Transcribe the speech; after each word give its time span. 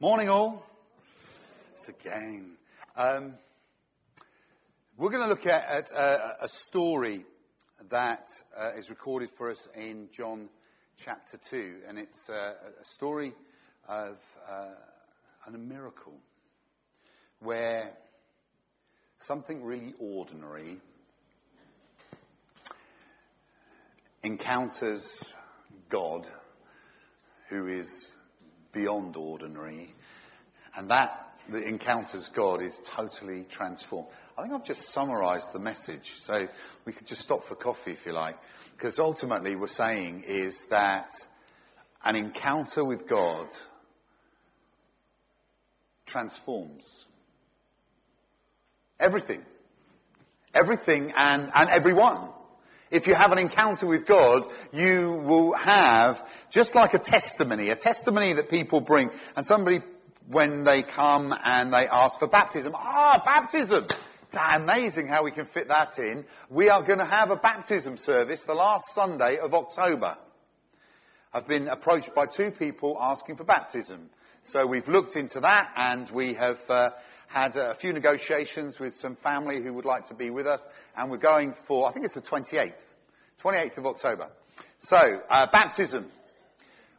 Morning, 0.00 0.28
all. 0.28 0.64
It's 1.80 1.88
again. 1.88 2.52
Um, 2.94 3.34
we're 4.96 5.10
going 5.10 5.24
to 5.24 5.28
look 5.28 5.44
at, 5.44 5.64
at 5.68 5.92
uh, 5.92 6.18
a 6.40 6.48
story 6.48 7.24
that 7.90 8.28
uh, 8.56 8.78
is 8.78 8.88
recorded 8.90 9.30
for 9.36 9.50
us 9.50 9.58
in 9.74 10.08
John 10.16 10.50
chapter 11.04 11.40
2, 11.50 11.78
and 11.88 11.98
it's 11.98 12.28
uh, 12.28 12.32
a 12.32 12.94
story 12.94 13.32
of 13.88 14.18
uh, 14.48 14.68
a 15.52 15.58
miracle 15.58 16.14
where 17.40 17.90
something 19.26 19.64
really 19.64 19.94
ordinary 19.98 20.78
encounters 24.22 25.02
God, 25.90 26.24
who 27.50 27.66
is 27.66 27.88
beyond 28.78 29.16
ordinary, 29.16 29.92
and 30.76 30.90
that 30.90 31.24
that 31.50 31.62
encounters 31.62 32.28
God 32.34 32.62
is 32.62 32.72
totally 32.94 33.46
transformed. 33.50 34.08
I 34.36 34.42
think 34.42 34.54
I've 34.54 34.66
just 34.66 34.92
summarized 34.92 35.46
the 35.52 35.58
message, 35.58 36.12
so 36.26 36.46
we 36.84 36.92
could 36.92 37.06
just 37.06 37.22
stop 37.22 37.48
for 37.48 37.54
coffee 37.54 37.92
if 37.92 38.06
you 38.06 38.12
like, 38.12 38.36
because 38.76 38.98
ultimately 38.98 39.56
we're 39.56 39.66
saying 39.66 40.24
is 40.28 40.56
that 40.70 41.08
an 42.04 42.16
encounter 42.16 42.84
with 42.84 43.08
God 43.08 43.48
transforms 46.06 46.84
everything. 49.00 49.42
Everything 50.54 51.12
and, 51.16 51.50
and 51.54 51.70
everyone. 51.70 52.28
If 52.90 53.06
you 53.06 53.14
have 53.14 53.32
an 53.32 53.38
encounter 53.38 53.86
with 53.86 54.06
God, 54.06 54.46
you 54.72 55.12
will 55.12 55.52
have 55.52 56.22
just 56.50 56.74
like 56.74 56.94
a 56.94 56.98
testimony, 56.98 57.70
a 57.70 57.76
testimony 57.76 58.32
that 58.34 58.48
people 58.48 58.80
bring. 58.80 59.10
And 59.36 59.46
somebody, 59.46 59.82
when 60.26 60.64
they 60.64 60.82
come 60.82 61.34
and 61.44 61.72
they 61.72 61.86
ask 61.86 62.18
for 62.18 62.28
baptism, 62.28 62.72
ah, 62.74 63.22
baptism! 63.24 63.86
It's 64.30 64.38
amazing 64.54 65.08
how 65.08 65.24
we 65.24 65.30
can 65.30 65.46
fit 65.46 65.68
that 65.68 65.98
in. 65.98 66.24
We 66.50 66.68
are 66.68 66.82
going 66.82 66.98
to 66.98 67.06
have 67.06 67.30
a 67.30 67.36
baptism 67.36 67.98
service 67.98 68.40
the 68.46 68.54
last 68.54 68.94
Sunday 68.94 69.38
of 69.38 69.54
October. 69.54 70.16
I've 71.32 71.46
been 71.46 71.68
approached 71.68 72.14
by 72.14 72.26
two 72.26 72.50
people 72.50 72.96
asking 73.00 73.36
for 73.36 73.44
baptism. 73.44 74.10
So 74.52 74.66
we've 74.66 74.88
looked 74.88 75.16
into 75.16 75.40
that 75.40 75.72
and 75.76 76.10
we 76.10 76.34
have 76.34 76.58
uh, 76.70 76.90
had 77.28 77.56
a 77.56 77.74
few 77.74 77.92
negotiations 77.92 78.78
with 78.78 78.94
some 79.00 79.16
family 79.16 79.62
who 79.62 79.72
would 79.74 79.84
like 79.84 80.08
to 80.08 80.14
be 80.14 80.30
with 80.30 80.46
us, 80.46 80.60
and 80.96 81.10
we're 81.10 81.18
going 81.18 81.54
for, 81.66 81.88
I 81.88 81.92
think 81.92 82.06
it's 82.06 82.14
the 82.14 82.22
28th, 82.22 82.72
28th 83.44 83.78
of 83.78 83.86
October. 83.86 84.28
So, 84.84 85.20
uh, 85.30 85.46
baptism. 85.52 86.06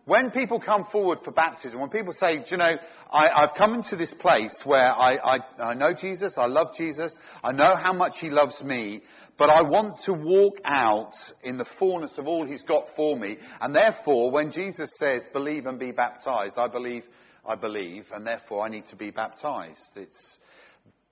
When 0.05 0.31
people 0.31 0.59
come 0.59 0.85
forward 0.91 1.19
for 1.23 1.31
baptism, 1.31 1.79
when 1.79 1.89
people 1.89 2.13
say, 2.13 2.37
do 2.37 2.45
you 2.51 2.57
know, 2.57 2.75
I, 3.11 3.41
have 3.41 3.53
come 3.55 3.73
into 3.73 3.95
this 3.95 4.13
place 4.13 4.59
where 4.63 4.91
I, 4.91 5.17
I, 5.17 5.39
I 5.59 5.73
know 5.73 5.93
Jesus, 5.93 6.37
I 6.37 6.45
love 6.45 6.75
Jesus, 6.75 7.13
I 7.43 7.51
know 7.51 7.75
how 7.75 7.93
much 7.93 8.19
He 8.19 8.29
loves 8.29 8.63
me, 8.63 9.01
but 9.37 9.49
I 9.49 9.61
want 9.61 10.01
to 10.01 10.13
walk 10.13 10.59
out 10.65 11.13
in 11.43 11.57
the 11.57 11.65
fullness 11.65 12.17
of 12.17 12.27
all 12.27 12.45
He's 12.45 12.63
got 12.63 12.95
for 12.95 13.17
me, 13.17 13.37
and 13.61 13.75
therefore, 13.75 14.31
when 14.31 14.51
Jesus 14.51 14.91
says, 14.97 15.23
believe 15.33 15.65
and 15.65 15.79
be 15.79 15.91
baptized, 15.91 16.57
I 16.57 16.67
believe 16.67 17.03
I 17.47 17.55
believe, 17.55 18.05
and 18.13 18.25
therefore 18.25 18.65
I 18.65 18.69
need 18.69 18.87
to 18.89 18.95
be 18.95 19.11
baptized. 19.11 19.79
It's 19.95 20.37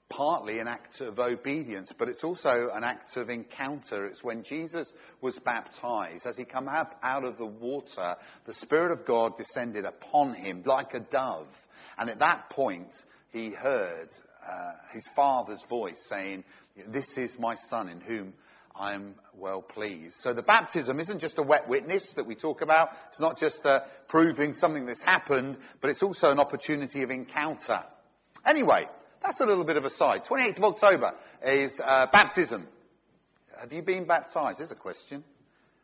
partly 0.09 0.59
an 0.59 0.67
act 0.67 1.01
of 1.01 1.19
obedience, 1.19 1.89
but 1.97 2.07
it's 2.07 2.23
also 2.23 2.69
an 2.73 2.83
act 2.83 3.17
of 3.17 3.29
encounter. 3.29 4.05
It's 4.05 4.23
when 4.23 4.43
Jesus 4.43 4.87
was 5.21 5.35
baptized, 5.43 6.25
as 6.25 6.37
he 6.37 6.45
came 6.45 6.69
out 6.69 7.23
of 7.23 7.37
the 7.37 7.45
water, 7.45 8.15
the 8.45 8.53
Spirit 8.53 8.91
of 8.91 9.05
God 9.05 9.37
descended 9.37 9.85
upon 9.85 10.33
him 10.33 10.63
like 10.65 10.93
a 10.93 10.99
dove. 10.99 11.47
And 11.97 12.09
at 12.09 12.19
that 12.19 12.49
point, 12.51 12.91
he 13.31 13.49
heard 13.51 14.09
uh, 14.47 14.71
his 14.93 15.03
father's 15.15 15.63
voice 15.69 15.99
saying, 16.09 16.43
This 16.87 17.17
is 17.17 17.31
my 17.39 17.55
son 17.69 17.89
in 17.89 17.99
whom 17.99 18.33
I'm 18.79 19.15
well 19.33 19.61
pleased. 19.61 20.15
So 20.21 20.33
the 20.33 20.41
baptism 20.41 20.99
isn't 20.99 21.19
just 21.19 21.37
a 21.39 21.43
wet 21.43 21.67
witness 21.67 22.03
that 22.15 22.25
we 22.25 22.35
talk 22.35 22.61
about. 22.61 22.89
It's 23.09 23.19
not 23.19 23.39
just 23.39 23.65
uh, 23.65 23.81
proving 24.07 24.53
something 24.53 24.85
that's 24.85 25.01
happened, 25.01 25.57
but 25.81 25.89
it's 25.89 26.03
also 26.03 26.31
an 26.31 26.39
opportunity 26.39 27.01
of 27.01 27.09
encounter. 27.09 27.83
Anyway, 28.45 28.87
that's 29.23 29.39
a 29.39 29.45
little 29.45 29.63
bit 29.63 29.77
of 29.77 29.85
a 29.85 29.89
side. 29.89 30.25
28th 30.25 30.57
of 30.57 30.63
October 30.63 31.11
is 31.45 31.71
uh, 31.83 32.05
baptism. 32.11 32.67
Have 33.59 33.73
you 33.73 33.81
been 33.81 34.05
baptized? 34.05 34.59
There's 34.59 34.71
a 34.71 34.75
question. 34.75 35.23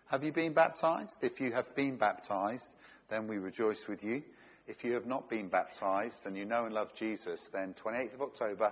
Have 0.06 0.24
you 0.24 0.32
been 0.32 0.54
baptized? 0.54 1.16
If 1.22 1.40
you 1.40 1.52
have 1.54 1.76
been 1.76 1.98
baptized, 1.98 2.68
then 3.10 3.28
we 3.28 3.38
rejoice 3.38 3.80
with 3.90 4.04
you. 4.04 4.22
If 4.68 4.84
you 4.84 4.94
have 4.94 5.08
not 5.08 5.30
been 5.30 5.50
baptized 5.50 6.16
and 6.26 6.38
you 6.38 6.46
know 6.46 6.66
and 6.66 6.76
love 6.76 6.90
Jesus, 6.98 7.40
then 7.52 7.74
28th 7.84 8.14
of 8.14 8.22
October, 8.22 8.72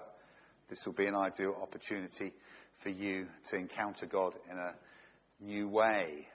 this 0.69 0.85
will 0.85 0.93
be 0.93 1.07
an 1.07 1.15
ideal 1.15 1.57
opportunity 1.61 2.31
for 2.83 2.89
you 2.89 3.27
to 3.49 3.55
encounter 3.55 4.05
God 4.05 4.33
in 4.49 4.57
a 4.57 4.73
new 5.43 5.67
way. 5.67 6.27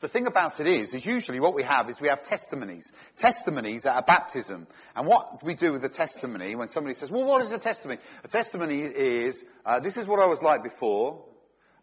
The 0.00 0.08
thing 0.08 0.26
about 0.26 0.58
it 0.58 0.66
is, 0.66 0.94
is 0.94 1.06
usually 1.06 1.38
what 1.38 1.54
we 1.54 1.62
have 1.62 1.88
is 1.88 2.00
we 2.00 2.08
have 2.08 2.24
testimonies. 2.24 2.90
Testimonies 3.18 3.86
at 3.86 3.96
a 3.96 4.02
baptism. 4.02 4.66
And 4.96 5.06
what 5.06 5.44
we 5.44 5.54
do 5.54 5.72
with 5.72 5.84
a 5.84 5.88
testimony 5.88 6.56
when 6.56 6.68
somebody 6.68 6.98
says, 6.98 7.10
well, 7.10 7.24
what 7.24 7.42
is 7.42 7.52
a 7.52 7.58
testimony? 7.58 8.00
A 8.24 8.28
testimony 8.28 8.80
is, 8.80 9.36
uh, 9.64 9.78
this 9.78 9.96
is 9.96 10.06
what 10.06 10.18
I 10.18 10.26
was 10.26 10.40
like 10.42 10.64
before. 10.64 11.24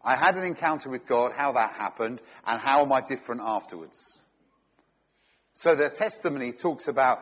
I 0.02 0.16
had 0.16 0.36
an 0.36 0.44
encounter 0.44 0.90
with 0.90 1.06
God, 1.06 1.32
how 1.34 1.52
that 1.52 1.72
happened, 1.72 2.20
and 2.46 2.60
how 2.60 2.82
am 2.82 2.92
I 2.92 3.00
different 3.00 3.42
afterwards? 3.42 3.96
So 5.62 5.74
the 5.74 5.90
testimony 5.90 6.52
talks 6.52 6.88
about 6.88 7.20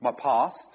my 0.00 0.12
past, 0.12 0.68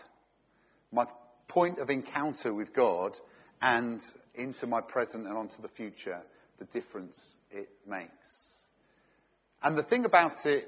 my 0.91 1.05
point 1.47 1.79
of 1.79 1.89
encounter 1.89 2.53
with 2.53 2.73
God, 2.73 3.17
and 3.61 4.01
into 4.35 4.67
my 4.67 4.81
present 4.81 5.27
and 5.27 5.37
onto 5.37 5.61
the 5.61 5.67
future, 5.67 6.21
the 6.59 6.65
difference 6.65 7.17
it 7.51 7.69
makes. 7.87 8.11
And 9.63 9.77
the 9.77 9.83
thing 9.83 10.05
about 10.05 10.45
it 10.45 10.67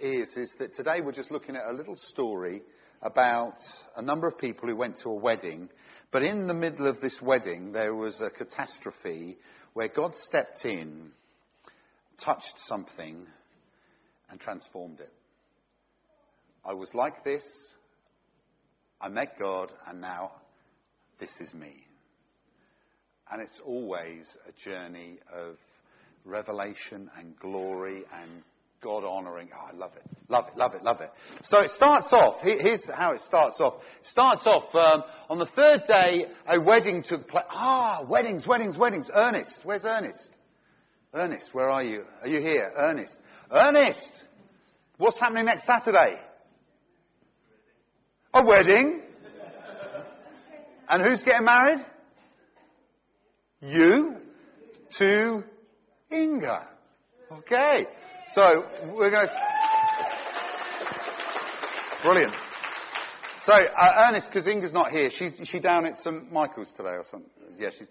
is, 0.00 0.28
is 0.36 0.52
that 0.58 0.74
today 0.74 1.00
we're 1.02 1.12
just 1.12 1.30
looking 1.30 1.56
at 1.56 1.66
a 1.68 1.72
little 1.72 1.96
story 1.96 2.62
about 3.02 3.58
a 3.96 4.02
number 4.02 4.26
of 4.26 4.38
people 4.38 4.68
who 4.68 4.76
went 4.76 4.98
to 4.98 5.10
a 5.10 5.14
wedding, 5.14 5.68
but 6.10 6.22
in 6.22 6.46
the 6.46 6.54
middle 6.54 6.86
of 6.86 7.00
this 7.00 7.20
wedding 7.20 7.72
there 7.72 7.94
was 7.94 8.20
a 8.20 8.30
catastrophe 8.30 9.36
where 9.74 9.88
God 9.88 10.16
stepped 10.16 10.64
in, 10.64 11.10
touched 12.18 12.54
something, 12.66 13.26
and 14.30 14.40
transformed 14.40 15.00
it. 15.00 15.12
I 16.64 16.74
was 16.74 16.88
like 16.94 17.24
this, 17.24 17.44
I 19.00 19.08
met 19.08 19.38
God, 19.38 19.70
and 19.86 20.00
now 20.00 20.32
this 21.20 21.30
is 21.40 21.54
me. 21.54 21.87
And 23.30 23.42
it's 23.42 23.60
always 23.64 24.24
a 24.48 24.68
journey 24.68 25.18
of 25.34 25.56
revelation 26.24 27.10
and 27.18 27.38
glory 27.38 28.04
and 28.20 28.42
God 28.80 29.04
honoring. 29.04 29.48
Oh, 29.54 29.68
I 29.72 29.76
love 29.76 29.92
it. 29.96 30.02
Love 30.28 30.46
it, 30.48 30.56
love 30.56 30.74
it, 30.74 30.84
love 30.84 31.00
it. 31.00 31.10
So 31.48 31.58
it 31.60 31.70
starts 31.70 32.12
off, 32.12 32.36
here's 32.42 32.86
how 32.86 33.12
it 33.12 33.22
starts 33.26 33.60
off. 33.60 33.74
It 34.02 34.08
starts 34.08 34.46
off, 34.46 34.74
um, 34.74 35.02
on 35.28 35.38
the 35.38 35.46
third 35.46 35.86
day, 35.86 36.26
a 36.46 36.60
wedding 36.60 37.02
took 37.02 37.28
place. 37.28 37.44
Ah, 37.50 38.02
weddings, 38.06 38.46
weddings, 38.46 38.76
weddings. 38.76 39.10
Ernest, 39.12 39.58
where's 39.64 39.84
Ernest? 39.84 40.20
Ernest, 41.12 41.52
where 41.52 41.70
are 41.70 41.82
you? 41.82 42.04
Are 42.22 42.28
you 42.28 42.40
here? 42.40 42.72
Ernest. 42.76 43.16
Ernest! 43.50 43.98
What's 44.98 45.18
happening 45.18 45.46
next 45.46 45.64
Saturday? 45.64 46.20
A 48.34 48.44
wedding? 48.44 49.00
and 50.88 51.02
who's 51.02 51.22
getting 51.22 51.46
married? 51.46 51.84
You 53.60 54.16
to 54.98 55.44
Inga. 56.12 56.66
Okay. 57.32 57.86
So 58.34 58.64
we're 58.94 59.10
going 59.10 59.28
to. 59.28 59.34
Brilliant. 62.02 62.34
So, 63.44 63.54
uh, 63.54 64.06
Ernest, 64.08 64.30
because 64.30 64.46
Inga's 64.46 64.72
not 64.72 64.90
here, 64.90 65.10
she's 65.10 65.32
she 65.44 65.58
down 65.58 65.86
at 65.86 66.00
St 66.02 66.30
Michael's 66.30 66.68
today 66.76 66.90
or 66.90 67.04
something? 67.10 67.30
Yeah, 67.58 67.70
she's 67.76 67.88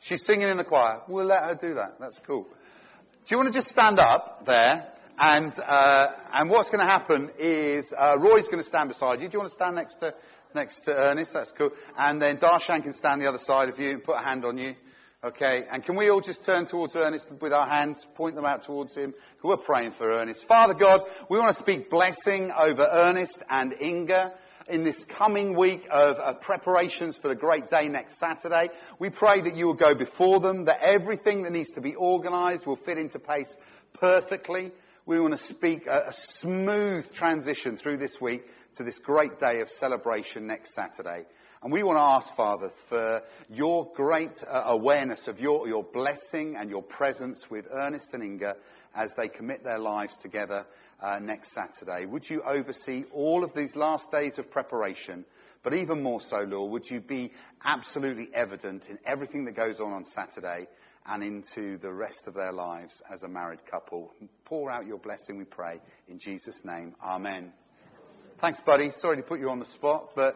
she's 0.00 0.24
singing 0.26 0.48
in 0.48 0.56
the 0.56 0.64
choir. 0.64 1.00
We'll 1.08 1.26
let 1.26 1.44
her 1.44 1.54
do 1.54 1.74
that. 1.74 1.96
That's 2.00 2.18
cool. 2.26 2.42
Do 2.42 3.26
you 3.28 3.36
want 3.36 3.52
to 3.52 3.58
just 3.58 3.68
stand 3.68 3.98
up 3.98 4.44
there? 4.46 4.92
And 5.18 5.52
uh, 5.60 6.06
and 6.32 6.50
what's 6.50 6.70
going 6.70 6.80
to 6.80 6.90
happen 6.90 7.30
is 7.38 7.92
uh, 7.96 8.18
Roy's 8.18 8.48
going 8.48 8.62
to 8.62 8.68
stand 8.68 8.88
beside 8.88 9.20
you. 9.20 9.28
Do 9.28 9.34
you 9.34 9.38
want 9.38 9.50
to 9.50 9.54
stand 9.54 9.76
next 9.76 10.00
to 10.00 10.14
next 10.54 10.84
to 10.84 10.92
Ernest. 10.92 11.32
That's 11.32 11.52
cool. 11.52 11.70
And 11.98 12.20
then 12.20 12.38
Darshan 12.38 12.82
can 12.82 12.92
stand 12.92 13.20
the 13.22 13.28
other 13.28 13.38
side 13.38 13.68
of 13.68 13.78
you 13.78 13.90
and 13.90 14.02
put 14.02 14.16
a 14.16 14.22
hand 14.22 14.44
on 14.44 14.58
you. 14.58 14.74
Okay. 15.22 15.64
And 15.70 15.84
can 15.84 15.96
we 15.96 16.08
all 16.08 16.22
just 16.22 16.44
turn 16.44 16.66
towards 16.66 16.96
Ernest 16.96 17.26
with 17.40 17.52
our 17.52 17.68
hands, 17.68 17.98
point 18.14 18.36
them 18.36 18.46
out 18.46 18.64
towards 18.64 18.94
him? 18.94 19.12
We're 19.42 19.58
praying 19.58 19.92
for 19.98 20.10
Ernest. 20.10 20.46
Father 20.46 20.74
God, 20.74 21.02
we 21.28 21.38
want 21.38 21.54
to 21.54 21.62
speak 21.62 21.90
blessing 21.90 22.50
over 22.50 22.88
Ernest 22.90 23.38
and 23.50 23.74
Inga 23.80 24.32
in 24.70 24.84
this 24.84 25.04
coming 25.04 25.56
week 25.56 25.82
of 25.90 26.16
uh, 26.18 26.32
preparations 26.34 27.16
for 27.16 27.28
the 27.28 27.34
great 27.34 27.70
day 27.70 27.88
next 27.88 28.18
Saturday. 28.18 28.70
We 28.98 29.10
pray 29.10 29.42
that 29.42 29.56
you 29.56 29.66
will 29.66 29.74
go 29.74 29.94
before 29.94 30.40
them, 30.40 30.64
that 30.66 30.80
everything 30.80 31.42
that 31.42 31.52
needs 31.52 31.70
to 31.72 31.80
be 31.80 31.94
organized 31.94 32.64
will 32.64 32.76
fit 32.76 32.96
into 32.96 33.18
place 33.18 33.54
perfectly. 33.94 34.72
We 35.04 35.20
want 35.20 35.36
to 35.38 35.46
speak 35.48 35.86
a, 35.86 36.08
a 36.08 36.14
smooth 36.38 37.12
transition 37.12 37.76
through 37.76 37.98
this 37.98 38.20
week 38.20 38.46
to 38.76 38.84
this 38.84 38.98
great 38.98 39.38
day 39.40 39.60
of 39.60 39.70
celebration 39.70 40.46
next 40.46 40.74
Saturday. 40.74 41.24
And 41.62 41.70
we 41.70 41.82
want 41.82 41.98
to 41.98 42.02
ask, 42.02 42.34
Father, 42.36 42.70
for 42.88 43.22
your 43.50 43.90
great 43.94 44.42
uh, 44.42 44.62
awareness 44.66 45.20
of 45.28 45.38
your, 45.38 45.68
your 45.68 45.82
blessing 45.82 46.56
and 46.58 46.70
your 46.70 46.82
presence 46.82 47.38
with 47.50 47.66
Ernest 47.70 48.08
and 48.14 48.22
Inga 48.22 48.54
as 48.94 49.12
they 49.16 49.28
commit 49.28 49.62
their 49.62 49.78
lives 49.78 50.16
together 50.22 50.64
uh, 51.02 51.18
next 51.18 51.52
Saturday. 51.52 52.06
Would 52.06 52.28
you 52.28 52.42
oversee 52.42 53.04
all 53.12 53.44
of 53.44 53.52
these 53.54 53.76
last 53.76 54.10
days 54.10 54.38
of 54.38 54.50
preparation? 54.50 55.26
But 55.62 55.74
even 55.74 56.02
more 56.02 56.22
so, 56.22 56.38
Lord, 56.38 56.72
would 56.72 56.90
you 56.90 57.00
be 57.00 57.32
absolutely 57.62 58.30
evident 58.32 58.84
in 58.88 58.98
everything 59.04 59.44
that 59.44 59.54
goes 59.54 59.80
on 59.80 59.92
on 59.92 60.06
Saturday 60.06 60.66
and 61.06 61.22
into 61.22 61.76
the 61.78 61.92
rest 61.92 62.26
of 62.26 62.32
their 62.32 62.52
lives 62.52 62.94
as 63.12 63.22
a 63.22 63.28
married 63.28 63.66
couple? 63.70 64.14
Pour 64.46 64.70
out 64.70 64.86
your 64.86 64.98
blessing, 64.98 65.36
we 65.36 65.44
pray, 65.44 65.78
in 66.08 66.18
Jesus' 66.18 66.64
name. 66.64 66.94
Amen. 67.04 67.52
Thanks, 68.40 68.58
buddy. 68.60 68.90
Sorry 69.02 69.18
to 69.18 69.22
put 69.22 69.38
you 69.38 69.50
on 69.50 69.58
the 69.58 69.66
spot, 69.66 70.12
but 70.16 70.34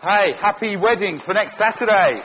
hey, 0.00 0.32
happy 0.32 0.76
wedding 0.76 1.20
for 1.20 1.34
next 1.34 1.56
Saturday. 1.56 2.22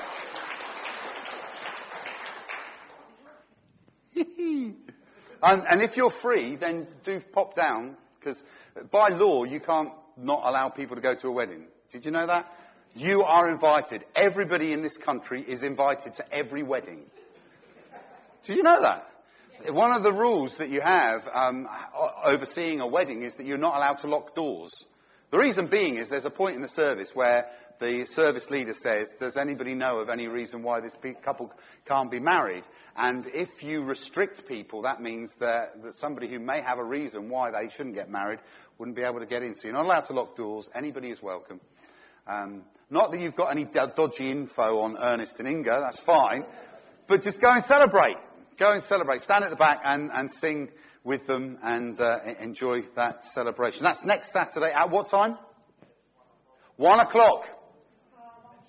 And, 5.41 5.63
and 5.69 5.81
if 5.81 5.95
you're 5.95 6.11
free, 6.11 6.57
then 6.57 6.85
do 7.05 7.21
pop 7.31 7.55
down, 7.55 7.95
because 8.19 8.37
by 8.91 9.07
law, 9.07 9.45
you 9.45 9.61
can't 9.61 9.91
not 10.17 10.41
allow 10.43 10.67
people 10.67 10.97
to 10.97 11.01
go 11.01 11.15
to 11.15 11.27
a 11.29 11.31
wedding. 11.31 11.63
Did 11.93 12.03
you 12.03 12.11
know 12.11 12.27
that? 12.27 12.45
You 12.93 13.23
are 13.23 13.49
invited. 13.49 14.03
Everybody 14.17 14.73
in 14.73 14.81
this 14.81 14.97
country 14.97 15.41
is 15.47 15.63
invited 15.63 16.15
to 16.15 16.33
every 16.33 16.61
wedding. 16.61 17.03
Do 18.45 18.53
you 18.53 18.63
know 18.63 18.81
that? 18.81 19.09
One 19.67 19.91
of 19.91 20.03
the 20.03 20.13
rules 20.13 20.55
that 20.57 20.69
you 20.69 20.79
have 20.79 21.27
um, 21.27 21.67
overseeing 22.23 22.79
a 22.79 22.87
wedding 22.87 23.23
is 23.23 23.33
that 23.35 23.45
you're 23.45 23.57
not 23.57 23.75
allowed 23.75 23.95
to 24.01 24.07
lock 24.07 24.33
doors. 24.33 24.71
The 25.31 25.37
reason 25.37 25.67
being 25.67 25.97
is 25.97 26.07
there's 26.07 26.25
a 26.25 26.29
point 26.29 26.55
in 26.55 26.61
the 26.61 26.69
service 26.69 27.09
where 27.13 27.45
the 27.81 28.05
service 28.13 28.49
leader 28.49 28.73
says, 28.73 29.09
does 29.19 29.35
anybody 29.35 29.73
know 29.73 29.99
of 29.99 30.09
any 30.09 30.27
reason 30.27 30.63
why 30.63 30.79
this 30.79 30.93
couple 31.25 31.51
can't 31.85 32.09
be 32.09 32.19
married? 32.19 32.63
And 32.95 33.25
if 33.33 33.49
you 33.61 33.83
restrict 33.83 34.47
people, 34.47 34.83
that 34.83 35.01
means 35.01 35.29
that, 35.41 35.83
that 35.83 35.99
somebody 35.99 36.29
who 36.29 36.39
may 36.39 36.61
have 36.61 36.79
a 36.79 36.83
reason 36.83 37.29
why 37.29 37.51
they 37.51 37.69
shouldn't 37.75 37.95
get 37.95 38.09
married 38.09 38.39
wouldn't 38.77 38.95
be 38.95 39.03
able 39.03 39.19
to 39.19 39.25
get 39.25 39.43
in. 39.43 39.55
So 39.55 39.63
you're 39.65 39.73
not 39.73 39.85
allowed 39.85 40.07
to 40.07 40.13
lock 40.13 40.37
doors. 40.37 40.69
Anybody 40.73 41.09
is 41.09 41.21
welcome. 41.21 41.59
Um, 42.27 42.63
not 42.89 43.11
that 43.11 43.19
you've 43.19 43.35
got 43.35 43.51
any 43.51 43.65
dodgy 43.65 44.31
info 44.31 44.79
on 44.79 44.97
Ernest 44.97 45.35
and 45.37 45.47
Inga, 45.47 45.81
that's 45.81 45.99
fine. 45.99 46.45
But 47.07 47.23
just 47.23 47.41
go 47.41 47.51
and 47.51 47.63
celebrate. 47.65 48.15
Go 48.59 48.73
and 48.73 48.83
celebrate. 48.83 49.21
Stand 49.21 49.45
at 49.45 49.49
the 49.51 49.55
back 49.55 49.79
and, 49.85 50.11
and 50.13 50.29
sing 50.29 50.69
with 51.05 51.25
them 51.25 51.57
and 51.63 51.99
uh, 51.99 52.19
enjoy 52.41 52.81
that 52.97 53.23
celebration. 53.33 53.83
That's 53.83 54.03
next 54.03 54.33
Saturday 54.33 54.71
at 54.71 54.89
what 54.89 55.09
time? 55.09 55.37
One 56.75 56.99
o'clock. 56.99 57.45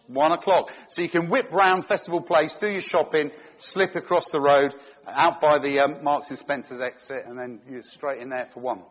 One 0.06 0.30
o'clock. 0.30 0.70
So 0.90 1.02
you 1.02 1.08
can 1.08 1.28
whip 1.28 1.50
round 1.50 1.86
Festival 1.86 2.20
Place, 2.20 2.56
do 2.60 2.68
your 2.68 2.82
shopping, 2.82 3.32
slip 3.58 3.96
across 3.96 4.30
the 4.30 4.40
road, 4.40 4.74
out 5.08 5.40
by 5.40 5.58
the 5.58 5.80
um, 5.80 6.04
Marks 6.04 6.30
and 6.30 6.38
Spencer's 6.38 6.80
exit, 6.80 7.24
and 7.26 7.36
then 7.36 7.60
you're 7.68 7.82
straight 7.82 8.22
in 8.22 8.28
there 8.28 8.48
for 8.54 8.60
one. 8.60 8.82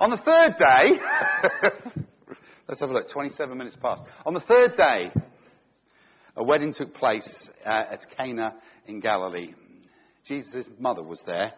On 0.00 0.10
the 0.10 0.16
third 0.16 0.56
day, 0.56 0.98
let's 2.68 2.80
have 2.80 2.90
a 2.90 2.92
look, 2.92 3.08
27 3.10 3.56
minutes 3.56 3.76
past. 3.80 4.02
On 4.26 4.34
the 4.34 4.40
third 4.40 4.76
day, 4.76 5.12
a 6.36 6.44
wedding 6.44 6.72
took 6.72 6.94
place 6.94 7.48
uh, 7.64 7.68
at 7.68 8.16
Cana 8.16 8.54
in 8.86 9.00
Galilee. 9.00 9.54
Jesus' 10.26 10.66
mother 10.78 11.02
was 11.02 11.20
there. 11.26 11.52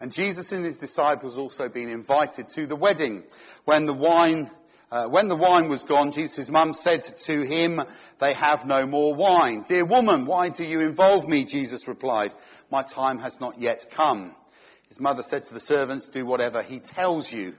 And 0.00 0.12
Jesus 0.12 0.52
and 0.52 0.64
his 0.64 0.76
disciples 0.78 1.36
also 1.36 1.68
been 1.68 1.88
invited 1.88 2.48
to 2.50 2.66
the 2.66 2.76
wedding. 2.76 3.24
When 3.64 3.86
the 3.86 3.94
wine 3.94 4.50
uh, 4.92 5.08
when 5.08 5.26
the 5.26 5.34
wine 5.34 5.68
was 5.68 5.82
gone, 5.82 6.12
Jesus' 6.12 6.48
mum 6.48 6.72
said 6.82 7.18
to 7.26 7.42
him, 7.42 7.80
they 8.20 8.32
have 8.32 8.64
no 8.64 8.86
more 8.86 9.12
wine. 9.12 9.64
Dear 9.66 9.84
woman, 9.84 10.24
why 10.24 10.50
do 10.50 10.62
you 10.62 10.78
involve 10.80 11.26
me? 11.26 11.44
Jesus 11.44 11.88
replied, 11.88 12.30
my 12.70 12.84
time 12.84 13.18
has 13.18 13.34
not 13.40 13.60
yet 13.60 13.90
come. 13.90 14.36
His 14.88 15.00
mother 15.00 15.24
said 15.28 15.46
to 15.46 15.54
the 15.54 15.58
servants, 15.58 16.06
do 16.12 16.24
whatever 16.24 16.62
he 16.62 16.78
tells 16.78 17.32
you. 17.32 17.54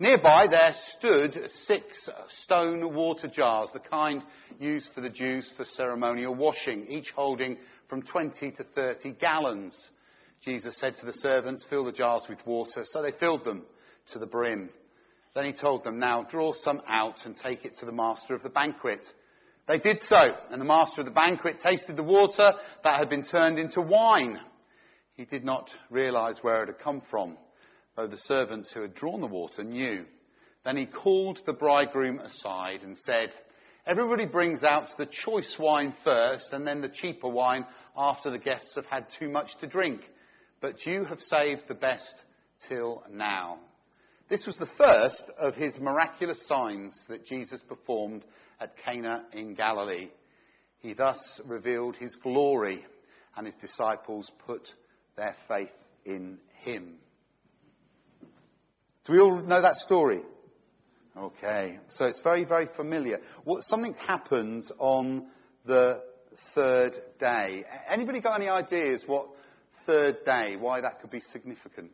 Nearby 0.00 0.46
there 0.46 0.76
stood 0.96 1.50
six 1.66 2.08
stone 2.44 2.94
water 2.94 3.26
jars, 3.26 3.70
the 3.72 3.80
kind 3.80 4.22
used 4.60 4.90
for 4.94 5.00
the 5.00 5.08
Jews 5.08 5.50
for 5.56 5.64
ceremonial 5.64 6.36
washing, 6.36 6.86
each 6.88 7.10
holding 7.10 7.56
from 7.88 8.02
20 8.02 8.52
to 8.52 8.64
30 8.76 9.10
gallons. 9.20 9.74
Jesus 10.44 10.76
said 10.76 10.96
to 10.98 11.06
the 11.06 11.12
servants, 11.12 11.64
fill 11.64 11.84
the 11.84 11.90
jars 11.90 12.22
with 12.28 12.38
water. 12.46 12.84
So 12.84 13.02
they 13.02 13.10
filled 13.10 13.44
them 13.44 13.64
to 14.12 14.20
the 14.20 14.26
brim. 14.26 14.70
Then 15.34 15.46
he 15.46 15.52
told 15.52 15.82
them, 15.82 15.98
Now 15.98 16.22
draw 16.22 16.52
some 16.52 16.80
out 16.88 17.26
and 17.26 17.36
take 17.36 17.64
it 17.64 17.78
to 17.80 17.86
the 17.86 17.92
master 17.92 18.36
of 18.36 18.44
the 18.44 18.48
banquet. 18.50 19.02
They 19.66 19.78
did 19.78 20.02
so, 20.04 20.22
and 20.50 20.60
the 20.60 20.64
master 20.64 21.00
of 21.00 21.06
the 21.06 21.12
banquet 21.12 21.58
tasted 21.58 21.96
the 21.96 22.04
water 22.04 22.52
that 22.84 22.98
had 22.98 23.10
been 23.10 23.24
turned 23.24 23.58
into 23.58 23.80
wine. 23.80 24.38
He 25.16 25.24
did 25.24 25.44
not 25.44 25.68
realize 25.90 26.36
where 26.40 26.62
it 26.62 26.68
had 26.68 26.78
come 26.78 27.02
from, 27.10 27.36
though 27.98 28.06
the 28.06 28.16
servants 28.16 28.70
who 28.70 28.80
had 28.80 28.94
drawn 28.94 29.20
the 29.20 29.26
water 29.26 29.64
knew. 29.64 30.04
Then 30.64 30.76
he 30.76 30.86
called 30.86 31.40
the 31.44 31.52
bridegroom 31.52 32.20
aside 32.20 32.84
and 32.84 32.96
said, 32.96 33.30
Everybody 33.84 34.24
brings 34.24 34.62
out 34.62 34.96
the 34.96 35.06
choice 35.06 35.56
wine 35.58 35.92
first 36.04 36.52
and 36.52 36.64
then 36.64 36.80
the 36.80 36.88
cheaper 36.88 37.26
wine 37.26 37.66
after 37.96 38.30
the 38.30 38.38
guests 38.38 38.70
have 38.76 38.86
had 38.86 39.06
too 39.18 39.28
much 39.28 39.50
to 39.58 39.66
drink. 39.66 40.02
But 40.60 40.86
you 40.86 41.06
have 41.06 41.20
saved 41.22 41.62
the 41.66 41.74
best 41.74 42.14
till 42.68 43.02
now. 43.10 43.58
This 44.28 44.46
was 44.46 44.54
the 44.56 44.68
first 44.78 45.24
of 45.40 45.56
his 45.56 45.76
miraculous 45.80 46.38
signs 46.46 46.92
that 47.08 47.26
Jesus 47.26 47.60
performed 47.68 48.22
at 48.60 48.76
Cana 48.84 49.24
in 49.32 49.54
Galilee. 49.54 50.10
He 50.78 50.92
thus 50.92 51.18
revealed 51.44 51.96
his 51.96 52.14
glory, 52.14 52.84
and 53.36 53.44
his 53.44 53.56
disciples 53.56 54.30
put 54.46 54.68
their 55.16 55.34
faith 55.48 55.72
in 56.04 56.38
him. 56.62 56.98
Do 59.08 59.14
we 59.14 59.20
all 59.20 59.40
know 59.40 59.62
that 59.62 59.76
story? 59.76 60.20
Okay, 61.16 61.78
so 61.88 62.04
it's 62.04 62.20
very, 62.20 62.44
very 62.44 62.66
familiar. 62.66 63.20
What, 63.44 63.64
something 63.64 63.94
happens 63.94 64.70
on 64.78 65.28
the 65.64 66.02
third 66.54 66.92
day. 67.18 67.64
Anybody 67.88 68.20
got 68.20 68.38
any 68.38 68.50
ideas 68.50 69.00
what 69.06 69.28
third 69.86 70.26
day, 70.26 70.56
why 70.56 70.82
that 70.82 71.00
could 71.00 71.10
be 71.10 71.22
significant? 71.32 71.92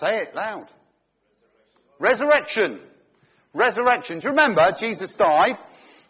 Say 0.00 0.22
it 0.22 0.34
loud. 0.34 0.66
Resurrection. 2.00 2.80
Resurrection. 3.52 4.18
Do 4.18 4.24
you 4.24 4.30
remember 4.30 4.72
Jesus 4.72 5.14
died 5.14 5.58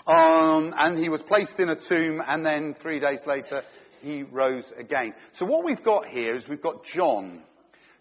um, 0.06 0.72
and 0.78 0.98
he 0.98 1.10
was 1.10 1.20
placed 1.20 1.60
in 1.60 1.68
a 1.68 1.76
tomb 1.76 2.22
and 2.26 2.44
then 2.44 2.74
three 2.80 3.00
days 3.00 3.20
later 3.26 3.64
he 4.00 4.22
rose 4.22 4.64
again. 4.78 5.12
So 5.34 5.44
what 5.44 5.62
we've 5.62 5.84
got 5.84 6.06
here 6.06 6.34
is 6.34 6.48
we've 6.48 6.62
got 6.62 6.86
John. 6.86 7.42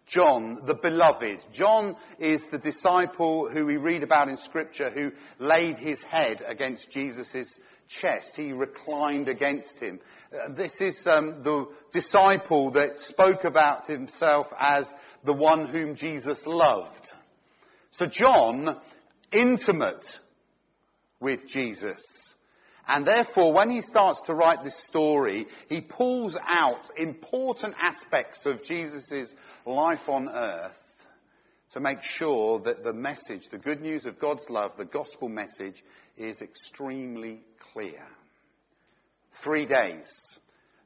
John, 0.05 0.61
the 0.65 0.73
beloved. 0.73 1.39
John 1.53 1.95
is 2.19 2.45
the 2.47 2.57
disciple 2.57 3.49
who 3.49 3.65
we 3.65 3.77
read 3.77 4.03
about 4.03 4.29
in 4.29 4.37
scripture 4.37 4.89
who 4.89 5.11
laid 5.39 5.77
his 5.77 6.01
head 6.03 6.43
against 6.47 6.89
Jesus' 6.91 7.47
chest. 7.87 8.31
He 8.35 8.51
reclined 8.51 9.29
against 9.29 9.73
him. 9.79 9.99
Uh, 10.33 10.53
this 10.53 10.79
is 10.81 10.95
um, 11.07 11.43
the 11.43 11.67
disciple 11.93 12.71
that 12.71 12.99
spoke 12.99 13.43
about 13.43 13.87
himself 13.87 14.47
as 14.59 14.85
the 15.23 15.33
one 15.33 15.67
whom 15.67 15.95
Jesus 15.95 16.37
loved. 16.45 17.11
So 17.91 18.05
John, 18.05 18.77
intimate 19.31 20.19
with 21.19 21.47
Jesus. 21.47 22.01
And 22.85 23.07
therefore, 23.07 23.53
when 23.53 23.71
he 23.71 23.81
starts 23.81 24.21
to 24.23 24.33
write 24.33 24.63
this 24.63 24.75
story, 24.75 25.47
he 25.69 25.79
pulls 25.79 26.37
out 26.45 26.89
important 26.97 27.75
aspects 27.81 28.45
of 28.45 28.63
Jesus' 28.63 29.29
life 29.65 30.07
on 30.07 30.29
earth 30.29 30.71
to 31.73 31.79
make 31.79 32.03
sure 32.03 32.59
that 32.59 32.83
the 32.83 32.93
message, 32.93 33.43
the 33.51 33.57
good 33.57 33.81
news 33.81 34.05
of 34.05 34.19
God's 34.19 34.47
love, 34.49 34.71
the 34.77 34.85
gospel 34.85 35.27
message, 35.27 35.83
is 36.17 36.41
extremely 36.41 37.41
clear. 37.73 38.05
Three 39.43 39.65
days. 39.65 40.05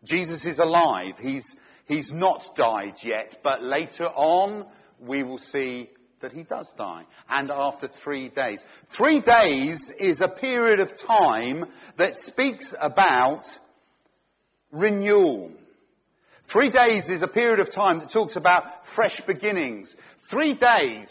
Jesus 0.04 0.46
is 0.46 0.60
alive. 0.60 1.16
He's, 1.20 1.46
he's 1.86 2.12
not 2.12 2.56
died 2.56 2.96
yet, 3.04 3.40
but 3.44 3.62
later 3.62 4.06
on 4.06 4.66
we 5.00 5.24
will 5.24 5.40
see 5.52 5.90
that 6.22 6.32
he 6.32 6.44
does 6.44 6.68
die. 6.78 7.04
And 7.30 7.52
after 7.52 7.90
three 8.04 8.30
days. 8.30 8.64
Three 8.90 9.20
days 9.20 9.92
is 10.00 10.22
a 10.22 10.28
period 10.28 10.80
of 10.80 10.98
time 11.00 11.66
that 11.98 12.16
speaks 12.16 12.74
about 12.80 13.46
renewal. 14.72 15.52
Three 16.50 16.70
days 16.70 17.10
is 17.10 17.22
a 17.24 17.28
period 17.28 17.60
of 17.60 17.70
time 17.70 18.00
that 18.00 18.10
talks 18.10 18.38
about 18.38 18.88
fresh 18.88 19.20
beginnings. 19.22 19.94
Three 20.30 20.54
days, 20.54 21.10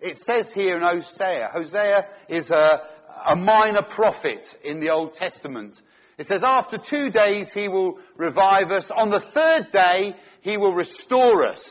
it 0.00 0.16
says 0.16 0.50
here 0.50 0.76
in 0.76 0.82
Hosea. 0.82 1.50
Hosea 1.52 2.06
is 2.28 2.50
a, 2.50 2.80
a 3.26 3.36
minor 3.36 3.82
prophet 3.82 4.46
in 4.64 4.80
the 4.80 4.90
Old 4.90 5.14
Testament. 5.14 5.74
It 6.16 6.26
says, 6.26 6.42
after 6.42 6.78
two 6.78 7.10
days 7.10 7.52
he 7.52 7.68
will 7.68 7.98
revive 8.16 8.72
us. 8.72 8.90
On 8.90 9.10
the 9.10 9.20
third 9.20 9.72
day 9.72 10.16
he 10.40 10.56
will 10.56 10.72
restore 10.72 11.46
us. 11.46 11.62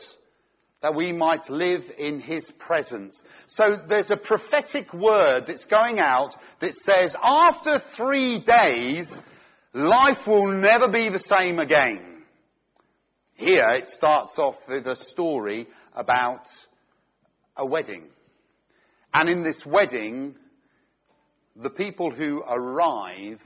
that 0.80 0.94
we 0.94 1.12
might 1.12 1.50
live 1.50 1.90
in 1.98 2.20
his 2.20 2.48
presence. 2.52 3.20
So 3.48 3.80
there's 3.88 4.10
a 4.10 4.16
prophetic 4.16 4.92
word 4.94 5.44
that's 5.48 5.64
going 5.64 5.98
out 5.98 6.36
that 6.60 6.76
says 6.76 7.16
after 7.20 7.82
three 7.96 8.38
days, 8.38 9.08
life 9.74 10.26
will 10.26 10.46
never 10.52 10.88
be 10.88 11.08
the 11.08 11.18
same 11.18 11.58
again. 11.58 12.17
Here 13.38 13.70
it 13.70 13.88
starts 13.90 14.36
off 14.36 14.56
with 14.68 14.84
a 14.88 14.96
story 14.96 15.68
about 15.94 16.44
a 17.56 17.64
wedding. 17.64 18.08
And 19.14 19.28
in 19.28 19.44
this 19.44 19.64
wedding, 19.64 20.34
the 21.54 21.70
people 21.70 22.10
who 22.10 22.42
arrive, 22.42 23.38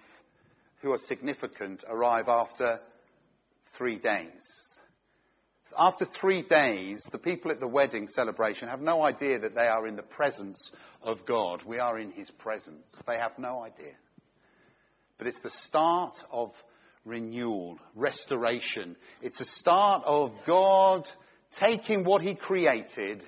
who 0.80 0.92
are 0.92 0.98
significant, 0.98 1.84
arrive 1.86 2.30
after 2.30 2.80
three 3.76 3.98
days. 3.98 4.32
After 5.78 6.06
three 6.06 6.40
days, 6.40 7.02
the 7.12 7.18
people 7.18 7.50
at 7.50 7.60
the 7.60 7.68
wedding 7.68 8.08
celebration 8.08 8.68
have 8.68 8.80
no 8.80 9.02
idea 9.02 9.40
that 9.40 9.54
they 9.54 9.66
are 9.66 9.86
in 9.86 9.96
the 9.96 10.02
presence 10.02 10.72
of 11.02 11.26
God. 11.26 11.64
We 11.66 11.80
are 11.80 11.98
in 11.98 12.12
His 12.12 12.30
presence. 12.30 12.86
They 13.06 13.18
have 13.18 13.38
no 13.38 13.62
idea. 13.62 13.92
But 15.18 15.26
it's 15.26 15.40
the 15.42 15.50
start 15.66 16.14
of 16.30 16.52
renewal, 17.04 17.78
restoration. 17.94 18.96
It's 19.20 19.40
a 19.40 19.44
start 19.44 20.02
of 20.06 20.32
God 20.46 21.08
taking 21.58 22.04
what 22.04 22.22
He 22.22 22.34
created 22.34 23.22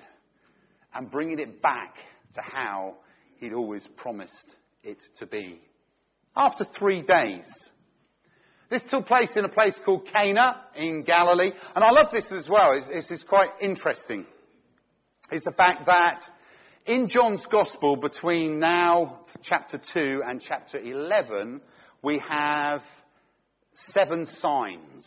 and 0.93 1.11
bringing 1.11 1.39
it 1.39 1.61
back 1.61 1.95
to 2.35 2.41
how 2.41 2.95
He'd 3.39 3.53
always 3.53 3.85
promised 3.97 4.47
it 4.83 4.97
to 5.19 5.25
be. 5.25 5.59
After 6.35 6.65
three 6.65 7.01
days, 7.01 7.45
this 8.69 8.83
took 8.83 9.07
place 9.07 9.35
in 9.37 9.45
a 9.45 9.49
place 9.49 9.77
called 9.85 10.07
Cana 10.07 10.61
in 10.75 11.03
Galilee. 11.03 11.51
And 11.75 11.83
I 11.83 11.91
love 11.91 12.07
this 12.11 12.31
as 12.31 12.49
well. 12.49 12.73
It's, 12.73 12.87
it's, 12.89 13.11
it's 13.11 13.23
quite 13.23 13.49
interesting. 13.61 14.25
It's 15.31 15.45
the 15.45 15.51
fact 15.51 15.85
that 15.85 16.27
in 16.85 17.07
John's 17.07 17.45
Gospel, 17.45 17.95
between 17.95 18.59
now 18.59 19.25
chapter 19.43 19.77
2 19.77 20.23
and 20.27 20.41
chapter 20.41 20.77
11, 20.77 21.61
we 22.01 22.21
have 22.27 22.81
seven 23.91 24.27
signs. 24.41 25.05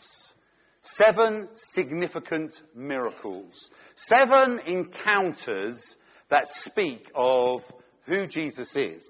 Seven 0.83 1.47
significant 1.73 2.53
miracles. 2.75 3.69
Seven 4.07 4.59
encounters 4.65 5.79
that 6.29 6.47
speak 6.47 7.09
of 7.15 7.61
who 8.05 8.27
Jesus 8.27 8.69
is 8.75 9.03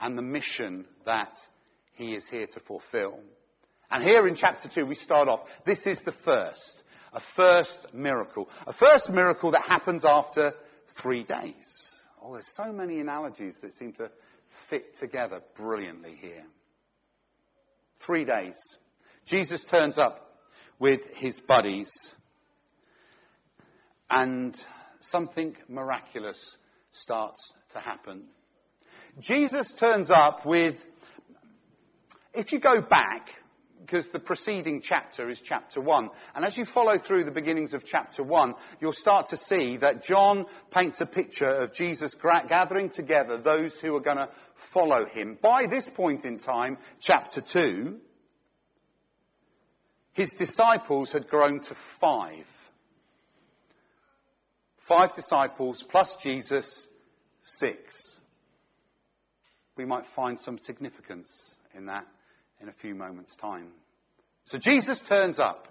and 0.00 0.16
the 0.16 0.22
mission 0.22 0.84
that 1.06 1.38
he 1.94 2.14
is 2.14 2.24
here 2.30 2.46
to 2.46 2.60
fulfill. 2.60 3.18
And 3.90 4.04
here 4.04 4.28
in 4.28 4.36
chapter 4.36 4.68
2, 4.68 4.86
we 4.86 4.94
start 4.94 5.28
off. 5.28 5.40
This 5.64 5.86
is 5.86 5.98
the 6.00 6.14
first. 6.24 6.82
A 7.12 7.20
first 7.34 7.86
miracle. 7.94 8.48
A 8.66 8.72
first 8.72 9.10
miracle 9.10 9.50
that 9.52 9.66
happens 9.66 10.04
after 10.04 10.52
three 11.00 11.24
days. 11.24 11.54
Oh, 12.22 12.34
there's 12.34 12.54
so 12.54 12.72
many 12.72 13.00
analogies 13.00 13.54
that 13.62 13.76
seem 13.78 13.92
to 13.94 14.10
fit 14.68 14.98
together 14.98 15.40
brilliantly 15.56 16.16
here. 16.20 16.44
Three 18.00 18.24
days. 18.24 18.54
Jesus 19.28 19.62
turns 19.64 19.98
up 19.98 20.38
with 20.78 21.00
his 21.14 21.38
buddies 21.40 21.90
and 24.08 24.58
something 25.10 25.54
miraculous 25.68 26.38
starts 26.92 27.52
to 27.74 27.78
happen. 27.78 28.22
Jesus 29.20 29.70
turns 29.72 30.10
up 30.10 30.46
with, 30.46 30.76
if 32.32 32.52
you 32.52 32.58
go 32.58 32.80
back 32.80 33.28
because 33.84 34.06
the 34.14 34.18
preceding 34.18 34.80
chapter 34.82 35.28
is 35.28 35.38
chapter 35.44 35.80
1. 35.80 36.08
And 36.34 36.44
as 36.44 36.56
you 36.56 36.64
follow 36.64 36.98
through 36.98 37.24
the 37.24 37.30
beginnings 37.30 37.74
of 37.74 37.84
chapter 37.84 38.22
1, 38.22 38.54
you'll 38.80 38.92
start 38.94 39.28
to 39.28 39.36
see 39.36 39.76
that 39.78 40.04
John 40.04 40.46
paints 40.70 41.02
a 41.02 41.06
picture 41.06 41.48
of 41.48 41.74
Jesus 41.74 42.14
gathering 42.48 42.88
together 42.88 43.38
those 43.38 43.72
who 43.82 43.94
are 43.94 44.00
going 44.00 44.16
to 44.16 44.30
follow 44.72 45.04
him. 45.04 45.38
By 45.40 45.66
this 45.66 45.88
point 45.94 46.24
in 46.24 46.38
time, 46.38 46.78
chapter 47.00 47.40
2, 47.40 47.98
his 50.18 50.32
disciples 50.32 51.12
had 51.12 51.28
grown 51.28 51.60
to 51.60 51.76
five. 52.00 52.44
Five 54.88 55.14
disciples 55.14 55.84
plus 55.88 56.12
Jesus, 56.20 56.66
six. 57.44 57.94
We 59.76 59.84
might 59.84 60.06
find 60.16 60.40
some 60.40 60.58
significance 60.58 61.28
in 61.72 61.86
that 61.86 62.04
in 62.60 62.68
a 62.68 62.72
few 62.72 62.96
moments' 62.96 63.30
time. 63.40 63.68
So 64.46 64.58
Jesus 64.58 64.98
turns 65.08 65.38
up. 65.38 65.68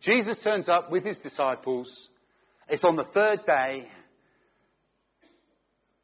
Jesus 0.00 0.38
turns 0.38 0.70
up 0.70 0.90
with 0.90 1.04
his 1.04 1.18
disciples. 1.18 2.08
It's 2.70 2.84
on 2.84 2.96
the 2.96 3.04
third 3.04 3.44
day. 3.44 3.88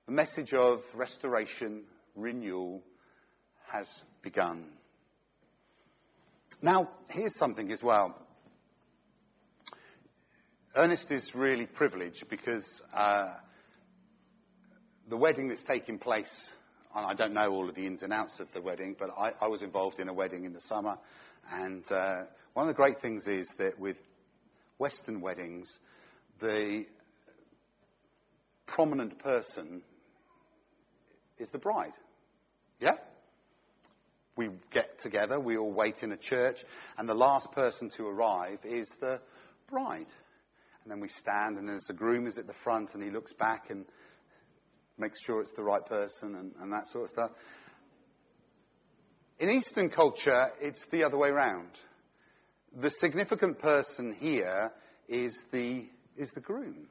The 0.04 0.12
message 0.12 0.52
of 0.52 0.82
restoration, 0.94 1.84
renewal 2.14 2.82
has 3.72 3.86
begun. 4.20 4.66
Now, 6.60 6.88
here's 7.08 7.36
something 7.36 7.70
as 7.72 7.82
well. 7.82 8.16
Ernest 10.74 11.06
is 11.10 11.34
really 11.34 11.66
privileged 11.66 12.28
because 12.28 12.64
uh, 12.96 13.34
the 15.08 15.16
wedding 15.16 15.48
that's 15.48 15.62
taking 15.66 15.98
place 15.98 16.28
I 16.94 17.14
don't 17.14 17.34
know 17.34 17.50
all 17.50 17.68
of 17.68 17.74
the 17.74 17.86
ins 17.86 18.02
and 18.02 18.12
outs 18.12 18.40
of 18.40 18.48
the 18.52 18.60
wedding, 18.60 18.96
but 18.98 19.10
I, 19.16 19.30
I 19.40 19.48
was 19.48 19.62
involved 19.62 20.00
in 20.00 20.08
a 20.08 20.12
wedding 20.12 20.44
in 20.44 20.52
the 20.52 20.60
summer. 20.68 20.96
And 21.52 21.84
uh, 21.92 22.22
one 22.54 22.68
of 22.68 22.74
the 22.74 22.76
great 22.76 23.00
things 23.00 23.26
is 23.26 23.46
that 23.58 23.78
with 23.78 23.96
Western 24.78 25.20
weddings, 25.20 25.68
the 26.40 26.84
prominent 28.66 29.18
person 29.18 29.82
is 31.38 31.48
the 31.50 31.58
bride. 31.58 31.92
Yeah? 32.80 32.96
We 34.38 34.50
get 34.72 35.00
together, 35.00 35.40
we 35.40 35.56
all 35.56 35.72
wait 35.72 36.04
in 36.04 36.12
a 36.12 36.16
church, 36.16 36.58
and 36.96 37.08
the 37.08 37.14
last 37.14 37.50
person 37.50 37.90
to 37.96 38.06
arrive 38.06 38.60
is 38.62 38.86
the 39.00 39.18
bride. 39.68 40.06
And 40.84 40.92
then 40.92 41.00
we 41.00 41.08
stand, 41.08 41.58
and 41.58 41.68
there's 41.68 41.86
the 41.86 41.92
groom 41.92 42.28
is 42.28 42.38
at 42.38 42.46
the 42.46 42.54
front, 42.62 42.90
and 42.94 43.02
he 43.02 43.10
looks 43.10 43.32
back 43.32 43.70
and 43.70 43.84
makes 44.96 45.20
sure 45.24 45.40
it's 45.40 45.50
the 45.56 45.64
right 45.64 45.84
person 45.84 46.36
and, 46.36 46.52
and 46.60 46.72
that 46.72 46.86
sort 46.92 47.06
of 47.06 47.10
stuff. 47.10 47.30
In 49.40 49.50
Eastern 49.50 49.90
culture, 49.90 50.52
it's 50.60 50.86
the 50.92 51.02
other 51.02 51.18
way 51.18 51.30
around. 51.30 51.70
The 52.80 52.90
significant 52.90 53.58
person 53.58 54.14
here 54.20 54.70
is 55.08 55.34
the, 55.50 55.84
is 56.16 56.30
the 56.30 56.40
groom. 56.40 56.86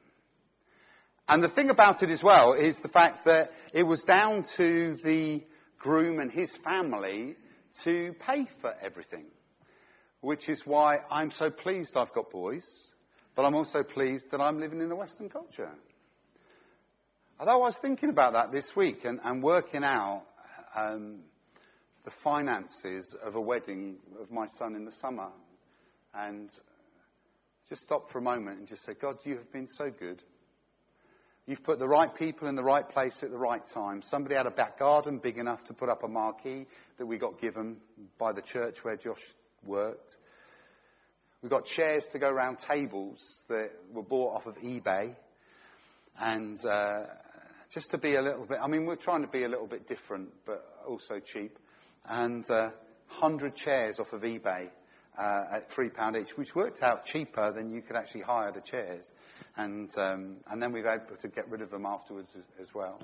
And 1.26 1.42
the 1.42 1.48
thing 1.48 1.70
about 1.70 2.02
it 2.02 2.10
as 2.10 2.22
well 2.22 2.52
is 2.52 2.76
the 2.80 2.88
fact 2.88 3.24
that 3.24 3.52
it 3.72 3.84
was 3.84 4.02
down 4.02 4.44
to 4.58 4.98
the 5.02 5.44
groom 5.78 6.20
and 6.20 6.30
his 6.30 6.50
family 6.64 7.36
to 7.84 8.14
pay 8.26 8.46
for 8.60 8.74
everything. 8.82 9.26
Which 10.20 10.48
is 10.48 10.60
why 10.64 10.98
I'm 11.10 11.30
so 11.38 11.50
pleased 11.50 11.90
I've 11.94 12.12
got 12.12 12.30
boys, 12.30 12.64
but 13.36 13.44
I'm 13.44 13.54
also 13.54 13.82
pleased 13.82 14.24
that 14.32 14.40
I'm 14.40 14.58
living 14.58 14.80
in 14.80 14.88
the 14.88 14.96
Western 14.96 15.28
culture. 15.28 15.70
Although 17.38 17.52
I 17.52 17.68
was 17.68 17.76
thinking 17.80 18.08
about 18.08 18.32
that 18.32 18.50
this 18.50 18.74
week 18.74 19.04
and, 19.04 19.20
and 19.22 19.42
working 19.42 19.84
out 19.84 20.24
um, 20.74 21.20
the 22.04 22.10
finances 22.24 23.14
of 23.24 23.36
a 23.36 23.40
wedding 23.40 23.96
of 24.20 24.30
my 24.32 24.46
son 24.58 24.74
in 24.74 24.84
the 24.84 24.92
summer, 25.00 25.28
and 26.14 26.50
just 27.68 27.82
stop 27.82 28.10
for 28.10 28.18
a 28.18 28.22
moment 28.22 28.58
and 28.58 28.68
just 28.68 28.84
say, 28.84 28.94
God, 29.00 29.18
you 29.24 29.36
have 29.36 29.52
been 29.52 29.68
so 29.76 29.90
good. 29.90 30.22
You've 31.48 31.64
put 31.64 31.78
the 31.78 31.88
right 31.88 32.14
people 32.14 32.46
in 32.46 32.56
the 32.56 32.62
right 32.62 32.86
place 32.86 33.14
at 33.22 33.30
the 33.30 33.38
right 33.38 33.62
time. 33.72 34.02
Somebody 34.10 34.34
had 34.34 34.44
a 34.44 34.50
back 34.50 34.78
garden 34.78 35.16
big 35.16 35.38
enough 35.38 35.64
to 35.68 35.72
put 35.72 35.88
up 35.88 36.04
a 36.04 36.06
marquee 36.06 36.66
that 36.98 37.06
we 37.06 37.16
got 37.16 37.40
given 37.40 37.78
by 38.18 38.32
the 38.32 38.42
church 38.42 38.76
where 38.82 38.96
Josh 38.96 39.22
worked. 39.64 40.14
We 41.42 41.48
got 41.48 41.64
chairs 41.64 42.02
to 42.12 42.18
go 42.18 42.28
around 42.28 42.58
tables 42.70 43.16
that 43.48 43.70
were 43.94 44.02
bought 44.02 44.36
off 44.36 44.46
of 44.46 44.56
eBay. 44.56 45.14
And, 46.20 46.62
uh, 46.66 47.04
just 47.72 47.90
to 47.92 47.98
be 47.98 48.16
a 48.16 48.20
little 48.20 48.44
bit, 48.44 48.58
I 48.62 48.68
mean, 48.68 48.84
we're 48.84 48.96
trying 48.96 49.22
to 49.22 49.28
be 49.28 49.44
a 49.44 49.48
little 49.48 49.66
bit 49.66 49.88
different, 49.88 50.28
but 50.44 50.62
also 50.86 51.18
cheap. 51.32 51.58
And 52.06 52.44
uh, 52.50 52.68
100 53.20 53.56
chairs 53.56 53.98
off 53.98 54.12
of 54.12 54.20
eBay 54.20 54.68
uh, 55.18 55.44
at 55.50 55.70
£3 55.70 56.20
each, 56.20 56.36
which 56.36 56.54
worked 56.54 56.82
out 56.82 57.06
cheaper 57.06 57.54
than 57.54 57.70
you 57.70 57.80
could 57.80 57.96
actually 57.96 58.20
hire 58.20 58.52
the 58.52 58.60
chairs. 58.60 59.06
And, 59.58 59.90
um, 59.98 60.36
and 60.50 60.62
then 60.62 60.72
we 60.72 60.82
were 60.82 60.94
able 60.94 61.16
to 61.20 61.28
get 61.28 61.50
rid 61.50 61.60
of 61.62 61.70
them 61.70 61.84
afterwards 61.84 62.28
as, 62.36 62.44
as 62.62 62.74
well. 62.74 63.00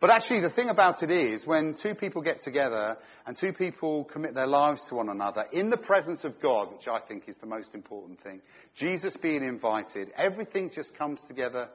But 0.00 0.10
actually, 0.10 0.40
the 0.42 0.50
thing 0.50 0.68
about 0.68 1.02
it 1.02 1.10
is, 1.10 1.44
when 1.44 1.74
two 1.74 1.94
people 1.94 2.22
get 2.22 2.44
together 2.44 2.96
and 3.26 3.36
two 3.36 3.52
people 3.52 4.04
commit 4.04 4.34
their 4.34 4.46
lives 4.46 4.80
to 4.88 4.94
one 4.94 5.08
another 5.08 5.46
in 5.50 5.70
the 5.70 5.76
presence 5.76 6.22
of 6.22 6.40
God, 6.40 6.70
which 6.72 6.86
I 6.86 7.00
think 7.00 7.24
is 7.26 7.34
the 7.40 7.48
most 7.48 7.70
important 7.74 8.22
thing, 8.22 8.40
Jesus 8.76 9.12
being 9.20 9.42
invited, 9.42 10.12
everything 10.16 10.70
just 10.72 10.94
comes 10.96 11.18
together 11.26 11.68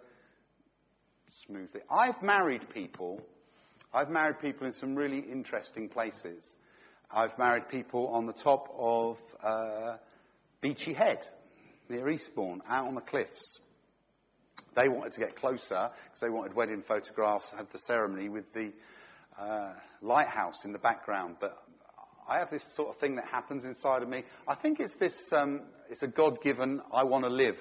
smoothly. 1.45 1.81
I've 1.91 2.21
married 2.21 2.69
people. 2.73 3.19
I've 3.93 4.09
married 4.09 4.39
people 4.39 4.67
in 4.67 4.73
some 4.79 4.95
really 4.95 5.19
interesting 5.19 5.89
places. 5.89 6.41
I've 7.11 7.37
married 7.37 7.67
people 7.67 8.07
on 8.07 8.25
the 8.25 8.33
top 8.33 8.73
of 8.77 9.17
uh, 9.43 9.97
Beachy 10.61 10.93
Head, 10.93 11.19
near 11.89 12.09
Eastbourne, 12.09 12.61
out 12.69 12.87
on 12.87 12.95
the 12.95 13.01
cliffs. 13.01 13.59
They 14.75 14.89
wanted 14.89 15.13
to 15.13 15.19
get 15.19 15.35
closer 15.35 15.89
because 15.89 16.19
they 16.21 16.29
wanted 16.29 16.55
wedding 16.55 16.83
photographs, 16.87 17.45
have 17.57 17.67
the 17.71 17.79
ceremony 17.79 18.29
with 18.29 18.51
the 18.53 18.71
uh, 19.39 19.73
lighthouse 20.01 20.63
in 20.65 20.71
the 20.71 20.79
background. 20.79 21.37
But 21.39 21.57
I 22.29 22.39
have 22.39 22.49
this 22.49 22.63
sort 22.75 22.89
of 22.89 22.99
thing 22.99 23.15
that 23.15 23.25
happens 23.25 23.65
inside 23.65 24.01
of 24.01 24.09
me. 24.09 24.23
I 24.47 24.55
think 24.55 24.79
it's 24.79 24.95
this, 24.99 25.13
um, 25.31 25.61
it's 25.89 26.03
a 26.03 26.07
God-given, 26.07 26.81
I 26.93 27.03
want 27.03 27.25
to 27.25 27.29
live 27.29 27.57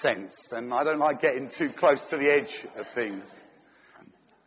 sense. 0.00 0.36
And 0.52 0.72
I 0.72 0.84
don't 0.84 0.98
like 0.98 1.20
getting 1.20 1.50
too 1.50 1.70
close 1.70 2.00
to 2.10 2.16
the 2.16 2.30
edge 2.30 2.64
of 2.76 2.86
things. 2.94 3.24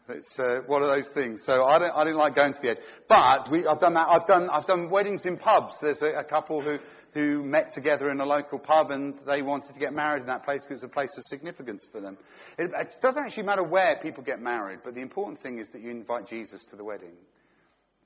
It's 0.10 0.38
uh, 0.38 0.60
one 0.68 0.84
of 0.84 0.90
those 0.90 1.08
things. 1.14 1.44
So 1.46 1.64
I 1.64 1.80
don't, 1.80 1.92
I 1.96 2.04
don't 2.04 2.18
like 2.18 2.36
going 2.36 2.54
to 2.54 2.62
the 2.62 2.72
edge. 2.72 2.80
But 3.08 3.50
we, 3.50 3.66
I've 3.66 3.80
done 3.80 3.94
that. 3.94 4.08
I've 4.10 4.26
done, 4.26 4.50
I've 4.50 4.66
done 4.66 4.90
weddings 4.90 5.22
in 5.26 5.38
pubs. 5.38 5.76
There's 5.82 6.02
a, 6.02 6.10
a, 6.20 6.24
couple 6.24 6.62
who, 6.62 6.78
who 7.14 7.44
met 7.44 7.74
together 7.74 8.10
in 8.10 8.20
a 8.20 8.26
local 8.26 8.58
pub 8.58 8.92
and 8.92 9.16
they 9.28 9.42
wanted 9.42 9.74
to 9.74 9.80
get 9.80 9.94
married 9.94 10.22
in 10.22 10.28
that 10.28 10.44
place 10.44 10.62
because 10.62 10.84
it's 10.84 10.92
a 10.92 10.94
place 10.94 11.12
of 11.18 11.24
significance 11.26 11.86
for 11.92 12.02
them. 12.02 12.18
It, 12.58 12.72
it 12.76 13.02
doesn't 13.02 13.24
actually 13.24 13.44
matter 13.44 13.64
where 13.64 13.98
people 14.02 14.24
get 14.24 14.42
married, 14.42 14.80
but 14.84 14.96
the 14.96 15.02
important 15.02 15.42
thing 15.42 15.60
is 15.60 15.68
that 15.74 15.82
you 15.82 15.92
invite 15.92 16.28
Jesus 16.28 16.62
to 16.72 16.76
the 16.76 16.84
wedding, 16.84 17.14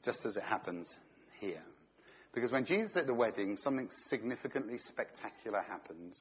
just 0.03 0.25
as 0.25 0.35
it 0.35 0.43
happens 0.43 0.87
here. 1.39 1.61
Because 2.33 2.51
when 2.51 2.65
Jesus 2.65 2.91
is 2.91 2.97
at 2.97 3.07
the 3.07 3.13
wedding, 3.13 3.57
something 3.63 3.89
significantly 4.09 4.79
spectacular 4.87 5.61
happens. 5.67 6.15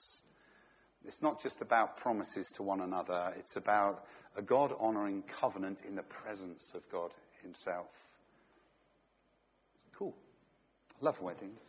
It's 1.05 1.21
not 1.21 1.43
just 1.43 1.57
about 1.61 1.99
promises 1.99 2.47
to 2.57 2.63
one 2.63 2.81
another, 2.81 3.35
it's 3.39 3.57
about 3.57 4.05
a 4.37 4.43
God 4.43 4.73
honoring 4.79 5.25
covenant 5.41 5.81
in 5.87 5.95
the 5.95 6.03
presence 6.03 6.63
of 6.75 6.83
God 6.91 7.11
Himself. 7.43 7.87
Cool. 9.99 10.15
I 11.01 11.05
love 11.05 11.21
weddings. 11.21 11.61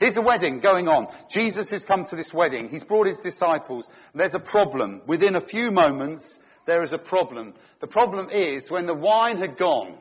Here's 0.00 0.16
a 0.16 0.22
wedding 0.22 0.60
going 0.60 0.88
on. 0.88 1.08
Jesus 1.28 1.68
has 1.68 1.84
come 1.84 2.06
to 2.06 2.16
this 2.16 2.32
wedding. 2.32 2.70
He's 2.70 2.82
brought 2.82 3.06
his 3.06 3.18
disciples. 3.18 3.84
There's 4.14 4.32
a 4.32 4.40
problem. 4.40 5.02
Within 5.06 5.36
a 5.36 5.42
few 5.42 5.70
moments, 5.70 6.38
there 6.66 6.82
is 6.82 6.94
a 6.94 6.98
problem. 6.98 7.52
The 7.82 7.86
problem 7.86 8.30
is 8.30 8.70
when 8.70 8.86
the 8.86 8.94
wine 8.94 9.36
had 9.36 9.58
gone, 9.58 9.98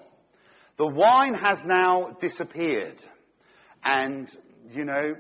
the 0.78 0.88
wine 0.88 1.34
has 1.34 1.66
now 1.66 2.16
disappeared. 2.22 2.96
And, 3.84 4.30
you 4.72 4.86
know, 4.86 5.16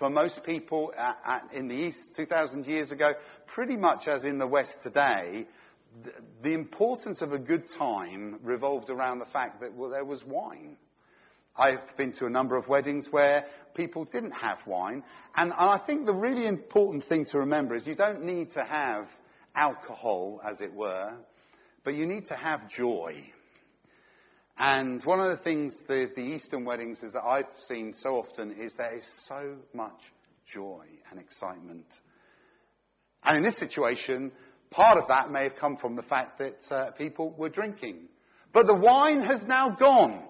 for 0.00 0.10
most 0.10 0.42
people 0.42 0.92
at, 0.98 1.16
at, 1.24 1.42
in 1.54 1.68
the 1.68 1.74
East 1.74 2.00
2,000 2.16 2.66
years 2.66 2.90
ago, 2.90 3.12
pretty 3.46 3.76
much 3.76 4.08
as 4.08 4.24
in 4.24 4.38
the 4.38 4.48
West 4.48 4.74
today, 4.82 5.46
the, 6.02 6.10
the 6.42 6.54
importance 6.54 7.22
of 7.22 7.32
a 7.32 7.38
good 7.38 7.72
time 7.78 8.40
revolved 8.42 8.90
around 8.90 9.20
the 9.20 9.30
fact 9.32 9.60
that 9.60 9.72
well, 9.74 9.90
there 9.90 10.04
was 10.04 10.24
wine. 10.24 10.76
I've 11.56 11.96
been 11.96 12.12
to 12.14 12.26
a 12.26 12.30
number 12.30 12.56
of 12.56 12.68
weddings 12.68 13.06
where 13.10 13.44
people 13.74 14.04
didn't 14.04 14.32
have 14.32 14.58
wine. 14.66 15.02
And, 15.36 15.52
I 15.52 15.78
think 15.86 16.06
the 16.06 16.14
really 16.14 16.46
important 16.46 17.08
thing 17.08 17.24
to 17.26 17.38
remember 17.38 17.74
is 17.74 17.86
you 17.86 17.94
don't 17.94 18.24
need 18.24 18.52
to 18.54 18.64
have 18.64 19.06
alcohol, 19.54 20.40
as 20.48 20.60
it 20.60 20.72
were, 20.72 21.12
but 21.84 21.94
you 21.94 22.06
need 22.06 22.26
to 22.28 22.34
have 22.34 22.68
joy. 22.68 23.24
And 24.58 25.02
one 25.04 25.20
of 25.20 25.36
the 25.36 25.42
things 25.42 25.74
the, 25.88 26.08
the 26.14 26.22
Eastern 26.22 26.64
weddings 26.64 26.98
is 27.02 27.12
that 27.12 27.24
I've 27.24 27.44
seen 27.68 27.94
so 28.02 28.16
often 28.16 28.52
is 28.52 28.72
there 28.76 28.96
is 28.96 29.04
so 29.28 29.56
much 29.72 30.00
joy 30.52 30.84
and 31.10 31.20
excitement. 31.20 31.86
And 33.24 33.38
in 33.38 33.42
this 33.42 33.56
situation, 33.56 34.32
Part 34.74 34.98
of 34.98 35.06
that 35.06 35.30
may 35.30 35.44
have 35.44 35.54
come 35.54 35.76
from 35.76 35.94
the 35.94 36.02
fact 36.02 36.40
that 36.40 36.58
uh, 36.68 36.90
people 36.92 37.30
were 37.38 37.48
drinking. 37.48 38.08
But 38.52 38.66
the 38.66 38.74
wine 38.74 39.20
has 39.20 39.40
now 39.46 39.70
gone. 39.70 40.20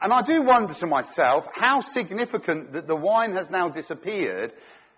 And 0.00 0.12
I 0.12 0.22
do 0.22 0.42
wonder 0.42 0.74
to 0.74 0.86
myself 0.86 1.44
how 1.52 1.80
significant 1.80 2.72
that 2.72 2.86
the 2.86 2.96
wine 2.96 3.34
has 3.36 3.50
now 3.50 3.68
disappeared 3.68 4.52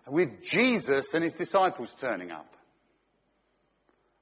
with 0.06 0.42
Jesus 0.42 1.12
and 1.14 1.24
his 1.24 1.34
disciples 1.34 1.88
turning 2.00 2.30
up. 2.30 2.46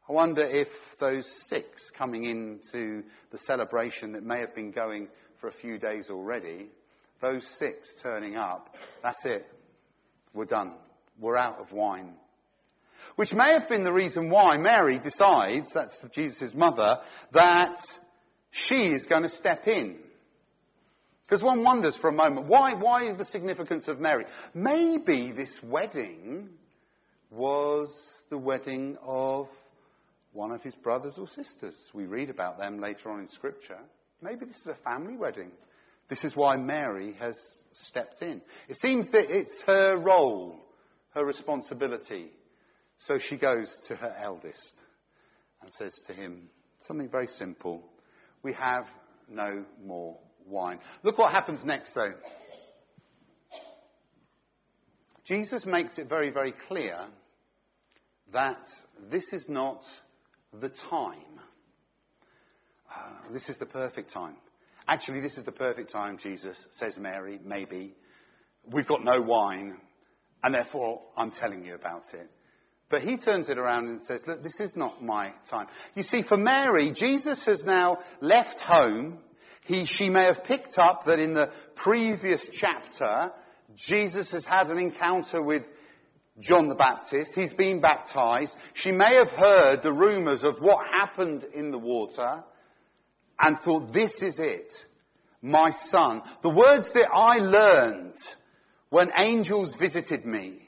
I 0.08 0.12
wonder 0.12 0.42
if 0.42 0.68
those 1.00 1.26
six 1.48 1.66
coming 1.96 2.24
into 2.24 3.02
the 3.32 3.38
celebration 3.38 4.12
that 4.12 4.22
may 4.22 4.40
have 4.40 4.54
been 4.54 4.70
going 4.70 5.08
for 5.40 5.48
a 5.48 5.52
few 5.52 5.78
days 5.78 6.06
already, 6.10 6.68
those 7.20 7.42
six 7.58 7.88
turning 8.02 8.36
up, 8.36 8.74
that's 9.02 9.24
it. 9.24 9.46
We're 10.34 10.44
done. 10.44 10.72
We're 11.18 11.36
out 11.36 11.60
of 11.60 11.72
wine. 11.72 12.14
Which 13.16 13.32
may 13.32 13.52
have 13.52 13.68
been 13.68 13.84
the 13.84 13.92
reason 13.92 14.28
why 14.28 14.56
Mary 14.56 14.98
decides, 14.98 15.70
that's 15.72 15.98
Jesus' 16.12 16.52
mother, 16.54 16.98
that 17.32 17.80
she 18.50 18.86
is 18.86 19.06
going 19.06 19.22
to 19.22 19.28
step 19.28 19.68
in. 19.68 19.98
Because 21.26 21.42
one 21.42 21.62
wonders 21.62 21.96
for 21.96 22.08
a 22.08 22.12
moment, 22.12 22.46
why, 22.46 22.74
why 22.74 23.12
the 23.12 23.24
significance 23.26 23.88
of 23.88 23.98
Mary? 23.98 24.26
Maybe 24.52 25.32
this 25.32 25.50
wedding 25.62 26.50
was 27.30 27.88
the 28.30 28.38
wedding 28.38 28.96
of 29.02 29.48
one 30.32 30.50
of 30.50 30.62
his 30.62 30.74
brothers 30.74 31.14
or 31.16 31.26
sisters. 31.28 31.74
We 31.94 32.04
read 32.04 32.28
about 32.28 32.58
them 32.58 32.80
later 32.80 33.10
on 33.10 33.20
in 33.20 33.28
Scripture. 33.28 33.78
Maybe 34.20 34.44
this 34.44 34.56
is 34.56 34.66
a 34.66 34.90
family 34.90 35.16
wedding. 35.16 35.50
This 36.08 36.24
is 36.24 36.36
why 36.36 36.56
Mary 36.56 37.14
has 37.18 37.36
stepped 37.72 38.22
in. 38.22 38.42
It 38.68 38.78
seems 38.80 39.08
that 39.12 39.30
it's 39.30 39.62
her 39.62 39.96
role, 39.96 40.56
her 41.14 41.24
responsibility 41.24 42.30
so 43.06 43.18
she 43.18 43.36
goes 43.36 43.68
to 43.88 43.96
her 43.96 44.14
eldest 44.22 44.72
and 45.62 45.72
says 45.74 45.92
to 46.06 46.14
him 46.14 46.48
something 46.86 47.08
very 47.08 47.26
simple. 47.26 47.82
We 48.42 48.54
have 48.54 48.86
no 49.28 49.64
more 49.84 50.18
wine. 50.46 50.78
Look 51.02 51.18
what 51.18 51.32
happens 51.32 51.60
next 51.64 51.94
though. 51.94 52.12
Jesus 55.24 55.64
makes 55.64 55.98
it 55.98 56.08
very, 56.08 56.30
very 56.30 56.52
clear 56.68 56.98
that 58.32 58.68
this 59.10 59.24
is 59.32 59.44
not 59.48 59.82
the 60.52 60.68
time. 60.90 61.40
Uh, 62.90 63.32
this 63.32 63.48
is 63.48 63.56
the 63.56 63.66
perfect 63.66 64.12
time. 64.12 64.36
Actually, 64.86 65.22
this 65.22 65.38
is 65.38 65.44
the 65.44 65.52
perfect 65.52 65.90
time, 65.90 66.18
Jesus, 66.22 66.56
says 66.78 66.98
Mary, 66.98 67.40
maybe. 67.42 67.94
We've 68.70 68.86
got 68.86 69.02
no 69.02 69.22
wine, 69.22 69.76
and 70.42 70.54
therefore 70.54 71.00
I'm 71.16 71.30
telling 71.30 71.64
you 71.64 71.74
about 71.74 72.04
it. 72.12 72.30
But 72.90 73.02
he 73.02 73.16
turns 73.16 73.48
it 73.48 73.56
around 73.56 73.88
and 73.88 74.02
says, 74.02 74.20
look, 74.26 74.42
this 74.42 74.60
is 74.60 74.76
not 74.76 75.02
my 75.02 75.32
time. 75.48 75.66
You 75.94 76.02
see, 76.02 76.22
for 76.22 76.36
Mary, 76.36 76.92
Jesus 76.92 77.42
has 77.44 77.64
now 77.64 77.98
left 78.20 78.60
home. 78.60 79.18
He, 79.64 79.86
she 79.86 80.10
may 80.10 80.24
have 80.24 80.44
picked 80.44 80.78
up 80.78 81.06
that 81.06 81.18
in 81.18 81.34
the 81.34 81.50
previous 81.74 82.46
chapter, 82.52 83.32
Jesus 83.76 84.30
has 84.30 84.44
had 84.44 84.70
an 84.70 84.78
encounter 84.78 85.42
with 85.42 85.64
John 86.38 86.68
the 86.68 86.74
Baptist. 86.74 87.34
He's 87.34 87.52
been 87.52 87.80
baptized. 87.80 88.54
She 88.74 88.92
may 88.92 89.16
have 89.16 89.30
heard 89.30 89.82
the 89.82 89.92
rumors 89.92 90.44
of 90.44 90.58
what 90.60 90.86
happened 90.92 91.44
in 91.54 91.70
the 91.70 91.78
water 91.78 92.42
and 93.40 93.58
thought, 93.60 93.92
this 93.92 94.22
is 94.22 94.38
it. 94.38 94.72
My 95.42 95.70
son. 95.70 96.22
The 96.42 96.50
words 96.50 96.90
that 96.92 97.08
I 97.12 97.38
learned 97.38 98.18
when 98.90 99.10
angels 99.16 99.74
visited 99.74 100.24
me 100.24 100.64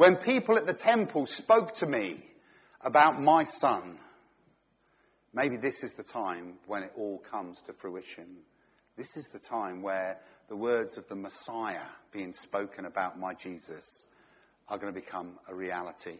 when 0.00 0.16
people 0.16 0.56
at 0.56 0.66
the 0.66 0.72
temple 0.72 1.26
spoke 1.26 1.74
to 1.74 1.86
me 1.86 2.24
about 2.80 3.20
my 3.20 3.44
son, 3.44 3.98
maybe 5.32 5.56
this 5.56 5.82
is 5.82 5.92
the 5.96 6.02
time 6.02 6.54
when 6.66 6.82
it 6.82 6.92
all 6.96 7.22
comes 7.30 7.58
to 7.66 7.72
fruition. 7.72 8.26
This 8.96 9.16
is 9.16 9.26
the 9.32 9.38
time 9.38 9.82
where 9.82 10.18
the 10.48 10.56
words 10.56 10.98
of 10.98 11.08
the 11.08 11.14
Messiah 11.14 11.86
being 12.12 12.34
spoken 12.42 12.84
about 12.84 13.18
my 13.18 13.34
Jesus 13.34 13.84
are 14.68 14.78
going 14.78 14.92
to 14.92 15.00
become 15.00 15.38
a 15.48 15.54
reality. 15.54 16.18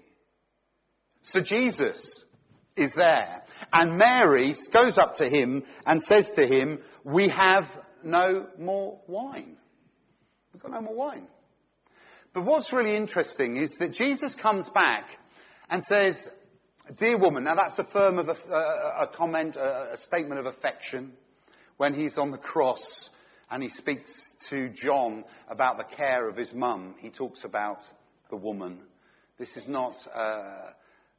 So 1.23 1.41
Jesus 1.41 2.01
is 2.77 2.93
there. 2.95 3.43
And 3.73 3.99
Mary 3.99 4.55
goes 4.73 4.99
up 4.99 5.17
to 5.17 5.29
him 5.29 5.65
and 5.87 6.03
says 6.03 6.31
to 6.33 6.47
him, 6.47 6.79
We 7.05 7.29
have 7.29 7.65
no 8.03 8.47
more 8.59 9.01
wine. 9.07 9.57
We've 10.53 10.63
got 10.63 10.73
no 10.73 10.81
more 10.81 10.95
wine. 10.95 11.27
But 12.33 12.45
what's 12.45 12.73
really 12.73 12.97
interesting 12.97 13.57
is 13.57 13.73
that 13.79 13.93
Jesus 13.93 14.35
comes 14.35 14.69
back 14.71 15.05
and 15.69 15.85
says, 15.85 16.17
Dear 16.99 17.19
woman, 17.19 17.45
now 17.45 17.55
that's 17.55 17.79
a 17.79 17.85
firm 17.85 18.19
of 18.19 18.29
a, 18.29 18.33
a, 18.53 19.05
a 19.05 19.07
comment, 19.17 19.55
a, 19.55 19.93
a 19.93 19.97
statement 20.07 20.41
of 20.41 20.47
affection 20.47 21.13
when 21.77 21.95
he's 21.95 22.19
on 22.19 22.33
the 22.33 22.39
cross 22.39 23.09
and 23.49 23.63
he 23.63 23.69
speaks 23.69 24.13
to 24.49 24.71
John 24.71 25.25
about 25.49 25.77
the 25.77 25.97
care 25.97 26.29
of 26.29 26.37
his 26.37 26.53
mum. 26.53 26.97
He 26.99 27.11
talks 27.11 27.45
about 27.45 27.79
the 28.31 28.37
woman. 28.37 28.81
This 29.39 29.51
is 29.57 29.69
not 29.69 29.95
a, 30.13 30.21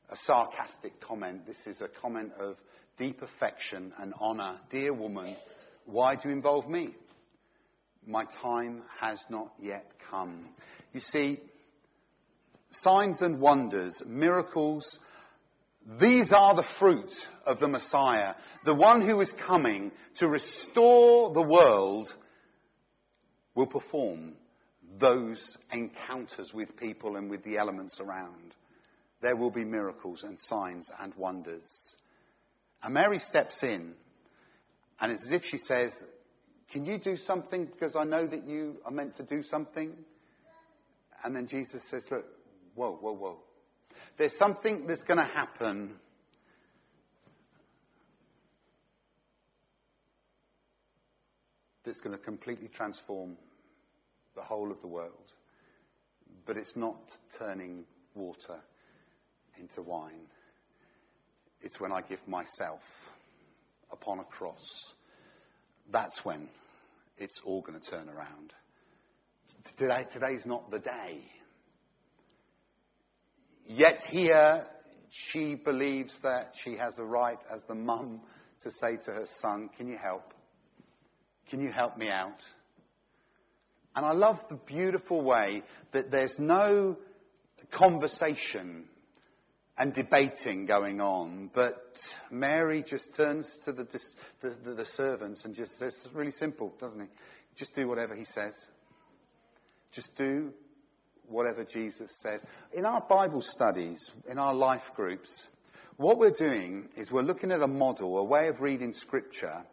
a 0.09 0.17
sarcastic 0.25 0.99
comment. 0.99 1.45
This 1.45 1.73
is 1.73 1.79
a 1.79 1.87
comment 2.01 2.31
of 2.37 2.57
deep 2.97 3.21
affection 3.21 3.93
and 3.97 4.13
honor. 4.19 4.57
Dear 4.71 4.93
woman, 4.93 5.37
why 5.85 6.15
do 6.15 6.27
you 6.27 6.35
involve 6.35 6.67
me? 6.67 6.89
My 8.05 8.25
time 8.41 8.81
has 8.99 9.19
not 9.29 9.53
yet 9.61 9.89
come. 10.09 10.49
You 10.91 10.99
see, 10.99 11.39
signs 12.71 13.21
and 13.21 13.39
wonders, 13.39 13.93
miracles, 14.05 14.99
these 15.99 16.31
are 16.31 16.55
the 16.55 16.67
fruit 16.79 17.11
of 17.45 17.59
the 17.59 17.67
Messiah, 17.67 18.33
the 18.65 18.73
one 18.73 19.01
who 19.01 19.19
is 19.21 19.31
coming 19.33 19.91
to 20.15 20.27
restore 20.27 21.33
the 21.33 21.41
world 21.41 22.13
will 23.55 23.65
perform 23.65 24.33
those 24.99 25.41
encounters 25.71 26.53
with 26.53 26.75
people 26.77 27.15
and 27.15 27.29
with 27.29 27.43
the 27.43 27.57
elements 27.57 27.99
around. 27.99 28.53
there 29.21 29.35
will 29.35 29.51
be 29.51 29.63
miracles 29.63 30.23
and 30.23 30.39
signs 30.39 30.89
and 30.99 31.13
wonders. 31.15 31.69
And 32.81 32.93
Mary 32.95 33.19
steps 33.19 33.61
in, 33.61 33.93
and 34.99 35.11
it's 35.11 35.23
as 35.23 35.31
if 35.31 35.45
she 35.45 35.59
says, 35.59 35.91
Can 36.71 36.85
you 36.85 36.97
do 36.97 37.17
something? 37.27 37.65
Because 37.65 37.95
I 37.95 38.03
know 38.03 38.25
that 38.25 38.47
you 38.47 38.77
are 38.83 38.91
meant 38.91 39.15
to 39.17 39.23
do 39.23 39.43
something. 39.43 39.93
And 41.23 41.35
then 41.35 41.45
Jesus 41.45 41.83
says, 41.91 42.03
Look, 42.09 42.25
whoa, 42.73 42.97
whoa, 42.99 43.13
whoa. 43.13 43.37
There's 44.21 44.37
something 44.37 44.85
that's 44.85 45.01
going 45.01 45.17
to 45.17 45.33
happen. 45.33 45.95
That's 51.83 51.99
going 52.01 52.15
to 52.15 52.23
completely 52.23 52.67
transform 52.67 53.35
the 54.35 54.43
whole 54.43 54.69
of 54.69 54.79
the 54.81 54.87
world. 54.87 55.33
But 56.45 56.55
it's 56.57 56.75
not 56.75 57.01
turning 57.39 57.85
water 58.13 58.59
into 59.59 59.81
wine. 59.81 60.27
It's 61.63 61.79
when 61.79 61.91
I 61.91 62.01
give 62.01 62.19
myself 62.27 62.81
upon 63.91 64.19
a 64.19 64.25
cross. 64.25 64.93
That's 65.91 66.23
when 66.23 66.47
it's 67.17 67.39
all 67.43 67.63
going 67.63 67.79
to 67.79 67.89
turn 67.89 68.07
around. 68.07 68.53
Today, 69.79 70.05
today's 70.13 70.45
not 70.45 70.69
the 70.69 70.77
day. 70.77 71.23
Yet 73.67 74.03
here, 74.09 74.65
she 75.09 75.55
believes 75.55 76.13
that 76.23 76.53
she 76.63 76.77
has 76.77 76.97
a 76.97 77.03
right 77.03 77.39
as 77.53 77.61
the 77.67 77.75
mum 77.75 78.21
to 78.63 78.71
say 78.71 78.97
to 79.05 79.11
her 79.11 79.25
son, 79.41 79.69
Can 79.77 79.87
you 79.87 79.97
help? 80.01 80.33
Can 81.49 81.61
you 81.61 81.71
help 81.71 81.97
me 81.97 82.09
out? 82.09 82.41
And 83.95 84.05
I 84.05 84.13
love 84.13 84.39
the 84.49 84.55
beautiful 84.55 85.21
way 85.21 85.63
that 85.91 86.11
there's 86.11 86.39
no 86.39 86.97
conversation 87.71 88.85
and 89.77 89.93
debating 89.93 90.65
going 90.65 91.01
on, 91.01 91.49
but 91.53 91.97
Mary 92.29 92.83
just 92.87 93.13
turns 93.15 93.45
to 93.65 93.71
the, 93.71 93.87
the, 94.41 94.55
the, 94.63 94.75
the 94.75 94.85
servants 94.85 95.43
and 95.43 95.55
just 95.55 95.71
says, 95.79 95.93
it's 96.05 96.13
really 96.13 96.33
simple, 96.39 96.73
doesn't 96.79 96.99
he? 96.99 97.07
Just 97.57 97.73
do 97.75 97.87
whatever 97.87 98.15
he 98.15 98.25
says. 98.25 98.53
Just 99.93 100.15
do 100.15 100.53
whatever 101.27 101.63
Jesus 101.63 102.11
says. 102.21 102.41
In 102.73 102.85
our 102.85 103.01
Bible 103.01 103.41
studies, 103.41 103.99
in 104.29 104.37
our 104.37 104.53
life 104.53 104.83
groups, 104.95 105.29
what 105.97 106.17
we're 106.17 106.31
doing 106.31 106.89
is 106.97 107.11
we're 107.11 107.21
looking 107.21 107.51
at 107.51 107.61
a 107.61 107.67
model, 107.67 108.17
a 108.17 108.23
way 108.23 108.47
of 108.47 108.61
reading 108.61 108.93
scripture 108.93 109.63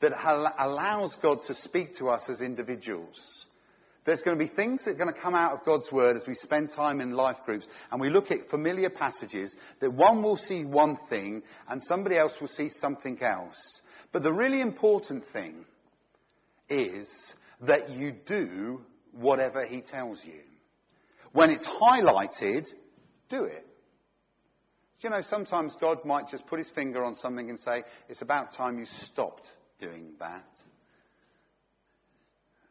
that 0.00 0.12
allows 0.58 1.14
God 1.22 1.44
to 1.46 1.54
speak 1.54 1.96
to 1.98 2.10
us 2.10 2.28
as 2.28 2.40
individuals. 2.40 3.16
There's 4.04 4.22
going 4.22 4.38
to 4.38 4.44
be 4.44 4.50
things 4.50 4.84
that 4.84 4.92
are 4.92 4.94
going 4.94 5.12
to 5.12 5.20
come 5.20 5.34
out 5.34 5.52
of 5.52 5.64
God's 5.64 5.90
word 5.90 6.16
as 6.16 6.26
we 6.28 6.34
spend 6.36 6.70
time 6.70 7.00
in 7.00 7.10
life 7.10 7.38
groups 7.44 7.66
and 7.90 8.00
we 8.00 8.08
look 8.08 8.30
at 8.30 8.50
familiar 8.50 8.88
passages 8.88 9.54
that 9.80 9.92
one 9.92 10.22
will 10.22 10.36
see 10.36 10.64
one 10.64 10.96
thing 11.08 11.42
and 11.68 11.82
somebody 11.82 12.16
else 12.16 12.32
will 12.40 12.48
see 12.48 12.68
something 12.68 13.20
else. 13.20 13.56
But 14.12 14.22
the 14.22 14.32
really 14.32 14.60
important 14.60 15.24
thing 15.32 15.64
is 16.68 17.08
that 17.62 17.90
you 17.90 18.12
do 18.12 18.80
whatever 19.12 19.66
he 19.66 19.80
tells 19.80 20.18
you. 20.24 20.40
When 21.36 21.50
it's 21.50 21.66
highlighted, 21.66 22.66
do 23.28 23.44
it. 23.44 23.66
You 25.02 25.10
know, 25.10 25.20
sometimes 25.28 25.74
God 25.78 25.98
might 26.06 26.30
just 26.30 26.46
put 26.46 26.58
his 26.58 26.68
finger 26.74 27.04
on 27.04 27.14
something 27.18 27.50
and 27.50 27.60
say, 27.60 27.82
it's 28.08 28.22
about 28.22 28.56
time 28.56 28.78
you 28.78 28.86
stopped 29.12 29.46
doing 29.78 30.14
that. 30.18 30.48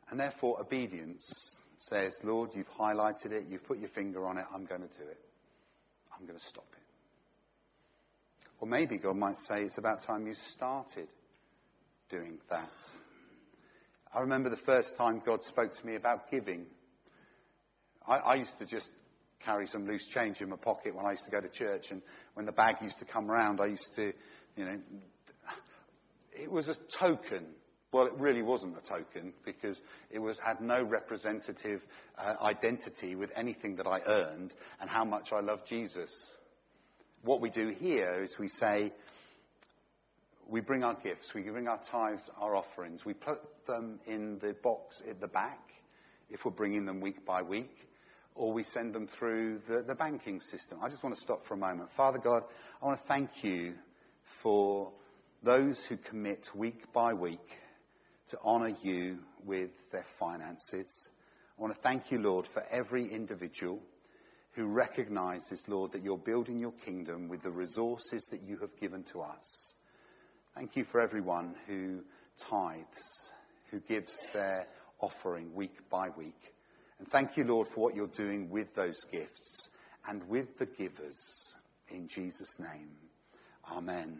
And 0.10 0.20
therefore, 0.20 0.60
obedience 0.60 1.24
says, 1.90 2.14
Lord, 2.24 2.50
you've 2.56 2.66
highlighted 2.80 3.32
it, 3.34 3.46
you've 3.48 3.64
put 3.68 3.78
your 3.78 3.90
finger 3.90 4.26
on 4.26 4.40
it, 4.40 4.46
I'm 4.52 4.66
going 4.66 4.82
to 4.82 4.88
do 4.88 5.10
it. 5.12 5.20
I'm 6.20 6.26
going 6.26 6.40
to 6.40 6.46
stop 6.50 6.66
it. 6.74 6.84
Or 8.62 8.68
maybe 8.68 8.98
God 8.98 9.16
might 9.16 9.38
say, 9.48 9.62
it's 9.62 9.78
about 9.78 10.08
time 10.08 10.26
you 10.26 10.34
started 10.56 11.08
doing 12.10 12.40
that. 12.50 12.72
I 14.12 14.22
remember 14.22 14.50
the 14.50 14.58
first 14.66 14.98
time 14.98 15.22
God 15.24 15.42
spoke 15.48 15.80
to 15.80 15.86
me 15.86 15.96
about 15.98 16.32
giving. 16.32 16.66
I, 18.08 18.16
I 18.18 18.36
used 18.36 18.58
to 18.60 18.66
just 18.66 18.88
carry 19.44 19.68
some 19.72 19.88
loose 19.88 20.06
change 20.14 20.42
in 20.42 20.50
my 20.50 20.56
pocket 20.56 20.96
when 20.96 21.06
I 21.06 21.12
used 21.12 21.26
to 21.26 21.32
go 21.32 21.40
to 21.40 21.50
church, 21.50 21.86
and 21.92 22.02
when 22.34 22.46
the 22.46 22.52
bag 22.52 22.76
used 22.82 23.00
to 23.00 23.06
come 23.06 23.30
round, 23.30 23.60
I 23.62 23.68
used 23.68 23.96
to, 23.96 24.12
you 24.56 24.66
know, 24.66 24.78
it 26.34 26.52
was 26.52 26.68
a 26.68 26.76
token 27.00 27.46
well, 27.96 28.08
it 28.08 28.14
really 28.18 28.42
wasn't 28.42 28.76
a 28.76 28.90
token 28.90 29.32
because 29.46 29.78
it 30.12 30.20
was, 30.20 30.36
had 30.46 30.60
no 30.60 30.84
representative 30.84 31.80
uh, 32.18 32.34
identity 32.44 33.16
with 33.16 33.30
anything 33.38 33.78
that 33.78 33.88
I 33.88 34.02
earned 34.06 34.52
and 34.82 34.90
how 34.90 35.06
much 35.06 35.30
I 35.32 35.40
love 35.40 35.60
Jesus. 35.70 36.10
What 37.24 37.40
we 37.40 37.50
do 37.50 37.74
here 37.80 38.22
is 38.22 38.32
we 38.38 38.50
say, 38.50 38.92
we 40.46 40.60
bring 40.60 40.84
our 40.84 40.96
gifts, 40.96 41.30
we 41.34 41.44
bring 41.44 41.70
our 41.70 41.80
tithes, 41.90 42.22
our 42.38 42.58
offerings, 42.58 43.06
we 43.06 43.14
put 43.14 43.40
them 43.66 44.02
in 44.06 44.40
the 44.42 44.58
box 44.62 44.98
at 45.10 45.22
the 45.22 45.28
back 45.28 45.62
if 46.30 46.44
we're 46.44 46.52
bringing 46.52 46.86
them 46.86 47.00
week 47.00 47.26
by 47.26 47.42
week, 47.42 47.78
or 48.36 48.52
we 48.52 48.66
send 48.74 48.94
them 48.94 49.08
through 49.18 49.62
the, 49.68 49.84
the 49.88 49.96
banking 49.96 50.42
system. 50.52 50.78
I 50.84 50.90
just 50.90 51.04
want 51.04 51.16
to 51.16 51.22
stop 51.22 51.48
for 51.48 51.54
a 51.54 51.58
moment. 51.58 51.90
Father 51.96 52.20
God, 52.20 52.44
I 52.82 52.86
want 52.86 53.02
to 53.02 53.08
thank 53.08 53.30
you 53.42 53.74
for 54.44 54.92
those 55.44 55.78
who 55.88 55.98
commit 55.98 56.46
week 56.54 56.92
by 56.94 57.14
week 57.14 57.48
to 58.30 58.38
honor 58.44 58.76
you 58.84 59.20
with 59.46 59.70
their 59.92 60.06
finances. 60.20 60.88
I 61.58 61.62
want 61.62 61.74
to 61.74 61.82
thank 61.82 62.12
you, 62.12 62.20
Lord, 62.20 62.48
for 62.54 62.64
every 62.70 63.12
individual 63.12 63.80
who 64.52 64.66
recognizes, 64.66 65.60
Lord, 65.68 65.92
that 65.94 66.04
you're 66.04 66.18
building 66.18 66.60
your 66.60 66.74
kingdom 66.86 67.30
with 67.30 67.44
the 67.44 67.52
resources 67.52 68.26
that 68.32 68.42
you 68.44 68.58
have 68.60 68.76
given 68.80 69.04
to 69.14 69.22
us. 69.22 69.74
Thank 70.56 70.76
you 70.76 70.86
for 70.92 71.02
everyone 71.02 71.56
who 71.68 72.00
tithes, 72.50 72.86
who 73.72 73.80
gives 73.82 74.12
their 74.34 74.68
offering 75.00 75.54
week 75.54 75.78
by 75.90 76.08
week. 76.18 76.40
And 77.00 77.08
thank 77.12 77.38
you, 77.38 77.44
Lord, 77.44 77.68
for 77.74 77.82
what 77.82 77.96
you're 77.96 78.08
doing 78.08 78.50
with 78.50 78.68
those 78.76 79.00
gifts 79.12 79.70
and 80.08 80.28
with 80.30 80.48
the 80.60 80.66
givers. 80.66 81.18
In 81.90 82.08
Jesus' 82.08 82.54
name. 82.58 82.90
Amen. 83.72 84.20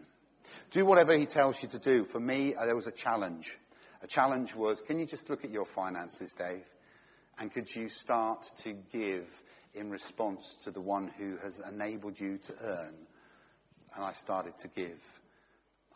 Do 0.72 0.84
whatever 0.84 1.18
he 1.18 1.26
tells 1.26 1.56
you 1.62 1.68
to 1.68 1.78
do. 1.78 2.06
For 2.12 2.20
me, 2.20 2.54
uh, 2.54 2.66
there 2.66 2.76
was 2.76 2.86
a 2.86 2.92
challenge. 2.92 3.46
A 4.02 4.06
challenge 4.06 4.54
was, 4.54 4.78
can 4.86 4.98
you 4.98 5.06
just 5.06 5.28
look 5.28 5.44
at 5.44 5.50
your 5.50 5.66
finances, 5.74 6.30
Dave? 6.38 6.64
And 7.38 7.52
could 7.52 7.68
you 7.74 7.88
start 8.02 8.40
to 8.64 8.74
give 8.92 9.26
in 9.74 9.90
response 9.90 10.40
to 10.64 10.70
the 10.70 10.80
one 10.80 11.10
who 11.18 11.36
has 11.42 11.54
enabled 11.70 12.18
you 12.18 12.38
to 12.46 12.54
earn? 12.62 12.94
And 13.94 14.04
I 14.04 14.12
started 14.22 14.54
to 14.62 14.68
give. 14.68 14.98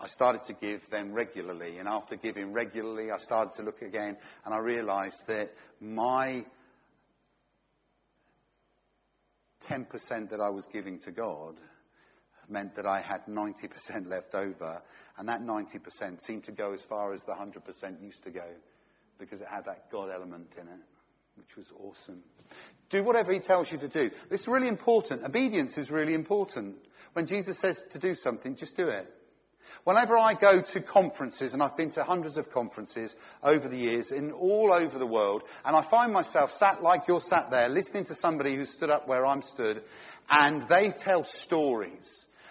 I 0.00 0.08
started 0.08 0.44
to 0.46 0.54
give 0.54 0.80
them 0.90 1.12
regularly. 1.12 1.78
And 1.78 1.86
after 1.86 2.16
giving 2.16 2.52
regularly, 2.52 3.10
I 3.10 3.18
started 3.18 3.54
to 3.56 3.62
look 3.62 3.82
again 3.82 4.16
and 4.44 4.54
I 4.54 4.58
realized 4.58 5.20
that 5.28 5.50
my 5.80 6.44
10% 9.68 10.30
that 10.30 10.40
I 10.40 10.50
was 10.50 10.64
giving 10.72 10.98
to 11.00 11.10
God 11.10 11.56
meant 12.48 12.74
that 12.76 12.86
I 12.86 13.00
had 13.00 13.26
90% 13.26 14.08
left 14.08 14.34
over, 14.34 14.82
and 15.18 15.28
that 15.28 15.40
90% 15.42 16.26
seemed 16.26 16.44
to 16.44 16.52
go 16.52 16.72
as 16.72 16.80
far 16.88 17.12
as 17.14 17.20
the 17.26 17.32
100% 17.32 18.02
used 18.02 18.22
to 18.24 18.30
go 18.30 18.44
because 19.18 19.40
it 19.40 19.46
had 19.48 19.66
that 19.66 19.90
God 19.92 20.08
element 20.12 20.48
in 20.60 20.66
it, 20.66 20.80
which 21.36 21.56
was 21.56 21.66
awesome. 21.78 22.22
Do 22.88 23.04
whatever 23.04 23.32
He 23.32 23.38
tells 23.38 23.70
you 23.70 23.78
to 23.78 23.88
do. 23.88 24.10
It's 24.30 24.48
really 24.48 24.68
important. 24.68 25.24
Obedience 25.24 25.76
is 25.78 25.90
really 25.90 26.14
important. 26.14 26.76
When 27.12 27.26
Jesus 27.26 27.58
says 27.58 27.80
to 27.92 27.98
do 27.98 28.14
something, 28.14 28.56
just 28.56 28.76
do 28.76 28.88
it. 28.88 29.06
Whenever 29.84 30.16
I 30.16 30.34
go 30.34 30.60
to 30.60 30.80
conferences, 30.80 31.52
and 31.52 31.62
I've 31.62 31.76
been 31.76 31.90
to 31.92 32.04
hundreds 32.04 32.36
of 32.36 32.50
conferences 32.52 33.14
over 33.42 33.68
the 33.68 33.76
years 33.76 34.12
in 34.12 34.32
all 34.32 34.72
over 34.72 34.98
the 34.98 35.06
world, 35.06 35.42
and 35.64 35.76
I 35.76 35.88
find 35.90 36.12
myself 36.12 36.56
sat 36.58 36.82
like 36.82 37.02
you're 37.08 37.20
sat 37.20 37.50
there, 37.50 37.68
listening 37.68 38.04
to 38.06 38.14
somebody 38.14 38.56
who 38.56 38.64
stood 38.64 38.90
up 38.90 39.08
where 39.08 39.26
I'm 39.26 39.42
stood, 39.42 39.82
and 40.30 40.66
they 40.68 40.90
tell 40.90 41.24
stories 41.24 42.02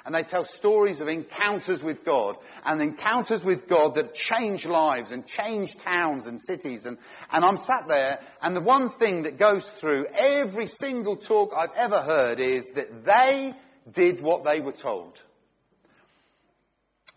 and 0.05 0.15
they 0.15 0.23
tell 0.23 0.45
stories 0.45 1.01
of 1.01 1.07
encounters 1.07 1.83
with 1.83 2.03
God 2.03 2.37
and 2.65 2.81
encounters 2.81 3.43
with 3.43 3.67
God 3.67 3.93
that 3.93 4.15
change 4.15 4.65
lives 4.65 5.11
and 5.11 5.25
change 5.27 5.75
towns 5.83 6.25
and 6.25 6.41
cities. 6.41 6.85
And, 6.85 6.97
and 7.31 7.45
I'm 7.45 7.57
sat 7.57 7.83
there 7.87 8.19
and 8.41 8.55
the 8.55 8.61
one 8.61 8.97
thing 8.97 9.23
that 9.23 9.37
goes 9.37 9.65
through 9.79 10.07
every 10.07 10.67
single 10.79 11.17
talk 11.17 11.51
I've 11.55 11.75
ever 11.75 12.01
heard 12.01 12.39
is 12.39 12.65
that 12.75 13.05
they 13.05 13.53
did 13.93 14.21
what 14.21 14.43
they 14.43 14.61
were 14.61 14.73
told. 14.73 15.13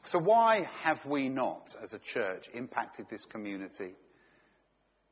So 0.09 0.19
why 0.19 0.69
have 0.83 0.99
we 1.07 1.29
not, 1.29 1.69
as 1.83 1.93
a 1.93 2.01
church, 2.13 2.47
impacted 2.55 3.07
this 3.11 3.25
community 3.31 3.95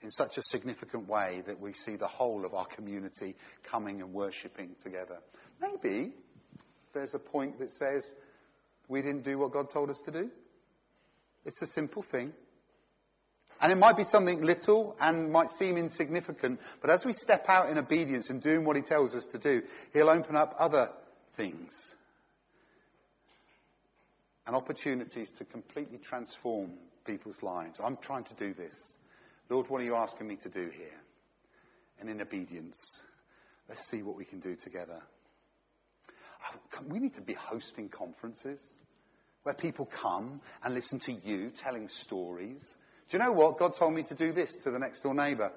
in 0.02 0.10
such 0.10 0.36
a 0.36 0.42
significant 0.42 1.08
way 1.08 1.42
that 1.46 1.60
we 1.60 1.72
see 1.72 1.96
the 1.96 2.08
whole 2.08 2.44
of 2.44 2.54
our 2.54 2.66
community 2.66 3.36
coming 3.70 4.00
and 4.00 4.12
worshipping 4.12 4.70
together? 4.82 5.18
Maybe 5.60 6.12
there's 6.92 7.14
a 7.14 7.18
point 7.18 7.58
that 7.60 7.72
says 7.78 8.02
we 8.88 9.02
didn't 9.02 9.24
do 9.24 9.38
what 9.38 9.52
God 9.52 9.70
told 9.70 9.90
us 9.90 10.00
to 10.06 10.10
do. 10.10 10.30
It's 11.44 11.62
a 11.62 11.66
simple 11.66 12.02
thing. 12.02 12.32
And 13.62 13.70
it 13.70 13.76
might 13.76 13.96
be 13.96 14.04
something 14.04 14.42
little 14.42 14.96
and 15.00 15.30
might 15.30 15.50
seem 15.58 15.76
insignificant, 15.76 16.60
but 16.80 16.90
as 16.90 17.04
we 17.04 17.12
step 17.12 17.44
out 17.46 17.70
in 17.70 17.76
obedience 17.78 18.30
and 18.30 18.40
doing 18.40 18.64
what 18.64 18.74
He 18.74 18.82
tells 18.82 19.12
us 19.12 19.26
to 19.32 19.38
do, 19.38 19.62
He'll 19.92 20.08
open 20.08 20.34
up 20.34 20.56
other 20.58 20.88
things 21.36 21.70
and 24.50 24.56
opportunities 24.56 25.28
to 25.38 25.44
completely 25.44 25.98
transform 25.98 26.72
people's 27.06 27.40
lives. 27.40 27.78
I'm 27.80 27.96
trying 27.98 28.24
to 28.24 28.34
do 28.34 28.52
this. 28.52 28.74
Lord, 29.48 29.70
what 29.70 29.80
are 29.80 29.84
you 29.84 29.94
asking 29.94 30.26
me 30.26 30.38
to 30.42 30.48
do 30.48 30.68
here? 30.76 30.98
And 32.00 32.10
in 32.10 32.20
obedience, 32.20 32.76
let's 33.68 33.88
see 33.88 34.02
what 34.02 34.16
we 34.16 34.24
can 34.24 34.40
do 34.40 34.56
together. 34.56 34.98
Oh, 36.08 36.82
we 36.88 36.98
need 36.98 37.14
to 37.14 37.20
be 37.20 37.34
hosting 37.34 37.90
conferences 37.90 38.58
where 39.44 39.54
people 39.54 39.86
come 39.86 40.40
and 40.64 40.74
listen 40.74 40.98
to 40.98 41.12
you 41.12 41.52
telling 41.62 41.88
stories. 41.88 42.60
Do 43.08 43.18
you 43.18 43.22
know 43.22 43.30
what? 43.30 43.56
God 43.56 43.76
told 43.76 43.94
me 43.94 44.02
to 44.02 44.16
do 44.16 44.32
this 44.32 44.50
to 44.64 44.72
the 44.72 44.80
next 44.80 45.04
door 45.04 45.14
neighbour. 45.14 45.52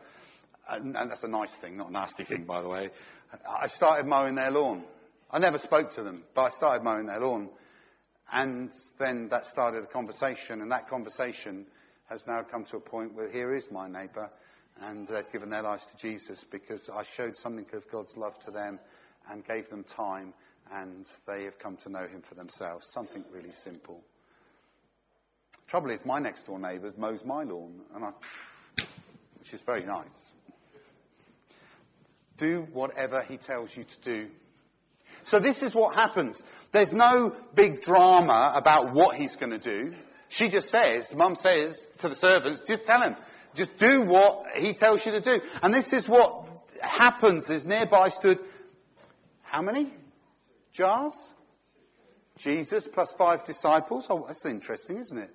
And, 0.69 0.95
and 0.95 1.09
that's 1.09 1.23
a 1.23 1.27
nice 1.27 1.51
thing, 1.61 1.77
not 1.77 1.89
a 1.89 1.93
nasty 1.93 2.25
thing, 2.25 2.43
by 2.43 2.61
the 2.61 2.69
way. 2.69 2.89
I 3.59 3.69
started 3.69 4.05
mowing 4.05 4.35
their 4.35 4.51
lawn. 4.51 4.83
I 5.31 5.39
never 5.39 5.57
spoke 5.57 5.95
to 5.95 6.03
them, 6.03 6.25
but 6.35 6.41
I 6.43 6.49
started 6.51 6.83
mowing 6.83 7.07
their 7.07 7.19
lawn. 7.19 7.49
And 8.33 8.71
then 8.99 9.27
that 9.29 9.45
started 9.45 9.83
a 9.83 9.87
conversation, 9.87 10.61
and 10.61 10.71
that 10.71 10.89
conversation 10.89 11.67
has 12.09 12.21
now 12.27 12.41
come 12.41 12.65
to 12.71 12.77
a 12.77 12.79
point 12.79 13.13
where 13.13 13.31
here 13.31 13.55
is 13.55 13.63
my 13.71 13.87
neighbour, 13.87 14.29
and 14.81 15.07
they've 15.07 15.31
given 15.31 15.51
their 15.51 15.61
lives 15.61 15.83
to 15.85 16.01
Jesus 16.01 16.39
because 16.51 16.81
I 16.91 17.03
showed 17.15 17.37
something 17.37 17.65
of 17.73 17.83
God's 17.91 18.17
love 18.17 18.33
to 18.45 18.51
them 18.51 18.79
and 19.31 19.45
gave 19.45 19.69
them 19.69 19.85
time, 19.95 20.33
and 20.73 21.05
they 21.27 21.43
have 21.43 21.59
come 21.59 21.77
to 21.83 21.89
know 21.89 22.07
Him 22.07 22.23
for 22.27 22.33
themselves. 22.33 22.87
Something 22.91 23.23
really 23.31 23.53
simple. 23.63 24.01
Trouble 25.67 25.91
is, 25.91 25.99
my 26.03 26.17
next 26.19 26.47
door 26.47 26.57
neighbour 26.57 26.91
mows 26.97 27.19
my 27.23 27.43
lawn, 27.43 27.81
and 27.95 28.03
I, 28.03 28.11
which 29.39 29.53
is 29.53 29.61
very 29.65 29.85
nice. 29.85 30.07
Do 32.39 32.67
whatever 32.73 33.21
he 33.21 33.37
tells 33.37 33.69
you 33.75 33.83
to 33.83 34.01
do. 34.03 34.29
So 35.25 35.39
this 35.39 35.61
is 35.61 35.75
what 35.75 35.95
happens. 35.95 36.41
There's 36.73 36.91
no 36.91 37.35
big 37.55 37.81
drama 37.81 38.51
about 38.55 38.93
what 38.93 39.15
he's 39.15 39.35
going 39.35 39.51
to 39.51 39.59
do. 39.59 39.93
She 40.29 40.49
just 40.49 40.69
says, 40.69 41.05
mum 41.15 41.37
says 41.41 41.75
to 41.99 42.09
the 42.09 42.15
servants, 42.15 42.61
just 42.67 42.83
tell 42.83 43.01
him. 43.01 43.15
Just 43.55 43.77
do 43.77 44.01
what 44.01 44.45
he 44.57 44.73
tells 44.73 45.05
you 45.05 45.11
to 45.13 45.21
do. 45.21 45.39
And 45.61 45.73
this 45.73 45.93
is 45.93 46.07
what 46.07 46.49
happens. 46.81 47.45
There's 47.45 47.63
nearby 47.65 48.09
stood, 48.09 48.39
how 49.43 49.61
many 49.61 49.93
jars? 50.75 51.13
Jesus 52.39 52.83
plus 52.91 53.13
five 53.17 53.45
disciples. 53.45 54.07
Oh, 54.09 54.25
that's 54.25 54.43
interesting, 54.45 54.99
isn't 54.99 55.17
it? 55.17 55.29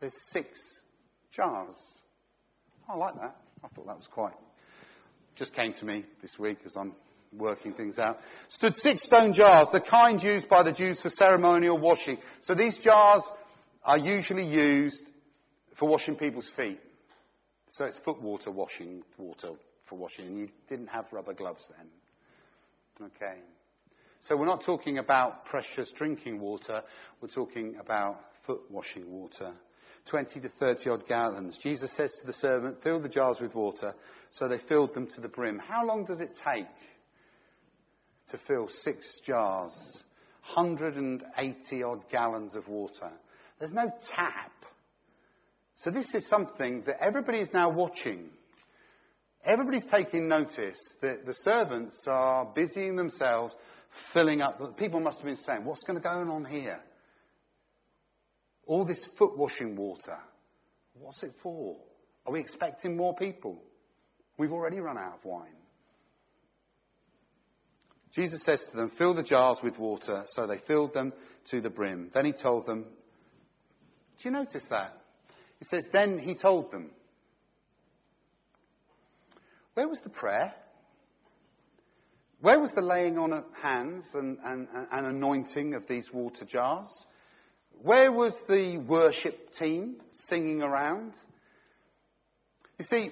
There's 0.00 0.14
six 0.30 0.60
jars. 1.34 1.74
I 2.88 2.96
like 2.96 3.14
that. 3.14 3.34
I 3.64 3.68
thought 3.68 3.86
that 3.86 3.96
was 3.96 4.06
quite 4.06 4.34
just 5.36 5.52
came 5.52 5.72
to 5.74 5.84
me 5.84 6.04
this 6.22 6.38
week 6.38 6.58
as 6.64 6.76
I'm 6.76 6.92
working 7.36 7.72
things 7.72 7.98
out. 7.98 8.20
Stood 8.48 8.76
six 8.76 9.02
stone 9.02 9.32
jars, 9.32 9.68
the 9.72 9.80
kind 9.80 10.22
used 10.22 10.48
by 10.48 10.62
the 10.62 10.72
Jews 10.72 11.00
for 11.00 11.10
ceremonial 11.10 11.78
washing. 11.78 12.18
So 12.42 12.54
these 12.54 12.76
jars 12.76 13.22
are 13.84 13.98
usually 13.98 14.46
used 14.46 15.02
for 15.76 15.88
washing 15.88 16.16
people's 16.16 16.50
feet. 16.56 16.80
So 17.70 17.84
it's 17.84 17.98
foot 17.98 18.22
water 18.22 18.50
washing, 18.50 19.02
water 19.18 19.50
for 19.86 19.98
washing. 19.98 20.26
And 20.26 20.38
you 20.38 20.48
didn't 20.68 20.88
have 20.88 21.06
rubber 21.12 21.34
gloves 21.34 21.62
then. 21.76 23.08
Okay. 23.08 23.40
So 24.28 24.36
we're 24.36 24.46
not 24.46 24.64
talking 24.64 24.98
about 24.98 25.44
precious 25.44 25.90
drinking 25.96 26.40
water. 26.40 26.82
We're 27.20 27.28
talking 27.28 27.76
about 27.80 28.20
foot 28.46 28.60
washing 28.70 29.10
water. 29.10 29.52
20 30.06 30.40
to 30.40 30.48
30 30.48 30.90
odd 30.90 31.06
gallons. 31.06 31.58
Jesus 31.62 31.90
says 31.92 32.12
to 32.20 32.26
the 32.26 32.32
servant, 32.34 32.82
fill 32.82 33.00
the 33.00 33.08
jars 33.08 33.38
with 33.40 33.54
water. 33.54 33.94
So 34.30 34.48
they 34.48 34.58
filled 34.58 34.94
them 34.94 35.08
to 35.14 35.20
the 35.20 35.28
brim. 35.28 35.58
How 35.58 35.86
long 35.86 36.04
does 36.04 36.20
it 36.20 36.38
take 36.44 36.66
to 38.30 38.38
fill 38.46 38.68
six 38.68 39.06
jars? 39.26 39.72
180 40.52 41.82
odd 41.82 42.08
gallons 42.10 42.54
of 42.54 42.68
water. 42.68 43.10
There's 43.58 43.72
no 43.72 43.90
tap. 44.08 44.52
So 45.82 45.90
this 45.90 46.14
is 46.14 46.26
something 46.26 46.82
that 46.86 46.96
everybody 47.00 47.38
is 47.38 47.52
now 47.52 47.70
watching. 47.70 48.28
Everybody's 49.44 49.86
taking 49.86 50.28
notice 50.28 50.78
that 51.02 51.26
the 51.26 51.34
servants 51.44 51.96
are 52.06 52.46
busying 52.54 52.96
themselves 52.96 53.54
filling 54.12 54.40
up. 54.40 54.78
People 54.78 55.00
must 55.00 55.18
have 55.18 55.26
been 55.26 55.44
saying, 55.46 55.64
what's 55.64 55.82
going 55.82 55.98
to 55.98 56.02
go 56.02 56.10
on 56.10 56.44
here? 56.44 56.80
All 58.66 58.84
this 58.84 59.06
foot 59.18 59.36
washing 59.36 59.76
water. 59.76 60.16
What's 60.94 61.22
it 61.22 61.34
for? 61.42 61.76
Are 62.26 62.32
we 62.32 62.40
expecting 62.40 62.96
more 62.96 63.14
people? 63.14 63.62
We've 64.38 64.52
already 64.52 64.80
run 64.80 64.96
out 64.96 65.18
of 65.18 65.24
wine. 65.24 65.52
Jesus 68.14 68.42
says 68.42 68.62
to 68.70 68.76
them, 68.76 68.90
Fill 68.96 69.14
the 69.14 69.22
jars 69.22 69.58
with 69.62 69.78
water. 69.78 70.24
So 70.28 70.46
they 70.46 70.58
filled 70.58 70.94
them 70.94 71.12
to 71.50 71.60
the 71.60 71.70
brim. 71.70 72.10
Then 72.14 72.24
he 72.24 72.32
told 72.32 72.66
them, 72.66 72.82
Do 72.82 74.28
you 74.28 74.30
notice 74.30 74.64
that? 74.70 75.00
He 75.58 75.64
says, 75.66 75.84
Then 75.92 76.18
he 76.18 76.34
told 76.34 76.70
them. 76.70 76.90
Where 79.74 79.88
was 79.88 79.98
the 80.00 80.10
prayer? 80.10 80.54
Where 82.40 82.60
was 82.60 82.70
the 82.72 82.82
laying 82.82 83.18
on 83.18 83.32
of 83.32 83.44
hands 83.60 84.04
and, 84.14 84.38
and, 84.44 84.68
and 84.92 85.06
anointing 85.06 85.74
of 85.74 85.88
these 85.88 86.04
water 86.12 86.44
jars? 86.44 86.86
Where 87.82 88.12
was 88.12 88.34
the 88.48 88.78
worship 88.78 89.54
team 89.56 89.96
singing 90.28 90.62
around? 90.62 91.14
You 92.78 92.84
see, 92.84 93.10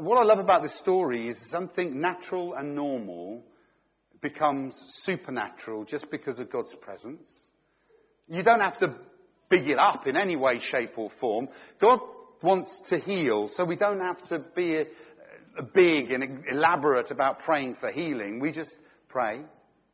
what 0.00 0.18
I 0.18 0.24
love 0.24 0.38
about 0.38 0.62
this 0.62 0.74
story 0.74 1.28
is 1.28 1.38
something 1.50 2.00
natural 2.00 2.54
and 2.54 2.74
normal 2.74 3.44
becomes 4.20 4.74
supernatural 5.02 5.84
just 5.84 6.10
because 6.10 6.38
of 6.38 6.50
God's 6.50 6.74
presence. 6.80 7.28
You 8.28 8.42
don't 8.42 8.60
have 8.60 8.78
to 8.78 8.94
big 9.48 9.68
it 9.68 9.78
up 9.78 10.06
in 10.06 10.16
any 10.16 10.36
way, 10.36 10.58
shape 10.60 10.98
or 10.98 11.10
form. 11.20 11.48
God 11.78 12.00
wants 12.42 12.78
to 12.88 12.98
heal, 12.98 13.48
so 13.54 13.64
we 13.64 13.76
don't 13.76 14.00
have 14.00 14.22
to 14.28 14.38
be 14.38 14.76
a 14.76 15.62
big 15.62 16.10
and 16.10 16.44
elaborate 16.48 17.10
about 17.10 17.40
praying 17.40 17.76
for 17.80 17.90
healing. 17.90 18.40
We 18.40 18.52
just 18.52 18.74
pray 19.08 19.42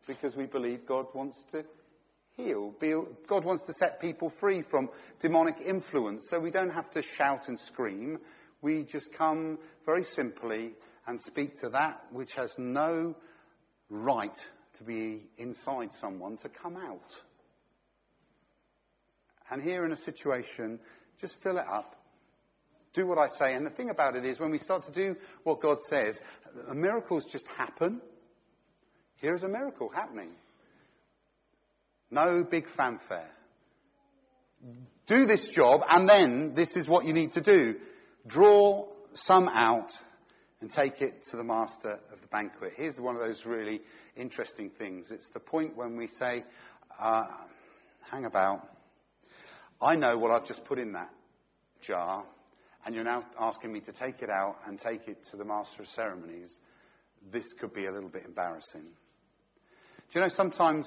because 0.06 0.36
we 0.36 0.46
believe 0.46 0.86
God 0.86 1.06
wants 1.14 1.38
to 1.52 1.64
heal. 2.36 2.74
God 3.28 3.44
wants 3.44 3.64
to 3.64 3.72
set 3.74 4.00
people 4.00 4.32
free 4.40 4.62
from 4.62 4.88
demonic 5.20 5.56
influence, 5.64 6.24
so 6.28 6.38
we 6.38 6.50
don't 6.50 6.70
have 6.70 6.90
to 6.92 7.02
shout 7.16 7.48
and 7.48 7.58
scream. 7.60 8.18
We 8.60 8.82
just 8.82 9.12
come 9.12 9.58
very 9.86 10.04
simply 10.04 10.72
and 11.06 11.20
speak 11.22 11.60
to 11.60 11.68
that 11.70 12.02
which 12.10 12.32
has 12.32 12.50
no 12.58 13.14
right 13.90 14.36
to 14.78 14.84
be 14.84 15.22
inside 15.38 15.90
someone 16.00 16.36
to 16.38 16.48
come 16.48 16.76
out. 16.76 17.10
And 19.50 19.62
here 19.62 19.84
in 19.84 19.92
a 19.92 19.96
situation, 20.04 20.80
just 21.20 21.34
fill 21.42 21.58
it 21.58 21.66
up. 21.70 21.96
Do 22.94 23.06
what 23.06 23.18
I 23.18 23.28
say. 23.36 23.54
And 23.54 23.66
the 23.66 23.70
thing 23.70 23.90
about 23.90 24.16
it 24.16 24.24
is, 24.24 24.38
when 24.38 24.50
we 24.50 24.58
start 24.58 24.86
to 24.86 24.92
do 24.92 25.16
what 25.42 25.60
God 25.60 25.78
says, 25.88 26.18
miracles 26.72 27.24
just 27.30 27.44
happen. 27.56 28.00
Here's 29.16 29.42
a 29.42 29.48
miracle 29.48 29.90
happening. 29.94 30.30
No 32.10 32.44
big 32.48 32.66
fanfare. 32.76 33.30
Do 35.06 35.26
this 35.26 35.48
job, 35.48 35.82
and 35.88 36.08
then 36.08 36.52
this 36.54 36.76
is 36.76 36.88
what 36.88 37.04
you 37.04 37.12
need 37.12 37.32
to 37.32 37.40
do. 37.40 37.74
Draw 38.26 38.86
some 39.14 39.48
out 39.48 39.92
and 40.64 40.72
take 40.72 41.02
it 41.02 41.22
to 41.30 41.36
the 41.36 41.44
master 41.44 41.98
of 42.10 42.18
the 42.22 42.26
banquet. 42.28 42.72
Here's 42.74 42.96
one 42.96 43.16
of 43.16 43.20
those 43.20 43.44
really 43.44 43.82
interesting 44.16 44.70
things. 44.78 45.08
It's 45.10 45.26
the 45.34 45.38
point 45.38 45.76
when 45.76 45.94
we 45.94 46.08
say, 46.18 46.42
uh, 46.98 47.24
hang 48.10 48.24
about. 48.24 48.66
I 49.82 49.94
know 49.94 50.16
what 50.16 50.30
I've 50.30 50.48
just 50.48 50.64
put 50.64 50.78
in 50.78 50.92
that 50.92 51.10
jar, 51.86 52.24
and 52.86 52.94
you're 52.94 53.04
now 53.04 53.24
asking 53.38 53.74
me 53.74 53.80
to 53.80 53.92
take 53.92 54.22
it 54.22 54.30
out 54.30 54.56
and 54.66 54.80
take 54.80 55.06
it 55.06 55.18
to 55.32 55.36
the 55.36 55.44
master 55.44 55.82
of 55.82 55.88
ceremonies. 55.94 56.48
This 57.30 57.44
could 57.60 57.74
be 57.74 57.84
a 57.84 57.92
little 57.92 58.08
bit 58.08 58.24
embarrassing. 58.24 58.84
Do 58.84 60.14
you 60.14 60.22
know, 60.22 60.30
sometimes 60.34 60.86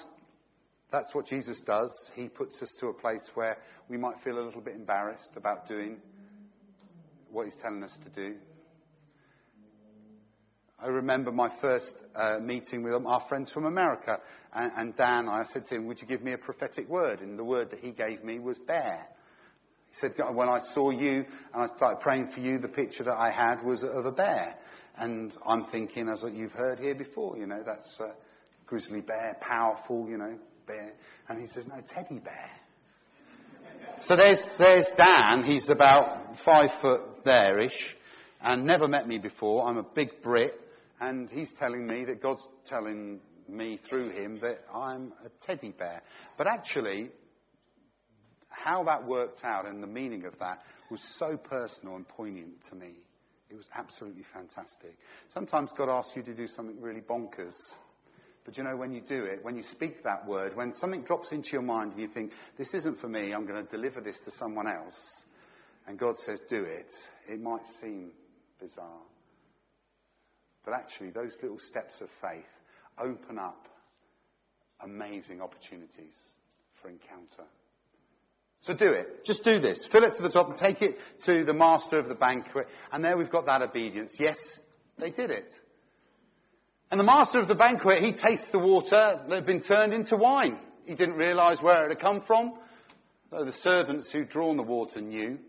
that's 0.91 1.13
what 1.13 1.27
Jesus 1.27 1.59
does. 1.67 1.91
He 2.15 2.29
puts 2.29 2.59
us 2.63 2.69
to 2.79 2.87
a 2.87 2.93
place 2.93 3.29
where 3.35 3.59
we 3.89 3.97
might 3.97 4.15
feel 4.23 4.39
a 4.39 4.43
little 4.43 4.61
bit 4.61 4.73
embarrassed 4.73 5.35
about 5.35 5.67
doing 5.67 5.97
what 7.29 7.45
he's 7.45 7.61
telling 7.61 7.83
us 7.83 7.93
to 8.03 8.09
do. 8.09 8.37
I 10.79 10.87
remember 10.87 11.31
my 11.31 11.49
first 11.59 11.95
uh, 12.15 12.37
meeting 12.39 12.83
with 12.83 12.93
our 12.93 13.25
friends 13.27 13.49
from 13.51 13.65
America, 13.65 14.19
and, 14.53 14.71
and, 14.77 14.95
Dan, 14.95 15.27
I 15.27 15.43
said 15.45 15.65
to 15.67 15.75
him, 15.75 15.87
Would 15.87 16.01
you 16.01 16.07
give 16.07 16.21
me 16.21 16.33
a 16.33 16.37
prophetic 16.37 16.87
word? 16.87 17.21
And 17.21 17.37
the 17.37 17.43
word 17.43 17.71
that 17.71 17.79
he 17.79 17.89
gave 17.89 18.23
me 18.23 18.37
was 18.37 18.59
bear. 18.59 19.07
He 19.91 19.99
said, 19.99 20.13
When 20.33 20.47
I 20.47 20.59
saw 20.75 20.91
you 20.91 21.25
and 21.53 21.63
I 21.63 21.75
started 21.75 21.99
praying 22.01 22.29
for 22.29 22.41
you, 22.41 22.59
the 22.59 22.67
picture 22.67 23.03
that 23.05 23.17
I 23.17 23.31
had 23.31 23.63
was 23.63 23.83
of 23.83 24.05
a 24.05 24.11
bear. 24.11 24.55
And 24.99 25.33
I'm 25.47 25.65
thinking, 25.65 26.09
as 26.09 26.23
you've 26.31 26.51
heard 26.51 26.79
here 26.79 26.95
before, 26.95 27.37
you 27.37 27.47
know, 27.47 27.63
that's 27.65 27.99
a 27.99 28.11
grizzly 28.67 29.01
bear, 29.01 29.35
powerful, 29.41 30.07
you 30.07 30.17
know, 30.17 30.37
bear. 30.67 30.93
And 31.27 31.41
he 31.41 31.47
says, 31.47 31.65
No, 31.65 31.81
teddy 31.87 32.19
bear. 32.19 32.51
So 34.01 34.15
there's, 34.15 34.43
there's 34.59 34.87
Dan. 34.95 35.43
He's 35.43 35.69
about 35.69 36.37
five 36.45 36.69
foot 36.81 37.01
there-ish 37.25 37.95
and 38.41 38.65
never 38.65 38.87
met 38.87 39.07
me 39.07 39.17
before. 39.17 39.67
I'm 39.67 39.77
a 39.77 39.83
big 39.83 40.21
Brit 40.21 40.53
and 40.99 41.29
he's 41.31 41.51
telling 41.59 41.85
me 41.85 42.05
that 42.05 42.21
God's 42.21 42.41
telling 42.67 43.19
me 43.47 43.79
through 43.89 44.11
him 44.11 44.39
that 44.41 44.65
I'm 44.73 45.13
a 45.25 45.45
teddy 45.45 45.73
bear. 45.77 46.01
But 46.37 46.47
actually, 46.47 47.09
how 48.49 48.83
that 48.85 49.05
worked 49.05 49.43
out 49.43 49.67
and 49.67 49.81
the 49.81 49.87
meaning 49.87 50.25
of 50.25 50.37
that 50.39 50.61
was 50.89 50.99
so 51.17 51.37
personal 51.37 51.95
and 51.95 52.07
poignant 52.07 52.55
to 52.69 52.75
me. 52.75 52.93
It 53.49 53.55
was 53.55 53.65
absolutely 53.77 54.25
fantastic. 54.33 54.97
Sometimes 55.33 55.69
God 55.77 55.89
asks 55.89 56.11
you 56.15 56.23
to 56.23 56.33
do 56.33 56.47
something 56.55 56.81
really 56.81 57.01
bonkers. 57.01 57.55
But 58.43 58.57
you 58.57 58.63
know, 58.63 58.75
when 58.75 58.93
you 58.93 59.01
do 59.01 59.25
it, 59.25 59.43
when 59.43 59.55
you 59.55 59.63
speak 59.71 60.03
that 60.03 60.25
word, 60.25 60.55
when 60.55 60.73
something 60.75 61.03
drops 61.03 61.31
into 61.31 61.49
your 61.51 61.61
mind 61.61 61.93
and 61.93 62.01
you 62.01 62.07
think, 62.07 62.31
this 62.57 62.73
isn't 62.73 62.99
for 62.99 63.07
me, 63.09 63.33
I'm 63.33 63.45
going 63.45 63.63
to 63.63 63.69
deliver 63.69 64.01
this 64.01 64.15
to 64.25 64.31
someone 64.37 64.67
else, 64.67 64.95
and 65.85 65.99
God 65.99 66.17
says, 66.19 66.39
do 66.49 66.63
it, 66.63 66.89
it 67.27 67.41
might 67.41 67.61
seem 67.81 68.11
bizarre. 68.59 69.01
But 70.67 70.75
actually, 70.75 71.11
those 71.11 71.31
little 71.41 71.59
steps 71.59 71.93
of 72.01 72.09
faith 72.21 72.43
open 73.01 73.39
up 73.39 73.69
amazing 74.83 75.41
opportunities 75.41 76.11
for 76.81 76.89
encounter. 76.89 77.47
So 78.63 78.73
do 78.73 78.91
it. 78.91 79.23
Just 79.23 79.45
do 79.45 79.61
this. 79.61 79.85
Fill 79.85 80.03
it 80.03 80.17
to 80.17 80.21
the 80.21 80.29
top 80.29 80.49
and 80.49 80.57
take 80.57 80.81
it 80.81 80.99
to 81.23 81.45
the 81.45 81.53
master 81.53 81.97
of 81.97 82.09
the 82.09 82.15
banquet. 82.15 82.67
And 82.91 83.01
there 83.01 83.15
we've 83.15 83.31
got 83.31 83.45
that 83.45 83.61
obedience. 83.61 84.11
Yes, 84.19 84.35
they 84.99 85.09
did 85.09 85.31
it. 85.31 85.53
And 86.91 86.99
the 86.99 87.05
master 87.05 87.39
of 87.39 87.47
the 87.47 87.55
banquet, 87.55 88.03
he 88.03 88.11
tastes 88.11 88.49
the 88.51 88.59
water 88.59 89.21
that 89.25 89.33
had 89.33 89.45
been 89.45 89.61
turned 89.61 89.93
into 89.93 90.17
wine. 90.17 90.57
He 90.85 90.95
didn't 90.95 91.15
realize 91.15 91.59
where 91.61 91.85
it 91.85 91.91
had 91.91 92.01
come 92.01 92.23
from, 92.27 92.55
though 93.31 93.45
the 93.45 93.55
servants 93.63 94.11
who'd 94.11 94.27
drawn 94.27 94.57
the 94.57 94.63
water 94.63 94.99
knew. 94.99 95.39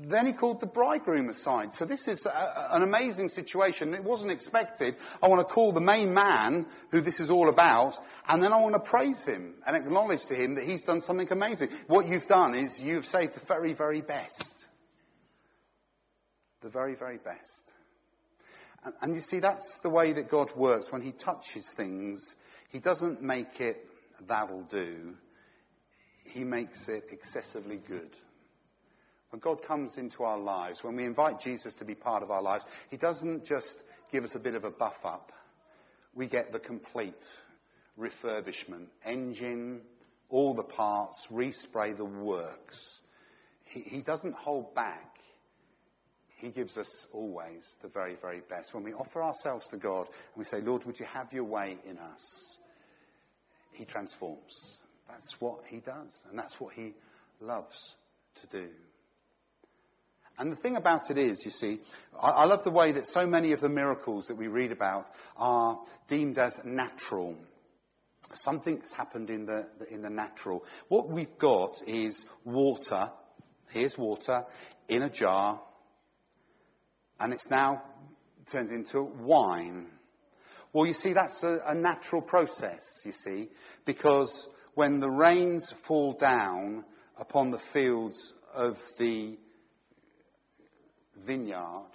Then 0.00 0.26
he 0.26 0.32
called 0.32 0.60
the 0.60 0.66
bridegroom 0.66 1.28
aside. 1.28 1.70
So 1.78 1.84
this 1.84 2.08
is 2.08 2.24
a, 2.26 2.68
an 2.72 2.82
amazing 2.82 3.28
situation. 3.28 3.94
It 3.94 4.02
wasn't 4.02 4.32
expected. 4.32 4.96
I 5.22 5.28
want 5.28 5.46
to 5.46 5.54
call 5.54 5.72
the 5.72 5.80
main 5.80 6.12
man 6.12 6.66
who 6.90 7.02
this 7.02 7.20
is 7.20 7.30
all 7.30 7.48
about, 7.48 7.96
and 8.26 8.42
then 8.42 8.52
I 8.52 8.60
want 8.60 8.74
to 8.74 8.80
praise 8.80 9.20
him 9.20 9.54
and 9.66 9.76
acknowledge 9.76 10.24
to 10.26 10.34
him 10.34 10.54
that 10.56 10.64
he's 10.64 10.82
done 10.82 11.02
something 11.02 11.30
amazing. 11.30 11.68
What 11.86 12.08
you've 12.08 12.26
done 12.26 12.54
is 12.54 12.78
you've 12.78 13.06
saved 13.06 13.34
the 13.34 13.46
very, 13.46 13.74
very 13.74 14.00
best. 14.00 14.42
The 16.62 16.70
very, 16.70 16.94
very 16.94 17.18
best. 17.18 17.62
And, 18.84 18.94
and 19.02 19.14
you 19.14 19.20
see, 19.20 19.40
that's 19.40 19.78
the 19.82 19.90
way 19.90 20.14
that 20.14 20.30
God 20.30 20.48
works. 20.56 20.86
When 20.90 21.02
he 21.02 21.12
touches 21.12 21.64
things, 21.76 22.34
he 22.70 22.78
doesn't 22.78 23.22
make 23.22 23.60
it 23.60 23.76
that'll 24.26 24.64
do. 24.64 25.14
He 26.24 26.44
makes 26.44 26.88
it 26.88 27.04
excessively 27.12 27.76
good. 27.76 28.10
When 29.32 29.40
God 29.40 29.66
comes 29.66 29.92
into 29.96 30.24
our 30.24 30.38
lives, 30.38 30.80
when 30.82 30.94
we 30.94 31.06
invite 31.06 31.40
Jesus 31.40 31.72
to 31.78 31.86
be 31.86 31.94
part 31.94 32.22
of 32.22 32.30
our 32.30 32.42
lives, 32.42 32.64
He 32.90 32.98
doesn't 32.98 33.46
just 33.46 33.82
give 34.12 34.24
us 34.24 34.30
a 34.34 34.38
bit 34.38 34.54
of 34.54 34.64
a 34.64 34.70
buff 34.70 35.02
up. 35.06 35.32
We 36.14 36.26
get 36.26 36.52
the 36.52 36.58
complete 36.58 37.14
refurbishment. 37.98 38.88
Engine, 39.06 39.80
all 40.28 40.54
the 40.54 40.62
parts, 40.62 41.16
respray 41.32 41.96
the 41.96 42.04
works. 42.04 42.76
He, 43.64 43.80
he 43.80 44.02
doesn't 44.02 44.34
hold 44.34 44.74
back. 44.74 45.16
He 46.36 46.50
gives 46.50 46.76
us 46.76 46.88
always 47.10 47.62
the 47.80 47.88
very, 47.88 48.18
very 48.20 48.42
best. 48.50 48.74
When 48.74 48.84
we 48.84 48.92
offer 48.92 49.22
ourselves 49.22 49.64
to 49.70 49.78
God 49.78 50.08
and 50.34 50.36
we 50.36 50.44
say, 50.44 50.60
Lord, 50.60 50.84
would 50.84 51.00
you 51.00 51.06
have 51.10 51.32
your 51.32 51.44
way 51.44 51.78
in 51.88 51.96
us? 51.96 52.20
He 53.72 53.86
transforms. 53.86 54.52
That's 55.08 55.40
what 55.40 55.60
he 55.68 55.78
does, 55.78 56.10
and 56.28 56.38
that's 56.38 56.54
what 56.58 56.74
he 56.74 56.92
loves 57.40 57.76
to 58.42 58.58
do. 58.58 58.68
And 60.38 60.50
the 60.50 60.56
thing 60.56 60.76
about 60.76 61.10
it 61.10 61.18
is, 61.18 61.44
you 61.44 61.50
see, 61.50 61.80
I, 62.20 62.30
I, 62.30 62.44
love 62.44 62.64
the 62.64 62.70
way 62.70 62.92
that 62.92 63.06
so 63.08 63.26
many 63.26 63.52
of 63.52 63.60
the 63.60 63.68
miracles 63.68 64.26
that 64.28 64.36
we 64.36 64.48
read 64.48 64.72
about 64.72 65.06
are 65.36 65.78
deemed 66.08 66.38
as 66.38 66.54
natural. 66.64 67.36
Something's 68.34 68.90
happened 68.96 69.28
in 69.28 69.44
the, 69.44 69.66
in 69.90 70.02
the 70.02 70.08
natural. 70.08 70.64
What 70.88 71.10
we've 71.10 71.38
got 71.38 71.76
is 71.86 72.16
water. 72.44 73.10
Here's 73.70 73.96
water 73.98 74.44
in 74.88 75.02
a 75.02 75.10
jar. 75.10 75.60
And 77.20 77.32
it's 77.32 77.48
now 77.50 77.82
turned 78.50 78.70
into 78.70 79.02
wine. 79.02 79.86
Well, 80.72 80.86
you 80.86 80.94
see, 80.94 81.12
that's 81.12 81.42
a, 81.42 81.58
a 81.66 81.74
natural 81.74 82.22
process, 82.22 82.80
you 83.04 83.12
see, 83.24 83.50
because 83.84 84.48
when 84.74 85.00
the 85.00 85.10
rains 85.10 85.72
fall 85.86 86.14
down 86.14 86.84
upon 87.20 87.50
the 87.50 87.60
fields 87.72 88.18
of 88.54 88.76
the 88.98 89.36
vineyard, 91.26 91.90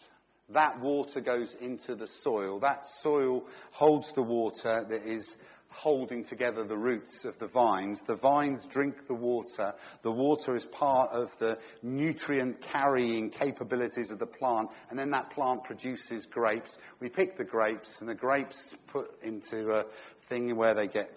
that 0.54 0.80
water 0.80 1.20
goes 1.20 1.50
into 1.60 1.96
the 1.96 2.08
soil. 2.24 2.60
That 2.60 2.86
soil 3.04 3.44
holds 3.72 4.12
the 4.16 4.22
water 4.22 4.86
that 4.90 5.06
is 5.06 5.36
holding 5.70 6.26
together 6.26 6.64
the 6.64 6.78
roots 6.78 7.26
of 7.26 7.38
the 7.40 7.48
vines. 7.48 8.00
The 8.08 8.16
vines 8.16 8.66
drink 8.70 8.96
the 9.08 9.14
water. 9.14 9.74
The 10.04 10.12
water 10.12 10.56
is 10.56 10.66
part 10.72 11.12
of 11.12 11.30
the 11.40 11.58
nutrient 11.84 12.62
carrying 12.62 13.30
capabilities 13.30 14.10
of 14.10 14.20
the 14.20 14.26
plant. 14.26 14.70
And 14.90 14.98
then 14.98 15.12
that 15.12 15.32
plant 15.32 15.64
produces 15.66 16.26
grapes. 16.32 16.72
We 17.00 17.10
pick 17.10 17.38
the 17.38 17.44
grapes 17.44 17.90
and 18.00 18.10
the 18.10 18.16
grapes 18.16 18.58
put 18.92 19.12
into 19.22 19.72
a 19.72 19.84
thing 20.30 20.56
where 20.56 20.74
they 20.74 20.88
get 20.88 21.10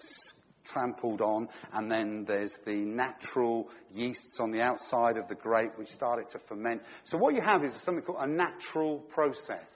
trampled 0.73 1.21
on, 1.21 1.47
and 1.73 1.91
then 1.91 2.25
there's 2.27 2.53
the 2.65 2.75
natural 2.75 3.69
yeasts 3.93 4.39
on 4.39 4.51
the 4.51 4.61
outside 4.61 5.17
of 5.17 5.27
the 5.27 5.35
grape 5.35 5.77
which 5.77 5.93
start 5.93 6.19
it 6.19 6.31
to 6.31 6.39
ferment. 6.47 6.81
So 7.05 7.17
what 7.17 7.33
you 7.33 7.41
have 7.41 7.63
is 7.63 7.71
something 7.85 8.03
called 8.03 8.19
a 8.21 8.27
natural 8.27 8.99
process 8.99 9.67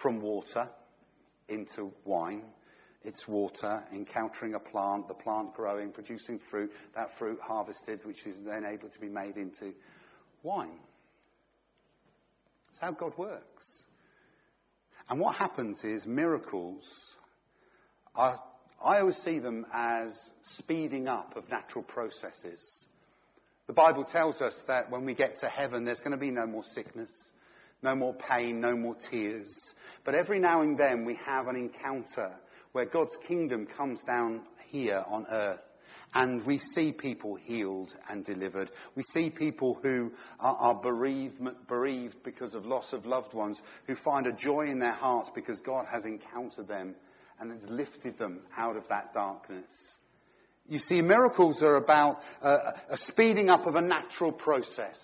from 0.00 0.20
water 0.20 0.68
into 1.48 1.92
wine. 2.04 2.42
It's 3.04 3.26
water 3.28 3.82
encountering 3.92 4.54
a 4.54 4.58
plant, 4.58 5.08
the 5.08 5.14
plant 5.14 5.54
growing, 5.54 5.92
producing 5.92 6.40
fruit, 6.50 6.70
that 6.94 7.16
fruit 7.18 7.38
harvested, 7.42 8.00
which 8.04 8.26
is 8.26 8.36
then 8.44 8.64
able 8.64 8.88
to 8.88 8.98
be 9.00 9.08
made 9.08 9.36
into 9.36 9.72
wine. 10.42 10.80
It's 12.70 12.80
how 12.80 12.90
God 12.90 13.12
works. 13.16 13.64
And 15.08 15.20
what 15.20 15.36
happens 15.36 15.78
is 15.84 16.06
miracles 16.06 16.84
are 18.14 18.38
I 18.84 19.00
always 19.00 19.16
see 19.24 19.38
them 19.38 19.66
as 19.72 20.12
speeding 20.58 21.08
up 21.08 21.36
of 21.36 21.48
natural 21.50 21.84
processes. 21.84 22.60
The 23.66 23.72
Bible 23.72 24.04
tells 24.04 24.40
us 24.40 24.54
that 24.66 24.90
when 24.90 25.04
we 25.04 25.14
get 25.14 25.40
to 25.40 25.48
heaven, 25.48 25.84
there's 25.84 25.98
going 25.98 26.12
to 26.12 26.16
be 26.16 26.30
no 26.30 26.46
more 26.46 26.64
sickness, 26.74 27.10
no 27.82 27.94
more 27.94 28.14
pain, 28.14 28.60
no 28.60 28.76
more 28.76 28.94
tears. 29.10 29.48
But 30.04 30.14
every 30.14 30.38
now 30.38 30.62
and 30.62 30.78
then 30.78 31.04
we 31.04 31.18
have 31.26 31.48
an 31.48 31.56
encounter 31.56 32.32
where 32.72 32.86
God's 32.86 33.16
kingdom 33.26 33.66
comes 33.76 34.00
down 34.06 34.42
here 34.70 35.04
on 35.06 35.26
earth 35.30 35.60
and 36.14 36.44
we 36.46 36.58
see 36.58 36.92
people 36.92 37.36
healed 37.36 37.94
and 38.08 38.24
delivered. 38.24 38.70
We 38.94 39.02
see 39.02 39.28
people 39.28 39.78
who 39.82 40.12
are, 40.40 40.56
are 40.56 40.74
bereaved, 40.74 41.40
bereaved 41.68 42.16
because 42.24 42.54
of 42.54 42.64
loss 42.64 42.92
of 42.92 43.04
loved 43.04 43.34
ones, 43.34 43.58
who 43.86 43.94
find 43.96 44.26
a 44.26 44.32
joy 44.32 44.70
in 44.70 44.78
their 44.78 44.94
hearts 44.94 45.30
because 45.34 45.58
God 45.60 45.84
has 45.92 46.04
encountered 46.04 46.68
them 46.68 46.94
and 47.40 47.52
has 47.52 47.70
lifted 47.70 48.18
them 48.18 48.40
out 48.56 48.76
of 48.76 48.84
that 48.88 49.14
darkness. 49.14 49.68
You 50.68 50.78
see, 50.78 51.00
miracles 51.00 51.62
are 51.62 51.76
about 51.76 52.20
uh, 52.42 52.72
a 52.90 52.98
speeding 52.98 53.48
up 53.48 53.66
of 53.66 53.74
a 53.74 53.80
natural 53.80 54.32
process. 54.32 54.96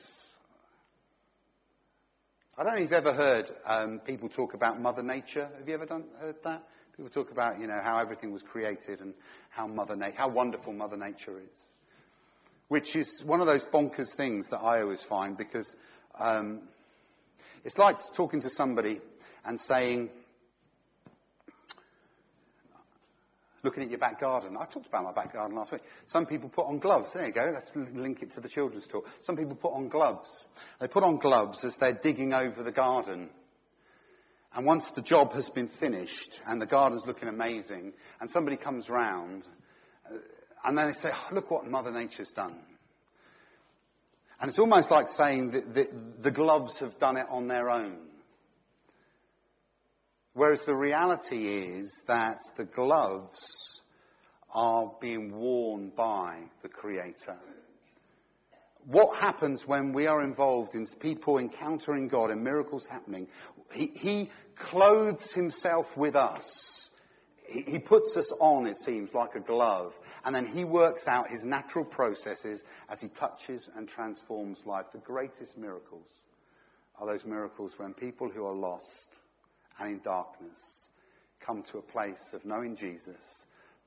I 2.57 2.63
don't 2.63 2.75
know 2.75 2.77
if 2.77 2.83
you've 2.83 2.93
ever 2.93 3.15
heard 3.15 3.47
um, 3.67 4.01
people 4.07 4.29
talk 4.29 4.55
about 4.55 4.81
Mother 4.81 5.03
Nature. 5.03 5.49
Have 5.59 5.67
you 5.67 5.75
ever 5.75 5.87
done, 5.87 6.05
heard 6.21 6.37
that? 6.45 6.63
People 6.97 7.11
talk 7.11 7.33
about, 7.33 7.59
you 7.61 7.67
know, 7.67 7.81
how 7.83 7.99
everything 7.99 8.33
was 8.33 8.43
created 8.43 9.01
and 9.01 9.15
how 9.51 9.67
Mother 9.67 9.97
Na- 9.97 10.13
how 10.15 10.29
wonderful 10.29 10.73
Mother 10.73 10.97
Nature 10.97 11.41
is. 11.41 11.51
Which 12.69 12.95
is 12.95 13.09
one 13.25 13.41
of 13.41 13.47
those 13.47 13.65
bonkers 13.65 14.15
things 14.17 14.47
that 14.51 14.59
I 14.59 14.83
always 14.83 15.03
find 15.03 15.37
because 15.37 15.75
um, 16.19 16.61
it's 17.65 17.77
like 17.77 17.99
talking 18.15 18.43
to 18.43 18.51
somebody 18.51 19.01
and 19.45 19.59
saying, 19.61 20.11
looking 23.65 23.83
at 23.83 23.91
your 23.91 23.99
back 23.99 24.21
garden. 24.21 24.57
I 24.57 24.67
talked 24.67 24.87
about 24.87 25.05
my 25.05 25.13
back 25.13 25.33
garden 25.33 25.57
last 25.57 25.73
week. 25.73 25.83
Some 26.13 26.27
people 26.27 26.49
put 26.49 26.67
on 26.67 26.79
gloves. 26.79 27.11
There 27.13 27.27
you 27.27 27.33
go. 27.33 27.51
Let's 27.53 27.71
link 27.75 28.23
it 28.23 28.35
to 28.35 28.41
the 28.41 28.49
children's 28.49 28.87
talk. 28.87 29.07
Some 29.27 29.37
people 29.37 29.57
put 29.57 29.73
on 29.73 29.89
gloves. 29.89 30.29
They 30.81 30.87
put 30.87 31.03
on 31.03 31.19
gloves 31.19 31.65
as 31.65 31.75
they're 31.81 31.99
digging 32.01 32.35
over 32.35 32.63
the 32.63 32.71
garden. 32.71 33.31
And 34.55 34.67
once 34.67 34.89
the 34.95 35.03
job 35.03 35.33
has 35.33 35.49
been 35.51 35.69
finished 35.81 36.41
and 36.47 36.61
the 36.61 36.67
garden's 36.67 37.03
looking 37.07 37.29
amazing, 37.29 37.93
and 38.21 38.31
somebody 38.31 38.57
comes 38.57 38.89
round, 38.89 39.43
uh, 40.09 40.19
and 40.65 40.79
then 40.79 40.87
they 40.87 40.93
say, 40.93 41.11
oh, 41.13 41.35
look 41.35 41.51
what 41.51 41.67
Mother 41.67 41.91
Nature's 41.91 42.31
done. 42.37 42.57
And 44.41 44.51
it's 44.51 44.59
almost 44.59 44.91
like 44.91 45.09
saying 45.09 45.53
that 45.53 45.75
the, 45.75 45.89
the 46.23 46.31
gloves 46.31 46.79
have 46.79 46.99
done 46.99 47.17
it 47.17 47.27
on 47.31 47.49
their 47.49 47.71
own. 47.71 47.97
Whereas 50.35 50.61
the 50.67 50.75
reality 50.75 51.47
is 51.47 51.93
that 52.07 52.41
the 52.57 52.65
gloves 52.65 53.41
are 54.53 54.93
being 55.01 55.33
worn 55.33 55.91
by 55.97 56.41
the 56.63 56.69
Creator. 56.69 57.39
What 58.87 59.19
happens 59.19 59.63
when 59.67 59.93
we 59.93 60.07
are 60.07 60.23
involved 60.23 60.75
in 60.75 60.87
people 61.01 61.39
encountering 61.39 62.09
God 62.09 62.31
and 62.31 62.45
miracles 62.45 62.87
happening? 62.91 63.29
He, 63.73 63.91
he 63.95 64.31
clothes 64.57 65.33
himself 65.33 65.87
with 65.97 66.15
us 66.15 66.45
he, 67.47 67.63
he 67.63 67.79
puts 67.79 68.17
us 68.17 68.31
on, 68.41 68.67
it 68.67 68.79
seems, 68.79 69.11
like 69.15 69.35
a 69.35 69.41
glove, 69.41 69.93
and 70.25 70.35
then 70.35 70.47
he 70.47 70.65
works 70.65 71.07
out 71.07 71.31
his 71.31 71.45
natural 71.45 71.85
processes 71.85 72.63
as 72.89 73.01
he 73.01 73.09
touches 73.09 73.69
and 73.77 73.89
transforms 73.89 74.59
life. 74.65 74.87
The 74.93 74.99
greatest 74.99 75.57
miracles 75.57 76.09
are 76.99 77.07
those 77.07 77.25
miracles 77.25 77.73
when 77.77 77.93
people 77.95 78.31
who 78.31 78.45
are 78.45 78.55
lost 78.55 79.14
and 79.79 79.91
in 79.91 80.01
darkness 80.05 80.59
come 81.45 81.63
to 81.73 81.79
a 81.79 81.83
place 81.83 82.33
of 82.33 82.45
knowing 82.45 82.77
Jesus, 82.77 83.21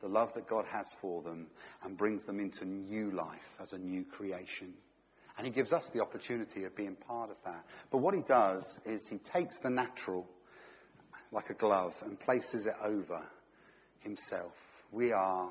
the 0.02 0.08
love 0.08 0.30
that 0.36 0.48
God 0.48 0.66
has 0.72 0.88
for 1.02 1.22
them, 1.24 1.48
and 1.84 1.98
brings 1.98 2.24
them 2.26 2.40
into 2.40 2.66
new 2.66 3.12
life 3.12 3.40
as 3.62 3.74
a 3.74 3.78
new 3.78 4.04
creation. 4.04 4.74
And 5.38 5.46
he 5.46 5.52
gives 5.52 5.72
us 5.72 5.84
the 5.94 6.02
opportunity 6.02 6.64
of 6.64 6.76
being 6.76 6.96
part 6.96 7.30
of 7.30 7.38
that. 7.46 7.64
But 7.92 8.00
what 8.00 8.16
he 8.16 8.22
does 8.28 8.64
is 8.86 9.02
he 9.08 9.18
takes 9.34 9.56
the 9.62 9.70
natural, 9.70 10.26
like 11.32 11.50
a 11.50 11.54
glove, 11.54 11.94
and 12.04 12.20
places 12.20 12.66
it 12.66 12.76
over 12.84 13.22
himself. 14.00 14.54
We 14.92 15.12
are 15.12 15.50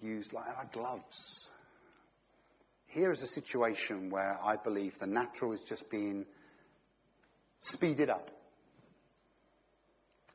used 0.00 0.32
like 0.32 0.46
our 0.46 0.68
gloves. 0.72 1.48
Here 2.86 3.12
is 3.12 3.22
a 3.22 3.28
situation 3.28 4.10
where 4.10 4.38
I 4.42 4.56
believe 4.56 4.94
the 4.98 5.06
natural 5.06 5.52
is 5.52 5.60
just 5.68 5.88
being 5.90 6.24
speeded 7.60 8.10
up. 8.10 8.30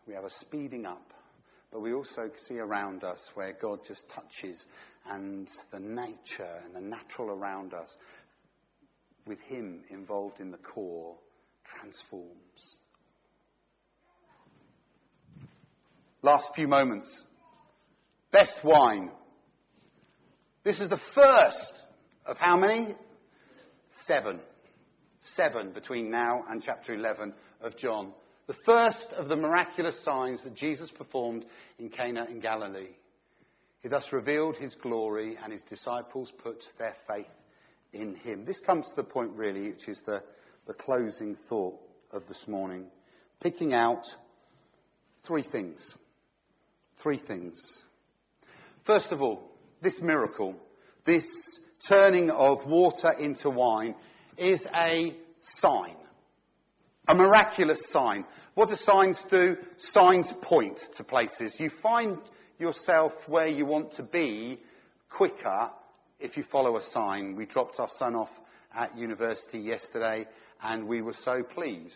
We 0.07 0.13
have 0.13 0.25
a 0.25 0.29
speeding 0.41 0.85
up, 0.85 1.13
but 1.71 1.81
we 1.81 1.93
also 1.93 2.29
see 2.47 2.59
around 2.59 3.03
us 3.03 3.19
where 3.33 3.53
God 3.59 3.79
just 3.87 4.03
touches 4.09 4.57
and 5.09 5.47
the 5.71 5.79
nature 5.79 6.61
and 6.65 6.75
the 6.75 6.81
natural 6.81 7.29
around 7.29 7.73
us 7.73 7.89
with 9.25 9.39
Him 9.41 9.81
involved 9.89 10.39
in 10.39 10.51
the 10.51 10.57
core, 10.57 11.15
transforms. 11.63 12.29
Last 16.21 16.53
few 16.55 16.67
moments. 16.67 17.09
Best 18.31 18.63
wine. 18.63 19.11
This 20.63 20.79
is 20.79 20.89
the 20.89 20.99
first 21.13 21.73
of 22.25 22.37
how 22.37 22.57
many? 22.57 22.95
Seven. 24.05 24.39
Seven 25.35 25.71
between 25.71 26.09
now 26.09 26.43
and 26.49 26.63
chapter 26.63 26.93
11 26.93 27.33
of 27.61 27.77
John. 27.77 28.11
The 28.47 28.55
first 28.65 29.07
of 29.17 29.27
the 29.27 29.35
miraculous 29.35 29.95
signs 30.03 30.41
that 30.43 30.55
Jesus 30.55 30.91
performed 30.91 31.45
in 31.79 31.89
Cana 31.89 32.25
in 32.29 32.39
Galilee. 32.39 32.93
He 33.81 33.89
thus 33.89 34.11
revealed 34.11 34.55
his 34.55 34.75
glory, 34.75 35.37
and 35.43 35.51
his 35.51 35.63
disciples 35.63 36.31
put 36.43 36.63
their 36.77 36.95
faith 37.07 37.25
in 37.93 38.15
him. 38.15 38.45
This 38.45 38.59
comes 38.59 38.85
to 38.85 38.95
the 38.95 39.03
point, 39.03 39.31
really, 39.31 39.71
which 39.71 39.87
is 39.87 39.99
the, 40.05 40.21
the 40.67 40.73
closing 40.73 41.37
thought 41.49 41.79
of 42.11 42.23
this 42.27 42.47
morning. 42.47 42.85
Picking 43.41 43.73
out 43.73 44.05
three 45.23 45.43
things. 45.43 45.79
Three 47.01 47.19
things. 47.19 47.59
First 48.85 49.11
of 49.11 49.21
all, 49.21 49.51
this 49.81 49.99
miracle, 50.01 50.55
this 51.05 51.25
turning 51.87 52.29
of 52.29 52.65
water 52.65 53.11
into 53.11 53.49
wine, 53.49 53.95
is 54.37 54.61
a 54.75 55.15
sign. 55.59 55.95
A 57.07 57.15
miraculous 57.15 57.85
sign. 57.89 58.25
What 58.55 58.69
do 58.69 58.75
signs 58.75 59.17
do? 59.29 59.57
Signs 59.77 60.31
point 60.41 60.79
to 60.97 61.03
places. 61.03 61.59
You 61.59 61.69
find 61.83 62.17
yourself 62.57 63.13
where 63.27 63.47
you 63.47 63.65
want 63.65 63.95
to 63.97 64.03
be 64.03 64.59
quicker 65.09 65.69
if 66.19 66.37
you 66.37 66.43
follow 66.51 66.77
a 66.77 66.83
sign, 66.91 67.35
we 67.35 67.45
dropped 67.45 67.79
our 67.79 67.89
son 67.99 68.15
off 68.15 68.29
at 68.75 68.97
university 68.97 69.59
yesterday 69.59 70.25
and 70.63 70.87
we 70.87 71.01
were 71.01 71.15
so 71.23 71.43
pleased 71.43 71.93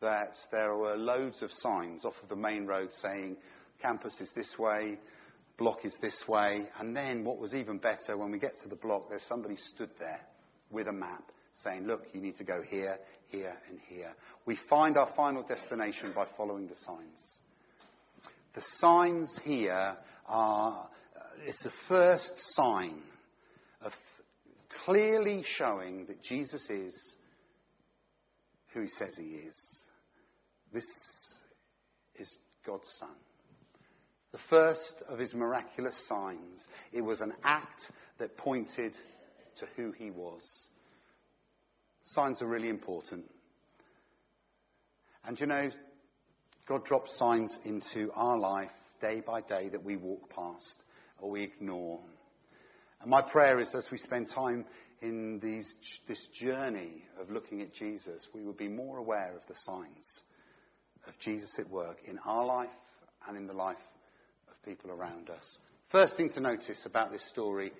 that 0.00 0.34
there 0.50 0.74
were 0.74 0.96
loads 0.96 1.42
of 1.42 1.50
signs 1.62 2.04
off 2.04 2.14
of 2.22 2.28
the 2.28 2.36
main 2.36 2.66
road 2.66 2.88
saying 3.00 3.36
campus 3.80 4.12
is 4.20 4.28
this 4.34 4.58
way, 4.58 4.98
block 5.58 5.84
is 5.84 5.94
this 6.02 6.26
way. 6.28 6.68
And 6.78 6.96
then 6.96 7.24
what 7.24 7.38
was 7.38 7.54
even 7.54 7.78
better, 7.78 8.16
when 8.16 8.32
we 8.32 8.38
get 8.38 8.60
to 8.62 8.68
the 8.68 8.76
block, 8.76 9.08
there's 9.08 9.22
somebody 9.28 9.56
stood 9.74 9.90
there 9.98 10.20
with 10.70 10.88
a 10.88 10.92
map 10.92 11.30
saying, 11.64 11.86
look, 11.86 12.02
you 12.12 12.20
need 12.20 12.36
to 12.38 12.44
go 12.44 12.62
here, 12.68 12.98
here, 13.32 13.54
and 13.68 13.78
here. 13.88 14.12
We 14.46 14.56
find 14.68 14.96
our 14.96 15.10
final 15.16 15.42
destination 15.42 16.12
by 16.14 16.26
following 16.36 16.68
the 16.68 16.76
signs. 16.86 17.18
The 18.54 18.62
signs 18.78 19.30
here 19.44 19.96
are, 20.26 20.88
uh, 21.16 21.20
it's 21.46 21.62
the 21.62 21.72
first 21.88 22.32
sign 22.54 23.00
of 23.84 23.92
clearly 24.84 25.44
showing 25.58 26.06
that 26.06 26.22
Jesus 26.22 26.60
is 26.68 26.94
who 28.74 28.82
he 28.82 28.88
says 28.88 29.16
he 29.16 29.24
is. 29.24 29.54
This 30.72 30.84
is 32.18 32.28
God's 32.66 32.88
Son. 32.98 33.16
The 34.32 34.38
first 34.48 34.94
of 35.08 35.18
his 35.18 35.34
miraculous 35.34 35.94
signs. 36.08 36.60
It 36.92 37.02
was 37.02 37.20
an 37.20 37.32
act 37.44 37.90
that 38.18 38.36
pointed 38.36 38.92
to 39.56 39.66
who 39.76 39.92
he 39.92 40.10
was. 40.10 40.42
Signs 42.14 42.42
are 42.42 42.46
really 42.46 42.68
important. 42.68 43.24
And 45.24 45.38
you 45.40 45.46
know, 45.46 45.70
God 46.68 46.84
drops 46.84 47.16
signs 47.16 47.58
into 47.64 48.10
our 48.14 48.38
life 48.38 48.70
day 49.00 49.22
by 49.26 49.40
day 49.40 49.68
that 49.70 49.82
we 49.82 49.96
walk 49.96 50.28
past 50.30 50.76
or 51.20 51.30
we 51.30 51.42
ignore. 51.42 52.00
And 53.00 53.10
my 53.10 53.22
prayer 53.22 53.60
is 53.60 53.74
as 53.74 53.84
we 53.90 53.98
spend 53.98 54.28
time 54.28 54.64
in 55.00 55.40
these, 55.42 55.68
this 56.06 56.18
journey 56.40 57.02
of 57.20 57.30
looking 57.30 57.60
at 57.62 57.74
Jesus, 57.74 58.22
we 58.34 58.42
will 58.42 58.52
be 58.52 58.68
more 58.68 58.98
aware 58.98 59.34
of 59.34 59.42
the 59.48 59.58
signs 59.60 60.20
of 61.08 61.18
Jesus 61.18 61.50
at 61.58 61.68
work 61.68 61.98
in 62.06 62.18
our 62.26 62.44
life 62.44 62.68
and 63.26 63.36
in 63.36 63.46
the 63.46 63.52
life 63.52 63.76
of 64.48 64.64
people 64.64 64.90
around 64.90 65.30
us. 65.30 65.58
First 65.90 66.16
thing 66.16 66.30
to 66.34 66.40
notice 66.40 66.78
about 66.84 67.10
this 67.10 67.22
story, 67.30 67.72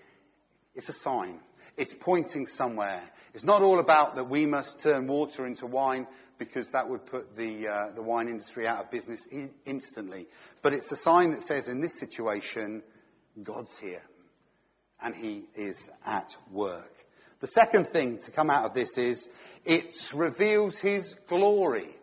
it's 0.74 0.88
a 0.88 0.94
sign. 1.04 1.38
It's 1.76 1.94
pointing 2.00 2.46
somewhere. 2.46 3.02
It's 3.34 3.44
not 3.44 3.62
all 3.62 3.80
about 3.80 4.16
that 4.16 4.28
we 4.28 4.46
must 4.46 4.78
turn 4.80 5.06
water 5.06 5.46
into 5.46 5.66
wine 5.66 6.06
because 6.38 6.66
that 6.72 6.88
would 6.88 7.06
put 7.06 7.36
the, 7.36 7.68
uh, 7.68 7.94
the 7.94 8.02
wine 8.02 8.28
industry 8.28 8.66
out 8.66 8.84
of 8.84 8.90
business 8.90 9.20
instantly. 9.64 10.26
But 10.62 10.74
it's 10.74 10.90
a 10.92 10.96
sign 10.96 11.30
that 11.32 11.42
says 11.42 11.68
in 11.68 11.80
this 11.80 11.98
situation, 11.98 12.82
God's 13.42 13.70
here 13.80 14.02
and 15.02 15.14
he 15.14 15.44
is 15.56 15.76
at 16.06 16.34
work. 16.50 16.92
The 17.40 17.48
second 17.48 17.88
thing 17.92 18.18
to 18.24 18.30
come 18.30 18.50
out 18.50 18.66
of 18.66 18.74
this 18.74 18.96
is 18.96 19.26
it 19.64 19.96
reveals 20.14 20.76
his 20.78 21.04
glory. 21.28 21.96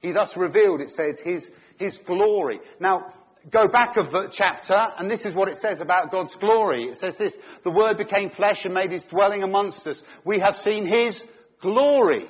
He 0.00 0.12
thus 0.12 0.36
revealed, 0.36 0.80
it 0.80 0.90
says, 0.90 1.18
his, 1.20 1.48
his 1.78 1.98
glory. 2.06 2.60
Now, 2.78 3.12
go 3.48 3.68
back 3.68 3.96
a 3.96 4.28
chapter, 4.30 4.76
and 4.98 5.10
this 5.10 5.24
is 5.24 5.34
what 5.34 5.48
it 5.48 5.58
says 5.58 5.80
about 5.80 6.10
God's 6.10 6.34
glory. 6.36 6.84
It 6.84 6.98
says 6.98 7.16
this, 7.16 7.34
the 7.64 7.70
Word 7.70 7.96
became 7.96 8.30
flesh 8.30 8.64
and 8.64 8.74
made 8.74 8.92
his 8.92 9.04
dwelling 9.04 9.42
amongst 9.42 9.86
us. 9.86 10.02
We 10.24 10.40
have 10.40 10.56
seen 10.56 10.84
his 10.86 11.24
glory, 11.62 12.26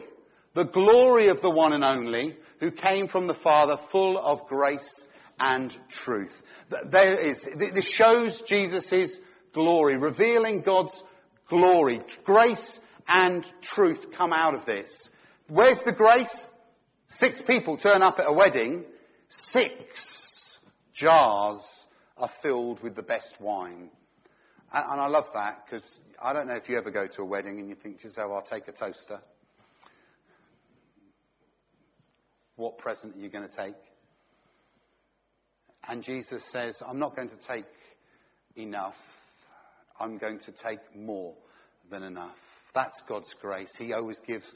the 0.55 0.65
glory 0.65 1.29
of 1.29 1.41
the 1.41 1.51
one 1.51 1.73
and 1.73 1.85
only, 1.85 2.37
who 2.61 2.71
came 2.71 3.09
from 3.09 3.27
the 3.27 3.35
Father, 3.35 3.77
full 3.91 4.19
of 4.19 4.47
grace 4.47 5.01
and 5.39 5.75
truth. 5.89 6.33
There 6.91 7.19
is, 7.19 7.45
this 7.57 7.89
shows 7.89 8.41
Jesus' 8.43 9.11
glory, 9.53 9.97
revealing 9.97 10.61
God's 10.61 10.95
glory. 11.49 12.03
Grace 12.25 12.79
and 13.09 13.45
truth 13.63 14.13
come 14.17 14.33
out 14.33 14.55
of 14.55 14.67
this. 14.67 14.91
Where's 15.49 15.81
the 15.81 15.93
grace? 15.93 16.47
Six 17.09 17.43
people 17.43 17.77
turn 17.77 18.03
up 18.03 18.21
at 18.21 18.29
a 18.29 18.33
wedding. 18.33 18.85
Six 19.31 20.20
jars 21.01 21.63
are 22.17 22.31
filled 22.43 22.83
with 22.83 22.95
the 22.95 23.03
best 23.03 23.41
wine. 23.41 23.89
And, 24.73 24.85
and 24.91 25.01
I 25.01 25.07
love 25.07 25.27
that 25.35 25.65
because 25.65 25.83
I 26.23 26.33
don't 26.33 26.47
know 26.47 26.55
if 26.55 26.69
you 26.69 26.77
ever 26.77 26.91
go 26.91 27.07
to 27.07 27.23
a 27.23 27.25
wedding 27.25 27.59
and 27.59 27.69
you 27.69 27.75
think 27.75 28.01
to 28.03 28.09
yourself, 28.09 28.31
I'll 28.33 28.59
take 28.59 28.69
a 28.69 28.73
toaster. 28.73 29.21
What 32.57 32.77
present 32.79 33.17
are 33.17 33.19
you 33.19 33.31
going 33.31 33.49
to 33.49 33.57
take? 33.57 33.75
And 35.89 36.05
Jesus 36.05 36.43
says, 36.53 36.77
I'm 36.87 36.99
not 36.99 37.17
going 37.17 37.31
to 37.31 37.39
take 37.49 37.65
enough. 38.57 38.95
I'm 39.99 40.19
going 40.19 40.39
to 40.41 40.53
take 40.53 40.81
more 40.95 41.35
than 41.91 42.03
enough. 42.03 42.37
That's 42.75 43.01
God's 43.09 43.35
grace. 43.41 43.71
He 43.79 43.95
always 43.95 44.19
gives 44.27 44.47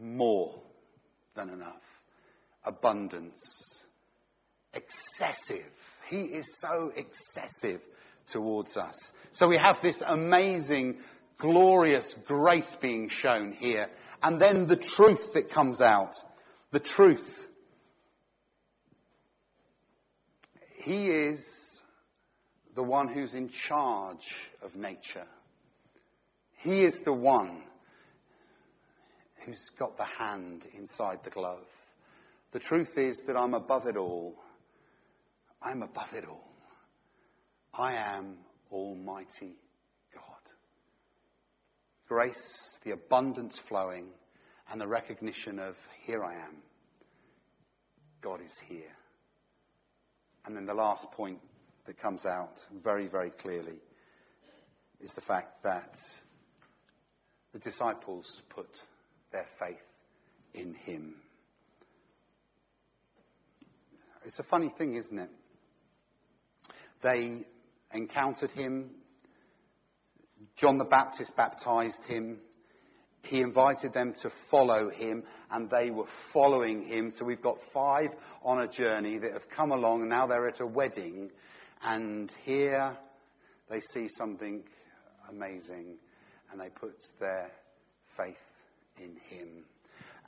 more 0.00 0.60
than 1.36 1.50
enough. 1.50 1.82
Abundance. 2.64 3.40
Excessive. 4.74 5.70
He 6.12 6.24
is 6.24 6.44
so 6.60 6.92
excessive 6.94 7.80
towards 8.30 8.76
us. 8.76 8.98
So 9.32 9.48
we 9.48 9.56
have 9.56 9.78
this 9.82 9.96
amazing, 10.06 10.98
glorious 11.38 12.04
grace 12.26 12.68
being 12.82 13.08
shown 13.08 13.52
here. 13.58 13.86
And 14.22 14.38
then 14.38 14.66
the 14.66 14.76
truth 14.76 15.32
that 15.32 15.50
comes 15.50 15.80
out. 15.80 16.12
The 16.70 16.80
truth. 16.80 17.26
He 20.84 21.06
is 21.06 21.40
the 22.76 22.82
one 22.82 23.08
who's 23.08 23.32
in 23.32 23.48
charge 23.66 24.26
of 24.62 24.76
nature. 24.76 25.26
He 26.58 26.84
is 26.84 27.00
the 27.06 27.14
one 27.14 27.62
who's 29.46 29.62
got 29.78 29.96
the 29.96 30.04
hand 30.18 30.64
inside 30.76 31.20
the 31.24 31.30
glove. 31.30 31.64
The 32.52 32.58
truth 32.58 32.98
is 32.98 33.18
that 33.26 33.34
I'm 33.34 33.54
above 33.54 33.86
it 33.86 33.96
all. 33.96 34.34
I'm 35.64 35.82
above 35.82 36.12
it 36.14 36.24
all. 36.28 36.48
I 37.74 37.94
am 37.94 38.36
Almighty 38.70 39.56
God. 40.14 40.42
Grace, 42.08 42.42
the 42.84 42.90
abundance 42.90 43.56
flowing, 43.68 44.06
and 44.70 44.80
the 44.80 44.86
recognition 44.86 45.58
of 45.58 45.76
here 46.04 46.24
I 46.24 46.34
am. 46.34 46.56
God 48.22 48.40
is 48.40 48.56
here. 48.68 48.96
And 50.44 50.56
then 50.56 50.66
the 50.66 50.74
last 50.74 51.04
point 51.12 51.38
that 51.86 52.00
comes 52.00 52.26
out 52.26 52.58
very, 52.82 53.06
very 53.06 53.30
clearly 53.30 53.78
is 55.00 55.10
the 55.14 55.20
fact 55.20 55.62
that 55.62 55.94
the 57.52 57.58
disciples 57.58 58.26
put 58.50 58.68
their 59.32 59.46
faith 59.58 59.76
in 60.54 60.74
him. 60.74 61.14
It's 64.24 64.38
a 64.38 64.44
funny 64.44 64.72
thing, 64.78 64.96
isn't 64.96 65.18
it? 65.18 65.30
They 67.02 67.44
encountered 67.92 68.50
him. 68.52 68.90
John 70.56 70.78
the 70.78 70.84
Baptist 70.84 71.34
baptized 71.36 72.02
him. 72.06 72.38
He 73.24 73.40
invited 73.40 73.92
them 73.92 74.14
to 74.22 74.30
follow 74.50 74.90
him, 74.90 75.22
and 75.50 75.70
they 75.70 75.90
were 75.90 76.08
following 76.32 76.86
him. 76.86 77.12
So 77.16 77.24
we've 77.24 77.42
got 77.42 77.56
five 77.72 78.10
on 78.44 78.60
a 78.60 78.68
journey 78.68 79.18
that 79.18 79.32
have 79.32 79.48
come 79.54 79.70
along, 79.70 80.00
and 80.00 80.10
now 80.10 80.26
they're 80.26 80.48
at 80.48 80.60
a 80.60 80.66
wedding, 80.66 81.30
and 81.82 82.32
here 82.44 82.96
they 83.70 83.80
see 83.94 84.08
something 84.18 84.64
amazing, 85.30 85.96
and 86.50 86.60
they 86.60 86.68
put 86.68 86.96
their 87.20 87.50
faith 88.16 88.36
in 88.98 89.16
him. 89.30 89.64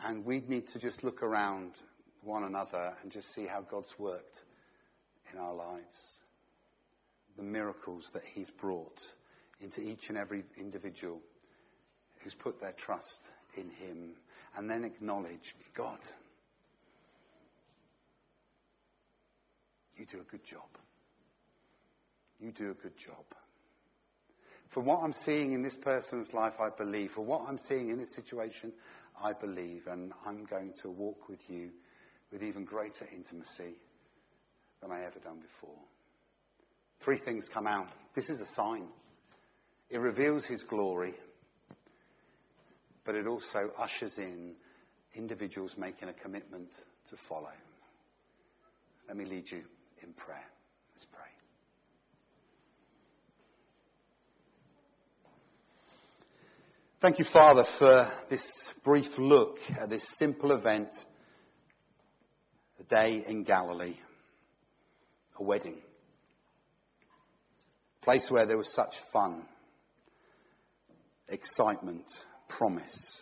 And 0.05 0.25
we 0.25 0.41
need 0.49 0.69
to 0.73 0.79
just 0.79 1.03
look 1.03 1.23
around 1.23 1.73
one 2.23 2.45
another 2.45 2.95
and 3.03 3.13
just 3.13 3.27
see 3.35 3.47
how 3.47 3.63
God's 3.63 3.93
worked 3.99 4.39
in 5.33 5.39
our 5.39 5.55
lives. 5.55 6.14
The 7.37 7.43
miracles 7.43 8.11
that 8.13 8.23
He's 8.35 8.51
brought 8.51 9.01
into 9.61 9.81
each 9.81 10.09
and 10.09 10.19
every 10.19 10.45
individual 10.59 11.21
who's 12.23 12.35
put 12.35 12.61
their 12.61 12.73
trust 12.73 13.21
in 13.57 13.71
Him 13.71 14.15
and 14.57 14.71
then 14.71 14.85
acknowledge 14.85 15.55
God, 15.77 15.99
you 19.97 20.07
do 20.07 20.21
a 20.21 20.31
good 20.31 20.45
job. 20.45 20.69
You 22.41 22.53
do 22.53 22.71
a 22.71 22.75
good 22.75 22.97
job. 22.99 23.25
For 24.71 24.81
what 24.81 25.03
I'm 25.03 25.15
seeing 25.25 25.53
in 25.53 25.63
this 25.63 25.77
person's 25.81 26.33
life, 26.33 26.55
I 26.61 26.69
believe. 26.69 27.13
For 27.13 27.25
what 27.25 27.43
I'm 27.49 27.59
seeing 27.59 27.91
in 27.91 27.99
this 27.99 28.13
situation, 28.15 28.73
I 29.23 29.33
believe. 29.33 29.87
And 29.87 30.13
I'm 30.27 30.45
going 30.45 30.73
to 30.83 30.91
walk 30.91 31.29
with 31.29 31.39
you 31.49 31.71
with 32.33 32.43
even 32.43 32.65
greater 32.65 33.07
intimacy 33.15 33.79
than 34.83 34.91
I 34.91 35.05
ever 35.05 35.21
done 35.21 35.39
before. 35.39 35.79
Three 37.05 37.19
things 37.19 37.45
come 37.53 37.67
out. 37.67 37.89
This 38.15 38.31
is 38.31 38.41
a 38.41 38.47
sign. 38.55 38.87
It 39.91 39.99
reveals 39.99 40.45
his 40.45 40.63
glory, 40.63 41.15
but 43.05 43.15
it 43.15 43.27
also 43.27 43.71
ushers 43.79 44.13
in 44.17 44.55
individuals 45.15 45.73
making 45.77 46.09
a 46.09 46.15
commitment 46.15 46.69
to 47.11 47.17
follow. 47.29 47.53
Let 49.07 49.19
me 49.19 49.27
lead 49.27 49.45
you 49.51 49.63
in 50.03 50.15
prayer. 50.15 50.47
Let's 50.95 51.07
pray. 51.13 51.29
Thank 57.03 57.19
you, 57.19 57.27
Father, 57.27 57.67
for 57.79 58.11
this 58.31 58.47
brief 58.83 59.19
look 59.19 59.59
at 59.79 59.91
this 59.91 60.07
simple 60.19 60.53
event 60.53 60.89
a 62.81 62.85
day 62.85 63.23
in 63.29 63.45
Galilee, 63.45 63.99
a 65.39 65.43
wedding, 65.43 65.77
place 68.05 68.31
where 68.31 68.45
there 68.45 68.59
was 68.59 68.69
such 68.69 68.95
fun, 69.13 69.43
excitement, 71.29 72.05
promise. 72.49 73.21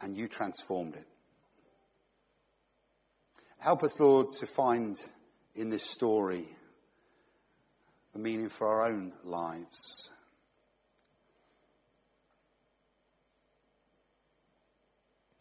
And 0.00 0.16
you 0.16 0.26
transformed 0.26 0.94
it. 0.94 1.06
Help 3.58 3.84
us, 3.84 3.92
Lord, 4.00 4.28
to 4.40 4.46
find 4.46 4.98
in 5.54 5.68
this 5.68 5.84
story 5.90 6.48
the 8.14 8.18
meaning 8.18 8.48
for 8.56 8.66
our 8.66 8.86
own 8.90 9.12
lives. 9.22 10.08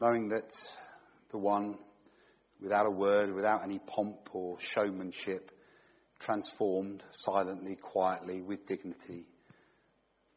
Knowing 0.01 0.29
that 0.29 0.51
the 1.31 1.37
one 1.37 1.77
without 2.61 2.85
a 2.85 2.91
word, 2.91 3.33
without 3.33 3.63
any 3.63 3.79
pomp 3.79 4.29
or 4.33 4.57
showmanship, 4.59 5.51
transformed 6.19 7.03
silently, 7.11 7.75
quietly, 7.75 8.41
with 8.41 8.67
dignity, 8.67 9.25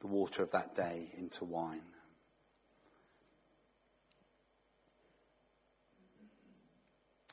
the 0.00 0.06
water 0.06 0.42
of 0.42 0.50
that 0.52 0.74
day 0.74 1.10
into 1.18 1.44
wine. 1.44 1.82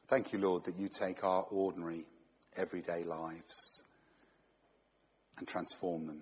Thank 0.09 0.33
you, 0.33 0.39
Lord, 0.39 0.65
that 0.65 0.79
you 0.79 0.89
take 0.89 1.23
our 1.23 1.43
ordinary, 1.43 2.05
everyday 2.57 3.03
lives 3.03 3.83
and 5.37 5.47
transform 5.47 6.07
them, 6.07 6.21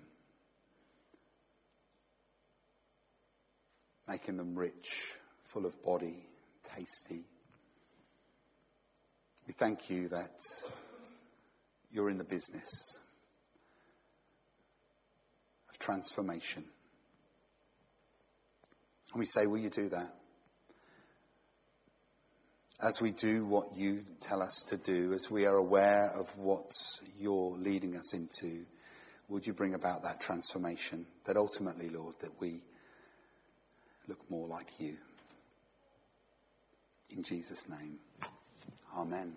making 4.06 4.36
them 4.36 4.54
rich, 4.54 4.88
full 5.52 5.64
of 5.64 5.72
body, 5.82 6.26
tasty. 6.76 7.24
We 9.46 9.54
thank 9.58 9.88
you 9.88 10.10
that 10.10 10.36
you're 11.90 12.10
in 12.10 12.18
the 12.18 12.24
business 12.24 12.98
of 15.70 15.78
transformation. 15.78 16.64
And 19.12 19.20
we 19.20 19.26
say, 19.26 19.46
Will 19.46 19.58
you 19.58 19.70
do 19.70 19.88
that? 19.90 20.14
As 22.80 23.00
we 23.00 23.10
do 23.10 23.44
what 23.44 23.76
you 23.76 24.02
tell 24.20 24.40
us 24.40 24.62
to 24.68 24.76
do, 24.76 25.12
as 25.12 25.28
we 25.28 25.46
are 25.46 25.56
aware 25.56 26.12
of 26.16 26.26
what 26.36 26.70
you're 27.18 27.56
leading 27.58 27.96
us 27.96 28.12
into, 28.12 28.64
would 29.28 29.44
you 29.44 29.52
bring 29.52 29.74
about 29.74 30.04
that 30.04 30.20
transformation 30.20 31.04
that 31.26 31.36
ultimately, 31.36 31.88
Lord, 31.88 32.14
that 32.20 32.30
we 32.40 32.62
look 34.06 34.18
more 34.30 34.46
like 34.46 34.68
you? 34.78 34.94
In 37.10 37.24
Jesus' 37.24 37.62
name, 37.68 37.98
amen. 38.96 39.32